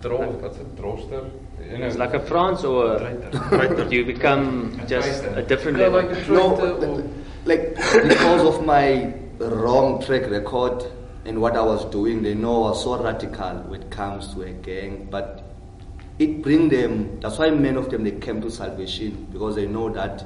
dro, 0.00 0.30
what's 0.40 0.56
it, 0.56 0.74
droster? 0.76 1.28
You 1.60 1.78
know, 1.78 1.86
It's 1.86 1.96
like 1.96 2.14
a 2.14 2.20
France 2.20 2.64
or 2.64 2.96
a, 2.96 3.88
you 3.90 4.04
become 4.04 4.80
just 4.86 5.24
a 5.24 5.42
different 5.42 5.78
level. 5.78 6.02
like 6.02 6.26
a 6.26 6.30
No, 6.30 6.56
or 6.56 7.04
like 7.44 7.74
because 7.74 8.42
of 8.44 8.64
my 8.64 9.12
wrong 9.38 10.02
track 10.02 10.30
record 10.30 10.84
and 11.24 11.40
what 11.40 11.56
I 11.56 11.62
was 11.62 11.84
doing, 11.86 12.22
they 12.22 12.34
know 12.34 12.64
I 12.64 12.70
was 12.70 12.82
so 12.84 13.02
radical 13.02 13.56
when 13.68 13.82
it 13.82 13.90
comes 13.90 14.32
to 14.34 14.42
a 14.42 14.52
gang. 14.52 15.08
But 15.10 15.42
it 16.18 16.42
bring 16.42 16.68
them. 16.68 17.20
That's 17.20 17.38
why 17.38 17.50
many 17.50 17.76
of 17.76 17.90
them 17.90 18.04
they 18.04 18.12
came 18.12 18.40
to 18.42 18.50
salvation 18.50 19.26
because 19.32 19.56
they 19.56 19.66
know 19.66 19.92
that 19.92 20.24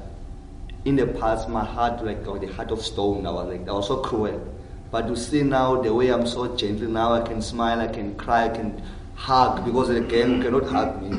in 0.85 0.95
the 0.95 1.07
past 1.07 1.49
my 1.49 1.63
heart 1.63 2.03
like 2.03 2.27
or 2.27 2.39
the 2.39 2.47
heart 2.47 2.71
of 2.71 2.81
stone. 2.81 3.25
I 3.25 3.31
was 3.31 3.47
like 3.47 3.67
I 3.67 3.71
was 3.71 3.87
so 3.87 3.97
cruel. 3.97 4.47
But 4.91 5.07
to 5.07 5.15
see 5.15 5.41
now 5.41 5.81
the 5.81 5.93
way 5.93 6.09
I'm 6.09 6.27
so 6.27 6.53
gentle 6.57 6.89
now, 6.89 7.13
I 7.13 7.21
can 7.21 7.41
smile, 7.41 7.79
I 7.79 7.87
can 7.87 8.15
cry, 8.15 8.45
I 8.45 8.49
can 8.49 8.81
hug 9.21 9.63
because 9.65 9.89
the 9.89 10.01
gang 10.01 10.41
cannot 10.41 10.65
hug 10.65 11.01
me. 11.01 11.09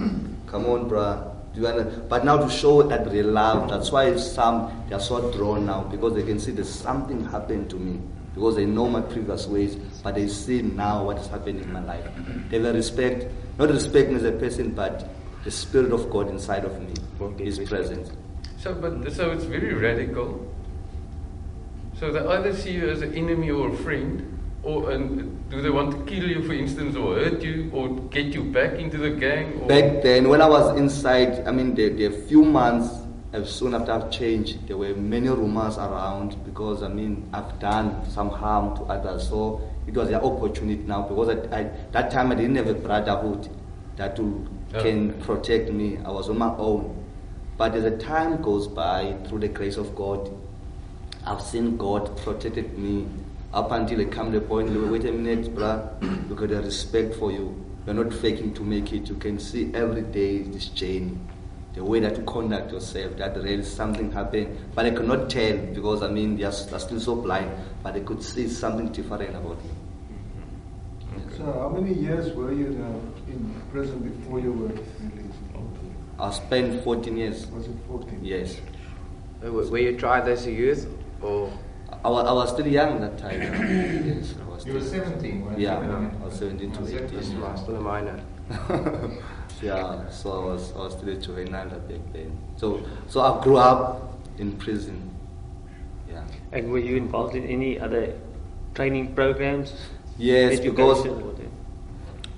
Come 0.46 0.66
on, 0.66 0.90
bruh. 0.90 1.30
Do 1.54 1.60
you 1.60 1.66
understand? 1.66 2.08
But 2.08 2.24
now 2.24 2.38
to 2.38 2.50
show 2.50 2.82
that 2.82 3.10
real 3.10 3.26
love, 3.26 3.68
that's 3.68 3.92
why 3.92 4.16
some 4.16 4.84
they 4.88 4.94
are 4.94 5.00
so 5.00 5.30
drawn 5.32 5.66
now 5.66 5.82
because 5.84 6.14
they 6.14 6.22
can 6.22 6.40
see 6.40 6.50
there's 6.50 6.68
something 6.68 7.24
happened 7.26 7.70
to 7.70 7.76
me 7.76 8.00
because 8.34 8.56
they 8.56 8.64
know 8.66 8.88
my 8.88 9.02
previous 9.02 9.46
ways, 9.46 9.76
but 10.02 10.14
they 10.14 10.26
see 10.26 10.62
now 10.62 11.04
what 11.04 11.18
is 11.18 11.28
happening 11.28 11.62
in 11.62 11.72
my 11.72 11.84
life. 11.84 12.08
They 12.48 12.58
will 12.58 12.72
respect, 12.72 13.30
not 13.58 13.70
respect 13.70 14.08
me 14.08 14.16
as 14.16 14.24
a 14.24 14.32
person, 14.32 14.70
but 14.72 15.08
the 15.44 15.50
spirit 15.50 15.92
of 15.92 16.10
God 16.10 16.28
inside 16.30 16.64
of 16.64 16.80
me 16.80 16.94
is 17.38 17.58
present. 17.58 18.10
So, 18.58 18.74
but 18.74 19.12
so 19.12 19.30
it's 19.32 19.44
very 19.44 19.74
radical. 19.74 20.48
So 21.98 22.10
they 22.10 22.20
either 22.20 22.56
see 22.56 22.72
you 22.72 22.88
as 22.88 23.02
an 23.02 23.14
enemy 23.14 23.50
or 23.50 23.68
a 23.68 23.76
friend, 23.76 24.38
or 24.62 24.92
and 24.92 25.50
do 25.50 25.60
they 25.60 25.70
want 25.70 25.90
to 25.90 26.04
kill 26.04 26.28
you, 26.28 26.42
for 26.42 26.52
instance, 26.52 26.96
or 26.96 27.16
hurt 27.16 27.42
you, 27.42 27.70
or 27.72 27.88
get 28.10 28.26
you 28.26 28.44
back 28.44 28.74
into 28.74 28.96
the 28.96 29.10
gang? 29.10 29.60
Or 29.60 29.68
Back 29.68 30.02
then, 30.02 30.28
when 30.28 30.40
I 30.40 30.48
was 30.48 30.78
inside, 30.78 31.46
I 31.46 31.50
mean, 31.50 31.74
the, 31.74 31.88
the 31.88 32.10
few 32.10 32.44
months 32.44 33.02
uh, 33.34 33.44
soon 33.44 33.74
after 33.74 33.92
I've 33.92 34.10
changed, 34.10 34.68
there 34.68 34.76
were 34.76 34.94
many 34.94 35.28
rumors 35.28 35.78
around 35.78 36.42
because, 36.44 36.82
I 36.82 36.88
mean, 36.88 37.28
I've 37.32 37.58
done 37.58 38.08
some 38.10 38.30
harm 38.30 38.76
to 38.76 38.82
others. 38.84 39.28
So 39.28 39.68
it 39.86 39.94
was 39.94 40.08
an 40.08 40.16
opportunity 40.16 40.82
now 40.84 41.02
because 41.02 41.30
I, 41.30 41.60
I, 41.60 41.62
that 41.90 42.10
time 42.10 42.30
I 42.30 42.36
didn't 42.36 42.56
have 42.56 42.68
a 42.68 42.74
brotherhood 42.74 43.48
that 43.96 44.18
will, 44.18 44.46
can 44.72 45.12
protect 45.20 45.70
me. 45.70 45.98
I 45.98 46.10
was 46.10 46.30
on 46.30 46.38
my 46.38 46.54
own. 46.56 47.04
But 47.58 47.74
as 47.74 47.82
the 47.82 47.98
time 47.98 48.40
goes 48.40 48.66
by, 48.66 49.16
through 49.26 49.40
the 49.40 49.48
grace 49.48 49.76
of 49.76 49.94
God, 49.94 50.30
I've 51.26 51.42
seen 51.42 51.76
God 51.76 52.16
protected 52.16 52.78
me 52.78 53.06
up 53.52 53.70
until 53.70 54.00
it 54.00 54.10
come 54.10 54.32
to 54.32 54.40
the 54.40 54.46
point, 54.46 54.70
wait 54.90 55.04
a 55.04 55.12
minute, 55.12 55.54
bruh, 55.54 56.28
you 56.28 56.34
got 56.34 56.50
a 56.50 56.62
respect 56.62 57.14
for 57.14 57.30
you. 57.30 57.54
You're 57.86 57.94
not 57.94 58.12
faking 58.14 58.54
to 58.54 58.62
make 58.62 58.92
it. 58.92 59.08
You 59.08 59.16
can 59.16 59.38
see 59.38 59.70
every 59.74 60.02
day 60.02 60.42
this 60.42 60.66
journey. 60.66 61.18
The 61.74 61.82
way 61.82 62.00
that 62.00 62.16
you 62.18 62.22
conduct 62.24 62.70
yourself, 62.70 63.16
that 63.16 63.34
really 63.36 63.62
something 63.64 64.12
happened. 64.12 64.56
But 64.74 64.86
I 64.86 64.90
could 64.90 65.08
not 65.08 65.30
tell 65.30 65.56
because 65.56 66.02
I 66.02 66.08
mean 66.08 66.36
they're, 66.36 66.50
they're 66.50 66.78
still 66.78 67.00
so 67.00 67.16
blind, 67.16 67.50
but 67.82 67.94
they 67.94 68.00
could 68.00 68.22
see 68.22 68.46
something 68.48 68.92
different 68.92 69.30
about 69.34 69.62
me. 69.64 69.70
So 71.36 71.44
how 71.44 71.68
many 71.70 71.94
years 71.94 72.32
were 72.34 72.52
you 72.52 72.66
in 73.26 73.62
prison 73.70 73.98
before 74.00 74.38
you 74.40 74.52
were 74.52 74.68
released? 74.68 75.38
I 76.18 76.30
spent 76.30 76.84
14 76.84 77.16
years. 77.16 77.46
Was 77.48 77.66
it 77.66 77.76
14? 77.88 78.20
Yes. 78.22 78.58
Uh, 79.42 79.46
w- 79.46 79.68
Were 79.70 79.78
you 79.78 79.96
tried 79.96 80.28
as 80.28 80.46
a 80.46 80.52
youth 80.52 80.86
or 81.20 81.50
I 82.04 82.08
was, 82.08 82.26
I 82.26 82.32
was 82.32 82.50
still 82.50 82.66
young 82.66 83.02
at 83.02 83.16
that 83.16 83.18
time. 83.18 83.40
yes, 84.06 84.34
I 84.44 84.50
was 84.50 84.66
You 84.66 84.74
were 84.74 84.80
still- 84.80 85.04
17 85.04 85.46
when 85.46 85.60
Yeah, 85.60 85.78
I 85.78 86.24
was 86.24 86.34
17 86.34 86.72
to 86.72 87.04
18. 87.04 87.08
just 87.10 87.30
still 87.62 87.76
a 87.76 87.80
minor? 87.80 88.20
yeah, 89.62 90.08
so 90.10 90.32
I 90.42 90.44
was, 90.46 90.72
I 90.74 90.78
was 90.78 90.92
still 90.94 91.08
a 91.10 91.14
juvenile 91.16 91.68
back 91.68 92.00
then. 92.12 92.36
So, 92.56 92.80
so 93.08 93.20
I 93.20 93.42
grew 93.42 93.56
up 93.56 94.18
in 94.38 94.52
prison. 94.58 95.10
Yeah. 96.10 96.24
And 96.50 96.70
were 96.72 96.78
you 96.80 96.96
involved 96.96 97.36
in 97.36 97.44
any 97.46 97.78
other 97.78 98.14
training 98.74 99.14
programs? 99.14 99.72
Yes, 100.18 100.58
because 100.60 100.98
Education 101.06 101.22
or 101.22 101.26
whatever? 101.30 101.48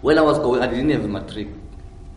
when 0.03 0.19
I 0.19 0.23
was 0.23 0.39
going, 0.39 0.63
I 0.63 0.67
didn't 0.67 0.91
have 0.91 1.05
a 1.05 1.09
matric, 1.09 1.49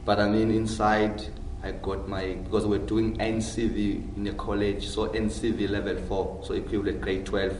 but 0.06 0.20
I 0.20 0.28
mean 0.30 0.52
inside 0.52 1.24
I 1.64 1.72
got 1.72 2.08
my 2.08 2.34
because 2.44 2.66
we're 2.66 2.86
doing 2.86 3.18
NCV 3.18 4.16
in 4.18 4.24
the 4.24 4.34
college, 4.34 4.88
so 4.88 5.08
NCV 5.10 5.70
level 5.70 5.98
four, 6.08 6.40
so 6.44 6.54
equivalent 6.54 7.02
grade 7.02 7.26
twelve. 7.26 7.58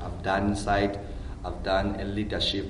I've 0.00 0.22
done 0.22 0.48
inside, 0.50 0.98
I've 1.44 1.62
done 1.62 1.98
a 2.00 2.04
leadership. 2.04 2.66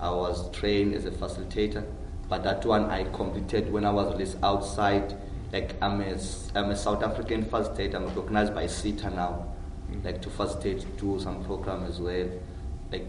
I 0.00 0.10
was 0.10 0.50
trained 0.52 0.94
as 0.94 1.04
a 1.04 1.10
facilitator, 1.10 1.84
but 2.28 2.44
that 2.44 2.64
one 2.64 2.86
I 2.90 3.04
completed 3.04 3.72
when 3.72 3.84
I 3.84 3.90
was 3.90 4.12
released 4.12 4.36
outside. 4.42 5.16
Like 5.52 5.74
I'm 5.80 6.00
a, 6.00 6.18
I'm 6.54 6.70
a 6.70 6.76
South 6.76 7.02
African 7.02 7.44
facilitator. 7.44 7.94
I'm 7.94 8.06
recognized 8.06 8.54
by 8.54 8.66
SETA 8.66 9.10
now, 9.10 9.46
like 10.04 10.20
to 10.22 10.30
facilitate, 10.30 10.84
do 10.98 11.18
some 11.20 11.42
program 11.44 11.84
as 11.84 12.00
well. 12.00 12.28
Like 12.92 13.06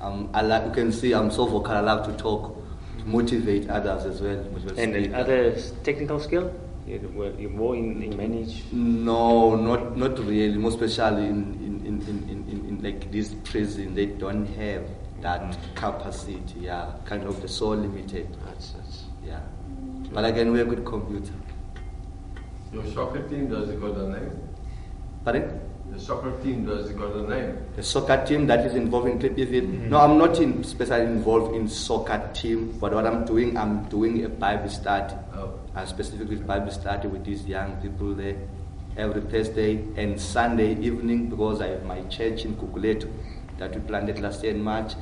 um, 0.00 0.30
I 0.34 0.42
like, 0.42 0.66
you 0.66 0.72
can 0.72 0.92
see 0.92 1.12
I'm 1.12 1.30
so 1.30 1.46
vocal. 1.46 1.72
I 1.72 1.80
love 1.80 2.06
to 2.06 2.12
talk, 2.22 2.56
to 2.98 3.04
motivate 3.06 3.68
others 3.68 4.04
as 4.04 4.20
well. 4.20 4.38
And 4.76 4.94
speak. 4.94 5.14
other 5.14 5.52
technical 5.82 6.20
skill? 6.20 6.52
You 6.86 7.12
were 7.14 7.32
you 7.38 7.48
more 7.48 7.74
in, 7.74 8.02
in 8.02 8.16
manage? 8.16 8.64
No, 8.72 9.56
not 9.56 9.96
not 9.96 10.18
really. 10.18 10.58
Most 10.58 10.80
especially 10.80 11.26
in 11.26 11.54
in, 11.64 11.86
in, 11.86 12.00
in, 12.08 12.28
in, 12.28 12.48
in, 12.48 12.68
in 12.68 12.82
like 12.82 13.10
this 13.10 13.34
prison, 13.44 13.94
they 13.94 14.06
don't 14.06 14.46
have 14.46 14.84
that 15.22 15.40
mm. 15.40 15.74
capacity. 15.74 16.42
Yeah, 16.60 16.92
kind 17.06 17.24
of 17.24 17.40
the 17.40 17.48
so 17.48 17.68
limited. 17.68 18.28
That's, 18.44 18.72
that's 18.72 19.04
Yeah, 19.24 19.40
but 20.12 20.26
again, 20.26 20.52
we're 20.52 20.62
a 20.62 20.66
good 20.66 20.84
computer. 20.84 21.32
Your 22.72 22.84
soccer 22.92 23.22
team, 23.28 23.48
does 23.48 23.68
it 23.70 23.80
got 23.80 23.96
a 23.96 24.08
name? 24.08 24.40
Pardon? 25.24 25.60
The 25.94 26.00
soccer 26.00 26.32
team, 26.42 26.66
does 26.66 26.90
it 26.90 26.98
got 26.98 27.14
a 27.14 27.22
name? 27.22 27.56
The 27.76 27.82
soccer 27.84 28.26
team 28.26 28.48
that 28.48 28.66
is 28.66 28.74
involved 28.74 29.06
in 29.06 29.20
Klipheuwel. 29.20 29.62
Mm-hmm. 29.62 29.90
No, 29.90 30.00
I'm 30.00 30.18
not 30.18 30.40
in 30.40 30.64
specifically 30.64 31.06
involved 31.06 31.54
in 31.54 31.68
soccer 31.68 32.30
team. 32.34 32.76
But 32.80 32.94
what 32.94 33.06
I'm 33.06 33.24
doing, 33.24 33.56
I'm 33.56 33.84
doing 33.84 34.24
a 34.24 34.28
Bible 34.28 34.68
study. 34.68 35.14
Oh. 35.36 35.54
I 35.72 35.84
specifically 35.84 36.34
Bible 36.34 36.72
study 36.72 37.06
with 37.06 37.24
these 37.24 37.46
young 37.46 37.76
people 37.80 38.12
there 38.12 38.36
every 38.96 39.20
Thursday 39.20 39.84
and 39.96 40.20
Sunday 40.20 40.74
evening 40.80 41.28
because 41.28 41.60
I 41.60 41.68
have 41.68 41.84
my 41.84 42.02
church 42.08 42.44
in 42.44 42.56
Gugulethu 42.56 43.08
that 43.58 43.72
we 43.72 43.80
planted 43.80 44.18
last 44.18 44.42
year 44.42 44.52
in 44.52 44.62
March. 44.64 44.94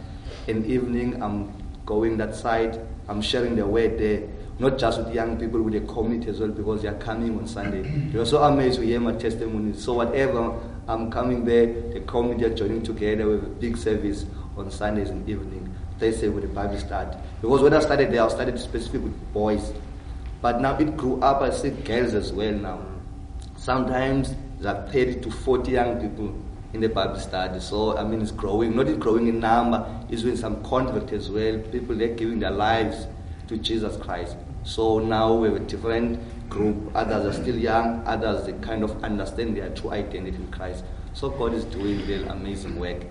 In 0.47 0.67
evening, 0.67 1.23
I'm 1.23 1.55
going 1.87 2.19
that 2.19 2.35
side. 2.35 2.79
I'm 3.09 3.23
sharing 3.23 3.57
the 3.57 3.67
word 3.67 3.99
there, 3.99 4.29
not 4.63 4.79
just 4.79 4.99
with 4.99 5.13
young 5.13 5.37
people, 5.39 5.61
with 5.61 5.75
the 5.75 5.81
community 5.93 6.31
as 6.31 6.39
well 6.39 6.49
because 6.49 6.83
they 6.83 6.89
are 6.89 6.99
coming 6.99 7.37
on 7.37 7.49
Sunday. 7.49 7.83
They 7.83 8.19
are 8.19 8.25
so 8.25 8.43
amazed 8.45 8.79
to 8.79 8.87
hear 8.87 9.01
my 9.01 9.13
testimony. 9.13 9.75
So 9.75 9.95
whatever, 9.95 10.59
I'm 10.87 11.11
coming 11.11 11.45
there. 11.45 11.67
The 11.67 12.01
community 12.01 12.45
are 12.45 12.55
joining 12.55 12.83
together 12.83 13.27
with 13.27 13.43
a 13.43 13.49
big 13.49 13.77
service 13.77 14.25
on 14.57 14.71
Sundays 14.71 15.11
and 15.11 15.29
evening. 15.29 15.75
Thursday 15.99 16.29
with 16.29 16.43
the 16.43 16.49
Bible 16.49 16.79
study. 16.79 17.17
Because 17.41 17.61
when 17.61 17.75
I 17.75 17.81
started 17.81 18.13
there, 18.13 18.23
I 18.23 18.29
started 18.29 18.59
specific 18.59 19.03
with 19.03 19.33
boys. 19.33 19.73
But 20.41 20.61
now 20.61 20.77
it 20.79 20.97
grew 20.97 21.21
up, 21.21 21.43
I 21.43 21.51
see 21.51 21.71
girls 21.71 22.15
as 22.15 22.33
well 22.33 22.53
now. 22.53 22.87
Sometimes 23.57 24.35
there 24.61 24.75
are 24.77 24.89
30 24.89 25.21
to 25.23 25.31
40 25.31 25.71
young 25.73 26.01
people 26.01 26.35
in 26.73 26.81
the 26.81 26.89
Bible 26.89 27.19
study. 27.19 27.61
So, 27.61 27.97
I 27.97 28.05
mean, 28.05 28.23
it's 28.23 28.31
growing. 28.31 28.77
Not 28.77 28.89
it's 28.89 28.99
growing 28.99 29.27
in 29.27 29.41
number, 29.41 29.87
it's 30.09 30.23
doing 30.23 30.37
some 30.37 30.63
convert 30.65 31.13
as 31.13 31.31
well. 31.31 31.59
People, 31.59 31.97
they're 31.97 32.15
giving 32.15 32.39
their 32.39 32.51
lives 32.51 33.07
to 33.49 33.57
Jesus 33.57 33.97
Christ. 33.97 34.37
So 34.65 34.99
now 34.99 35.35
we 35.35 35.49
have 35.49 35.57
a 35.57 35.61
different 35.61 36.49
group. 36.49 36.93
Others 36.95 37.27
are 37.27 37.43
still 37.43 37.57
young, 37.57 38.07
others, 38.07 38.47
they 38.47 38.53
kind 38.55 38.83
of 38.83 39.03
understand 39.03 39.57
their 39.57 39.71
true 39.71 39.91
identity 39.91 40.37
in 40.37 40.51
Christ. 40.51 40.85
So 41.15 41.31
God 41.31 41.55
is 41.55 41.65
doing 41.65 42.07
real 42.07 42.29
amazing 42.31 42.79
work 42.79 43.05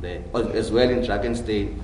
there. 0.00 0.22
As 0.34 0.70
well 0.70 0.88
in 0.88 1.00
Drakenstein. 1.00 1.80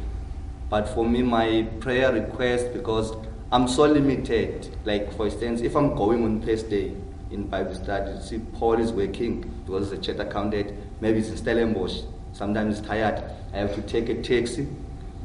But 0.69 0.89
for 0.89 1.07
me, 1.07 1.23
my 1.23 1.69
prayer 1.81 2.13
request, 2.13 2.73
because 2.73 3.13
I'm 3.53 3.69
so 3.69 3.85
limited, 3.85 4.77
like 4.85 5.13
for 5.13 5.27
instance, 5.27 5.61
if 5.61 5.77
I'm 5.77 5.95
going 5.95 6.25
on 6.25 6.43
Thursday 6.43 6.97
in 7.31 7.47
Bible 7.47 7.75
study, 7.75 8.21
see 8.21 8.39
Paul 8.55 8.81
is 8.81 8.93
working 8.93 9.43
because 9.65 9.91
the 9.91 9.99
church 9.99 10.19
accounted, 10.19 10.77
maybe 11.01 11.19
it's 11.19 11.29
in 11.29 11.37
Stellenbosch, 11.37 12.03
sometimes 12.33 12.79
it's 12.79 12.89
tired. 12.89 13.23
I 13.53 13.59
have 13.59 13.75
to 13.77 13.83
take 13.83 14.09
a 14.09 14.21
taxi 14.23 14.67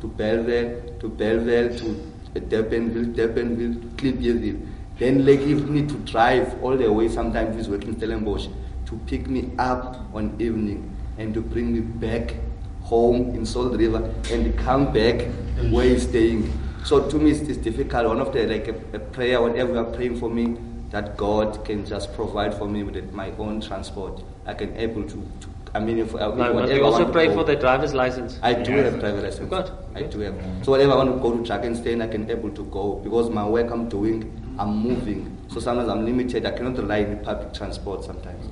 to 0.02 0.08
Bellville, 0.08 1.00
to 1.00 1.10
Bellville, 1.10 1.78
to 1.80 2.09
Durbanville, 2.34 3.14
Durbanville, 3.16 3.76
Klipheuwel. 3.96 4.66
Then 4.98 5.26
like 5.26 5.40
if 5.40 5.68
need 5.70 5.90
to 5.90 5.96
drive 6.00 6.62
all 6.64 6.76
the 6.78 6.92
way, 6.92 7.08
sometimes 7.08 7.56
he's 7.56 7.70
working 7.70 7.90
in 7.90 7.98
Stellenbosch, 7.98 8.48
to 8.86 8.98
pick 9.08 9.28
me 9.28 9.52
up 9.58 10.06
on 10.14 10.36
evening 10.40 10.96
and 11.18 11.34
to 11.34 11.42
bring 11.42 11.74
me 11.74 11.80
back 11.80 12.36
home 12.82 13.36
in 13.36 13.46
Salt 13.46 13.78
River 13.78 14.14
and 14.32 14.58
come 14.58 14.92
back 14.92 15.28
where 15.72 15.86
he's 15.86 16.04
staying. 16.04 16.52
So 16.84 17.10
to 17.10 17.18
me, 17.18 17.32
it's, 17.32 17.42
it's 17.42 17.58
difficult. 17.58 18.08
One 18.08 18.20
of 18.20 18.34
the 18.34 18.48
like 18.48 18.68
a, 18.68 18.76
a 18.96 19.00
prayer, 19.00 19.42
whatever 19.42 19.74
you 19.74 19.80
are 19.80 19.84
praying 19.84 20.20
for 20.20 20.30
me, 20.30 20.58
that 20.90 21.18
God 21.18 21.64
can 21.66 21.86
just 21.86 22.14
provide 22.14 22.54
for 22.54 22.68
me 22.68 22.84
with 22.84 23.14
my 23.14 23.32
own 23.38 23.62
transport. 23.62 24.24
I 24.46 24.54
can 24.54 24.76
able 24.76 25.04
to, 25.04 25.10
to 25.42 25.48
I 25.76 25.80
mean, 25.80 26.00
if, 26.00 26.16
uh, 26.16 26.20
No, 26.20 26.32
but 26.36 26.54
whatever 26.56 26.74
we 26.74 26.80
I 26.80 26.84
also 26.84 26.98
want 27.00 27.08
to 27.08 27.14
pray 27.14 27.28
go- 27.28 27.34
for 27.36 27.44
the 27.44 27.56
driver's 27.56 27.94
license. 27.94 28.40
I 28.42 28.54
do 28.54 28.72
Yeah. 28.72 28.84
have 28.86 29.00
driver's 29.00 29.24
license. 29.24 29.40
You've 29.42 29.50
got? 29.52 29.72
I 29.96 30.02
do 30.04 30.20
have. 30.22 30.36
So 30.64 30.72
whenever 30.72 30.94
I 30.94 30.96
want 30.96 31.14
to 31.16 31.20
go 31.22 31.32
to 31.38 31.44
Drakenstein, 31.50 32.02
I 32.02 32.08
can 32.08 32.30
able 32.30 32.50
to 32.50 32.64
go 32.66 33.00
because 33.04 33.30
my 33.30 33.48
work 33.48 33.70
I'm 33.72 33.88
doing, 33.88 34.32
I'm 34.58 34.76
moving. 34.78 35.38
So 35.50 35.60
sometimes 35.60 35.90
I'm 35.90 36.06
limited. 36.06 36.46
I 36.46 36.52
cannot 36.52 36.78
rely 36.78 37.04
on 37.04 37.18
public 37.24 37.54
transport 37.54 38.04
sometimes. 38.04 38.48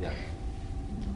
Yeah. 0.00 0.10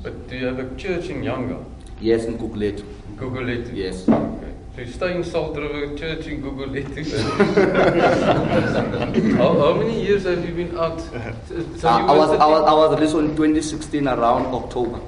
But 0.03 0.29
do 0.29 0.37
you 0.37 0.47
have 0.47 0.59
a 0.59 0.75
church 0.77 1.09
in 1.09 1.23
Yanga? 1.23 1.65
Yes, 2.01 2.25
in 2.25 2.37
Gugulethu. 2.37 2.83
Gugulethu? 3.17 3.73
Yes. 3.77 4.09
Okay. 4.09 4.49
So 4.75 4.81
you 4.81 4.87
stay 4.89 5.15
in 5.17 5.23
Salt 5.23 5.57
River 5.57 5.95
Church 5.97 6.27
in 6.27 6.43
Gugulethu. 6.43 7.05
how, 9.37 9.59
how 9.61 9.75
many 9.75 10.03
years 10.03 10.25
have 10.25 10.45
you 10.49 10.55
been 10.55 10.77
out? 10.77 11.01
So 11.01 11.89
Uh, 11.89 11.99
you 11.99 11.99
I 12.07 12.13
were 12.13 12.19
was 12.19 12.31
I 12.31 12.47
was 12.47 12.63
I 12.67 12.73
was 12.75 12.95
released 12.99 13.15
in 13.15 13.37
2016 13.37 14.09
around 14.09 14.47
October. 14.47 14.99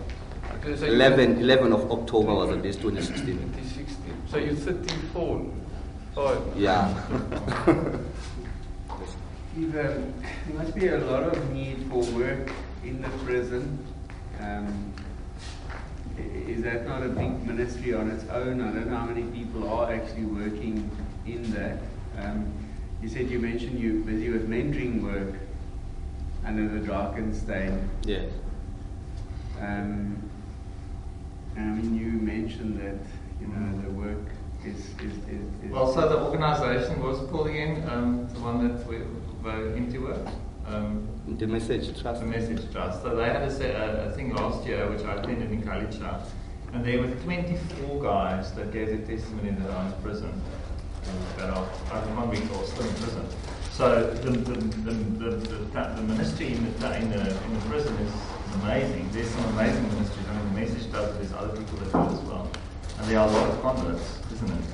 Okay, 0.64 0.76
so 0.76 0.86
11, 0.86 1.40
11 1.40 1.72
of 1.74 1.92
October 1.92 2.32
was 2.34 2.48
released 2.48 2.80
2016. 2.80 3.36
2016. 3.36 4.22
So 4.30 4.38
you're 4.38 4.54
34. 4.54 5.46
Five. 6.14 6.40
Yeah. 6.56 6.88
Steve, 9.52 9.68
um, 9.68 9.72
there 9.74 10.54
must 10.54 10.74
be 10.74 10.88
a 10.88 10.98
lot 11.00 11.24
of 11.24 11.50
need 11.52 11.84
for 11.90 12.02
work 12.16 12.50
in 12.82 13.02
the 13.02 13.08
prison. 13.26 13.78
Um, 14.40 14.94
is 16.16 16.62
that 16.62 16.86
not 16.88 17.02
a 17.02 17.08
big 17.08 17.46
ministry 17.46 17.92
on 17.92 18.10
its 18.10 18.24
own? 18.30 18.62
I 18.62 18.72
don't 18.72 18.88
know 18.88 18.96
how 18.96 19.04
many 19.04 19.24
people 19.24 19.68
are 19.68 19.92
actually 19.92 20.24
working 20.24 20.90
in 21.26 21.52
that. 21.52 21.78
Um, 22.16 22.50
you 23.02 23.10
said 23.10 23.28
you 23.28 23.38
mentioned 23.38 23.78
you're 23.78 24.02
busy 24.02 24.30
with 24.30 24.48
mentoring 24.48 25.02
work 25.02 25.34
under 26.46 26.66
the 26.68 26.80
Drakenstein. 26.86 27.86
Yes. 28.06 28.32
Um, 29.60 30.23
I 31.56 31.60
mean, 31.60 31.96
you 31.96 32.12
mentioned 32.12 32.80
that 32.80 32.98
you 33.40 33.46
know 33.48 33.82
the 33.82 33.90
work 33.90 34.26
is 34.64 34.78
is, 35.00 35.16
is, 35.28 35.42
is 35.64 35.70
Well, 35.70 35.92
so 35.92 36.08
the 36.08 36.18
organization 36.20 37.02
was 37.02 37.18
called 37.30 37.48
again, 37.48 37.88
um, 37.88 38.28
the 38.32 38.40
one 38.40 38.66
that 38.68 38.86
we 38.86 38.98
were 39.42 39.74
into 39.76 40.00
work. 40.02 40.26
Um, 40.66 41.06
The 41.38 41.46
message, 41.46 42.00
trust. 42.00 42.20
the 42.20 42.26
Message 42.26 42.62
Trust. 42.72 43.02
So 43.02 43.14
they 43.14 43.24
had 43.24 43.42
a, 43.42 43.50
se- 43.50 43.74
a, 43.74 44.06
a 44.08 44.10
thing 44.12 44.34
last 44.34 44.66
year 44.66 44.88
which 44.90 45.04
I 45.04 45.14
attended 45.16 45.52
in 45.52 45.62
Kalicha, 45.62 46.22
and 46.72 46.82
there 46.84 47.00
were 47.02 47.10
24 47.22 48.02
guys 48.02 48.52
that 48.54 48.72
gave 48.72 48.88
their 48.88 49.04
testimony 49.16 49.50
that 49.50 49.70
are 49.70 49.86
in 49.86 49.92
prison, 50.02 50.32
uh, 51.04 51.36
that 51.38 51.50
are 51.50 51.66
after 51.92 52.14
one 52.14 52.30
week 52.30 52.44
or 52.56 52.64
still 52.64 52.88
in 52.88 52.94
prison. 52.94 53.26
So 53.72 54.10
the 54.24 54.30
the, 54.30 54.54
the, 54.86 54.92
the, 55.20 55.30
the, 55.36 55.92
the 55.96 56.02
ministry 56.02 56.54
in 56.54 56.64
the, 56.80 56.96
in 56.96 57.10
the 57.10 57.20
in 57.44 57.54
the 57.54 57.60
prison 57.68 57.94
is 57.98 58.12
amazing. 58.62 59.08
There's 59.12 59.30
some 59.30 59.44
amazing 59.54 59.88
ministries. 59.88 60.26
I 60.28 60.34
mean, 60.36 60.54
the 60.54 60.60
Message 60.60 60.90
Trust. 60.90 61.14
There's 61.18 61.32
other 61.32 61.56
people 61.56 61.78
that 61.78 61.92
do 61.92 61.98
it 61.98 62.18
as 62.18 62.20
well, 62.28 62.50
and 62.98 63.08
there 63.08 63.18
are 63.18 63.28
a 63.28 63.32
lot 63.32 63.50
of 63.50 63.62
converts, 63.62 64.18
isn't 64.32 64.50
it? 64.50 64.64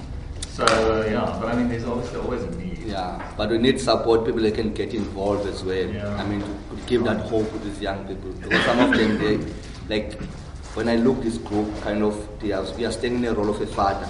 So 0.51 0.65
uh, 0.65 1.07
yeah, 1.09 1.39
but 1.41 1.49
I 1.49 1.57
mean, 1.57 1.69
there's 1.69 1.85
obviously 1.85 2.21
always 2.21 2.43
a 2.43 2.51
need. 2.57 2.79
Yeah, 2.79 3.33
but 3.37 3.51
we 3.51 3.59
need 3.59 3.81
support. 3.81 4.27
People 4.27 4.43
that 4.43 4.55
can 4.55 4.75
get 4.75 4.93
involved 4.95 5.47
as 5.47 5.63
well. 5.63 5.89
Yeah. 5.89 6.15
I 6.17 6.27
mean, 6.27 6.41
to, 6.41 6.49
give 6.87 7.05
that 7.05 7.21
hope 7.21 7.51
to 7.53 7.59
these 7.59 7.81
young 7.81 8.07
people. 8.07 8.33
Because 8.33 8.65
some 8.65 8.81
of 8.81 8.99
them, 8.99 9.19
they, 9.19 9.39
like, 9.89 10.21
when 10.75 10.89
I 10.89 10.97
look 10.97 11.23
this 11.23 11.39
group, 11.39 11.69
kind 11.83 12.03
of, 12.03 12.29
they 12.41 12.51
are, 12.51 12.65
we 12.77 12.85
are 12.85 12.91
staying 12.91 13.17
in 13.17 13.23
the 13.23 13.35
role 13.35 13.49
of 13.51 13.61
a 13.61 13.67
father. 13.67 14.09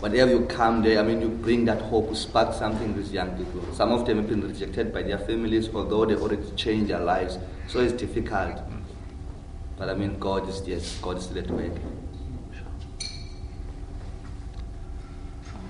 Whenever 0.00 0.30
you 0.30 0.46
come 0.46 0.82
there, 0.82 0.98
I 0.98 1.02
mean, 1.02 1.22
you 1.22 1.28
bring 1.28 1.64
that 1.64 1.80
hope, 1.80 2.10
you 2.10 2.14
spark 2.14 2.52
something 2.52 2.94
with 2.94 3.10
young 3.12 3.36
people. 3.36 3.62
Some 3.74 3.92
of 3.92 4.04
them 4.04 4.18
have 4.18 4.28
been 4.28 4.42
rejected 4.42 4.92
by 4.92 5.02
their 5.02 5.18
families, 5.18 5.70
although 5.74 6.04
they 6.04 6.14
already 6.14 6.50
changed 6.54 6.90
their 6.90 7.00
lives. 7.00 7.38
So 7.66 7.80
it's 7.80 7.94
difficult. 7.94 8.60
But 9.78 9.88
I 9.88 9.94
mean, 9.94 10.18
God 10.18 10.48
is 10.48 10.62
yes, 10.66 10.98
God 11.00 11.16
is 11.16 11.24
still 11.24 11.38
at 11.38 11.50
work. 11.50 11.72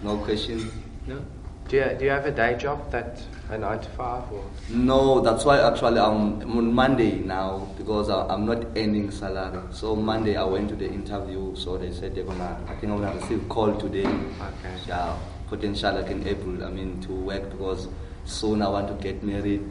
No 0.02 0.16
questions? 0.18 0.72
No. 1.06 1.24
Do 1.68 1.76
you, 1.76 1.96
do 1.98 2.04
you 2.04 2.10
have 2.10 2.26
a 2.26 2.30
day 2.30 2.56
job 2.56 2.92
that 2.92 3.20
a 3.50 3.58
nine 3.58 3.80
to 3.80 3.88
five 3.90 4.30
or? 4.32 4.44
No, 4.68 5.20
that's 5.20 5.44
why 5.44 5.58
actually 5.58 5.98
I'm 5.98 6.40
on 6.58 6.72
Monday 6.72 7.18
now 7.18 7.68
because 7.76 8.08
I, 8.08 8.24
I'm 8.28 8.46
not 8.46 8.64
earning 8.76 9.10
salary. 9.10 9.60
So 9.72 9.96
Monday 9.96 10.36
I 10.36 10.44
went 10.44 10.68
to 10.68 10.76
the 10.76 10.86
interview. 10.86 11.56
So 11.56 11.76
they 11.76 11.92
said 11.92 12.14
they're 12.14 12.22
gonna. 12.22 12.56
I 12.68 12.74
think 12.76 12.92
I'm 12.92 13.00
gonna 13.00 13.18
receive 13.18 13.48
call 13.48 13.74
today. 13.74 14.06
Okay. 14.06 14.76
Yeah, 14.86 15.18
potential 15.48 15.94
like 15.94 16.06
in 16.06 16.24
April. 16.28 16.64
I 16.64 16.70
mean 16.70 17.00
to 17.02 17.12
work 17.12 17.50
because 17.50 17.88
soon 18.26 18.62
I 18.62 18.68
want 18.68 18.86
to 18.86 18.94
get 19.02 19.24
married. 19.24 19.68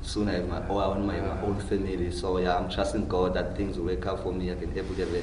Soon 0.00 0.30
I 0.30 0.34
have 0.34 0.48
my 0.48 0.66
oh 0.68 0.78
I 0.78 0.88
want 0.88 1.04
my, 1.04 1.20
my 1.20 1.42
own 1.42 1.60
family. 1.60 2.10
So 2.10 2.38
yeah, 2.38 2.56
I'm 2.56 2.70
trusting 2.70 3.06
God 3.06 3.34
that 3.34 3.54
things 3.54 3.76
will 3.78 3.86
work 3.86 4.06
out 4.06 4.22
for 4.22 4.32
me. 4.32 4.50
I 4.50 4.54
can 4.54 4.76
able 4.78 4.94
to 4.94 5.04
have 5.04 5.14
a 5.14 5.22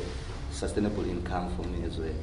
sustainable 0.52 1.10
income 1.10 1.56
for 1.56 1.64
me 1.64 1.84
as 1.86 1.98
well. 1.98 2.14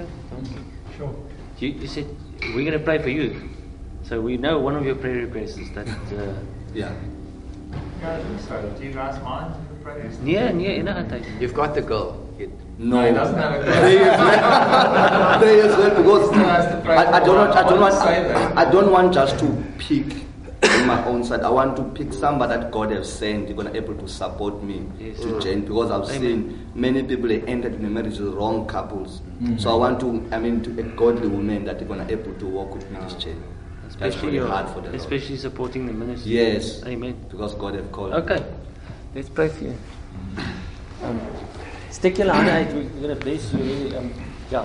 Okay, 0.00 0.10
thank 0.30 0.50
you. 0.50 0.64
Sure. 0.96 1.14
You, 1.58 1.68
you 1.68 1.86
said 1.86 2.06
we're 2.54 2.64
going 2.64 2.72
to 2.78 2.84
pray 2.84 2.98
for 2.98 3.10
you. 3.10 3.50
So 4.02 4.20
we 4.20 4.36
know 4.36 4.58
one 4.58 4.76
of 4.76 4.84
your 4.84 4.94
prayer 4.96 5.26
requests 5.26 5.58
is 5.58 5.70
that. 5.72 5.88
Uh, 5.88 6.34
Yeah. 6.74 6.92
Yeah, 8.00 8.16
I 8.16 8.40
so. 8.40 8.74
Do 8.78 8.84
you 8.84 8.92
guys 8.92 9.22
mind 9.22 9.54
if 9.54 9.78
we 9.78 9.84
pray? 9.84 10.10
nee, 10.22 10.52
nee. 10.52 10.82
You've 11.40 11.54
got 11.54 11.74
the 11.74 11.82
girl. 11.82 12.16
You, 12.38 12.50
No, 12.78 13.04
he 13.06 13.12
doesn't 13.12 13.36
have 13.36 13.60
a 13.60 13.64
Pray 13.64 13.98
as 13.98 14.18
well. 14.18 15.38
Pray 15.38 15.60
as 15.60 15.76
well 15.76 15.90
because 16.02 16.30
to 16.30 16.80
pray 16.84 16.96
I, 16.96 17.16
I 17.18 17.20
don't 17.20 17.36
want. 17.36 17.52
I 17.52 17.62
don't 17.68 17.80
want. 17.80 17.80
want 17.80 17.94
to 17.94 18.00
say 18.00 18.22
that. 18.24 18.56
I 18.56 18.70
don't 18.70 18.90
want 18.90 19.12
just 19.14 19.38
to 19.40 19.46
pick 19.78 20.06
on 20.80 20.86
my 20.86 21.04
own 21.04 21.24
side. 21.24 21.40
I 21.42 21.50
want 21.50 21.76
to 21.76 21.82
pick 21.82 22.12
somebody 22.12 22.54
that 22.54 22.70
God 22.70 22.90
has 22.92 23.12
sent. 23.12 23.48
You're 23.48 23.56
gonna 23.56 23.72
able 23.74 23.94
to 23.94 24.08
support 24.08 24.62
me 24.62 24.82
Yes. 24.98 25.20
to 25.20 25.40
change 25.40 25.66
because 25.68 25.90
I've 25.90 26.04
Amen. 26.16 26.20
seen 26.20 26.68
many 26.74 27.02
people 27.02 27.28
they 27.28 27.42
entered 27.42 27.74
in 27.74 27.84
a 27.84 27.90
marriage 27.90 28.18
with 28.18 28.34
wrong 28.34 28.66
couples. 28.66 29.20
So 29.58 29.70
I 29.70 29.76
want 29.76 30.00
to. 30.00 30.08
I 30.32 30.38
mean, 30.38 30.62
to 30.62 30.70
a 30.80 30.82
godly 30.96 31.28
woman 31.28 31.64
that 31.64 31.78
they're 31.78 31.88
gonna 31.88 32.06
able 32.08 32.34
to 32.34 32.46
walk 32.46 32.74
with 32.74 32.90
me 32.90 32.98
this 33.04 33.14
change. 33.14 33.42
Especially, 33.88 34.26
really 34.26 34.36
your, 34.38 34.46
hard 34.48 34.68
for 34.68 34.80
the 34.80 34.88
Lord. 34.88 34.94
especially 34.94 35.36
supporting 35.36 35.86
the 35.86 35.92
ministry. 35.92 36.32
Yes. 36.32 36.82
Amen. 36.86 37.14
Because 37.28 37.54
God 37.54 37.74
have 37.74 37.90
called. 37.92 38.10
me. 38.10 38.16
Okay, 38.18 38.42
let's 39.14 39.28
pray 39.28 39.48
for 39.48 39.64
you. 39.64 39.74
Um, 41.02 41.18
steek 41.90 42.16
julle 42.18 42.30
hande 42.32 42.50
uit. 42.52 42.72
We're 42.74 43.00
going 43.02 43.18
to 43.18 43.24
bless 43.24 43.52
you. 43.52 43.58
Really. 43.58 43.96
Um, 43.96 44.10
ja. 44.52 44.64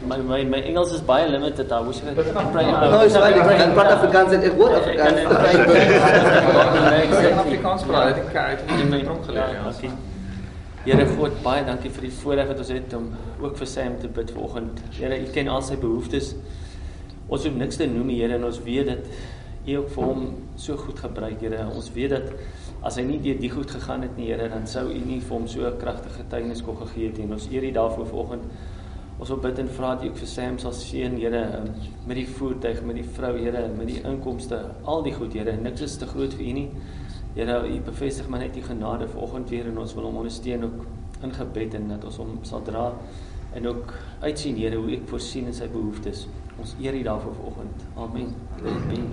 My, 0.00 0.16
my, 0.18 0.44
my 0.44 0.58
Engels 0.58 0.92
is 0.92 1.00
baie 1.00 1.28
limited. 1.28 1.72
I 1.72 1.80
wish 1.80 2.02
I 2.02 2.14
could 2.14 2.32
pray. 2.52 2.70
No, 2.70 3.00
it's 3.00 3.16
fine. 3.16 3.34
Ik 3.34 3.58
kan 3.58 3.72
praat 3.72 3.92
Afrikaans 3.92 4.32
en 4.32 4.42
ek 4.42 4.52
hoor 4.52 4.74
Afrikaans. 4.74 5.24
Afrikaans 7.44 7.82
praat. 7.82 8.16
Ek 8.22 8.36
het 8.36 8.60
in 8.78 9.04
tronk 9.04 9.24
geleer. 9.24 9.48
Ja. 9.56 9.62
Dankie. 9.64 9.90
Here 10.84 11.06
God, 11.16 11.42
baie 11.42 11.64
dankie 11.66 11.90
vir 11.90 12.02
die 12.06 12.12
voorreg 12.20 12.46
wat 12.48 12.58
ons 12.62 12.70
het 12.72 12.94
om 12.96 13.08
ook 13.42 13.56
vir 13.58 13.68
Sam 13.68 13.98
te 13.98 14.08
bid 14.08 14.30
vanoggend. 14.36 14.78
Here, 14.96 15.18
U 15.18 15.26
ken 15.34 15.48
al 15.50 15.62
sy 15.66 15.76
behoeftes. 15.82 16.30
Ons 17.26 17.44
hoef 17.48 17.56
niks 17.58 17.76
te 17.76 17.86
noem, 17.90 18.08
Here, 18.14 18.38
en 18.38 18.44
ons 18.46 18.62
weet 18.64 18.86
dat 18.92 19.02
U 19.66 19.76
ook 19.82 19.90
vir 19.96 20.04
hom 20.06 20.22
so 20.56 20.78
goed 20.80 20.98
gebruik, 21.02 21.42
Here. 21.42 21.66
Ons 21.74 21.90
weet 21.96 22.14
dat 22.14 22.26
as 22.86 22.96
hy 22.96 23.04
nie 23.08 23.18
deur 23.26 23.38
die 23.42 23.52
goed 23.52 23.70
gegaan 23.74 24.06
het 24.06 24.14
nie, 24.16 24.30
Here, 24.30 24.46
dan 24.48 24.70
sou 24.70 24.86
U 24.86 25.00
nie 25.02 25.18
vir 25.18 25.34
hom 25.34 25.46
so 25.50 25.66
'n 25.66 25.76
kragtige 25.82 26.22
getuienis 26.22 26.62
kon 26.62 26.78
gegee 26.86 27.10
het 27.10 27.18
nie. 27.18 27.26
Ons 27.26 27.50
eer 27.50 27.66
U 27.66 27.70
daarvoor 27.82 28.06
vanoggend. 28.06 28.46
Ons 29.18 29.32
wil 29.32 29.40
bid 29.42 29.58
en 29.58 29.70
vra 29.74 29.94
dat 29.96 30.04
U 30.04 30.12
ook 30.12 30.20
vir 30.20 30.30
Sam 30.30 30.58
sal 30.62 30.74
seën, 30.78 31.16
Here, 31.18 31.40
um, 31.58 31.72
met 32.06 32.20
die 32.20 32.26
voertuig, 32.26 32.84
met 32.86 33.00
die 33.00 33.06
vrou, 33.16 33.32
Here, 33.38 33.64
met 33.74 33.90
die 33.90 33.98
inkomste, 34.06 34.60
al 34.86 35.02
die 35.02 35.14
goed, 35.16 35.34
Here. 35.34 35.56
Niks 35.58 35.82
is 35.88 35.96
te 35.98 36.06
groot 36.06 36.36
vir 36.38 36.46
U 36.46 36.52
nie. 36.60 36.68
Here, 37.34 37.58
U 37.66 37.80
bevestig 37.88 38.28
maar 38.30 38.44
net 38.44 38.56
U 38.56 38.62
genade 38.62 39.08
vanoggend 39.10 39.50
weer 39.50 39.66
en 39.66 39.82
ons 39.82 39.94
wil 39.98 40.06
hom 40.06 40.20
ondersteun 40.22 40.68
ook 40.68 40.86
in 41.26 41.34
gebed 41.34 41.74
en 41.74 41.90
dat 41.96 42.06
ons 42.06 42.20
hom 42.22 42.36
sal 42.46 42.62
dra 42.62 42.92
en 43.58 43.66
ook 43.66 43.94
uitsien 44.20 44.56
Here 44.60 44.78
hoe 44.78 44.94
ek 44.98 45.08
voorsien 45.10 45.50
in 45.50 45.56
sy 45.56 45.66
behoeftes. 45.72 46.26
Ons 46.58 46.76
eer 46.78 46.94
U 46.94 47.02
daarvoor 47.10 47.34
vanoggend. 47.40 47.88
Amen. 47.96 48.34
Amen. 48.62 49.10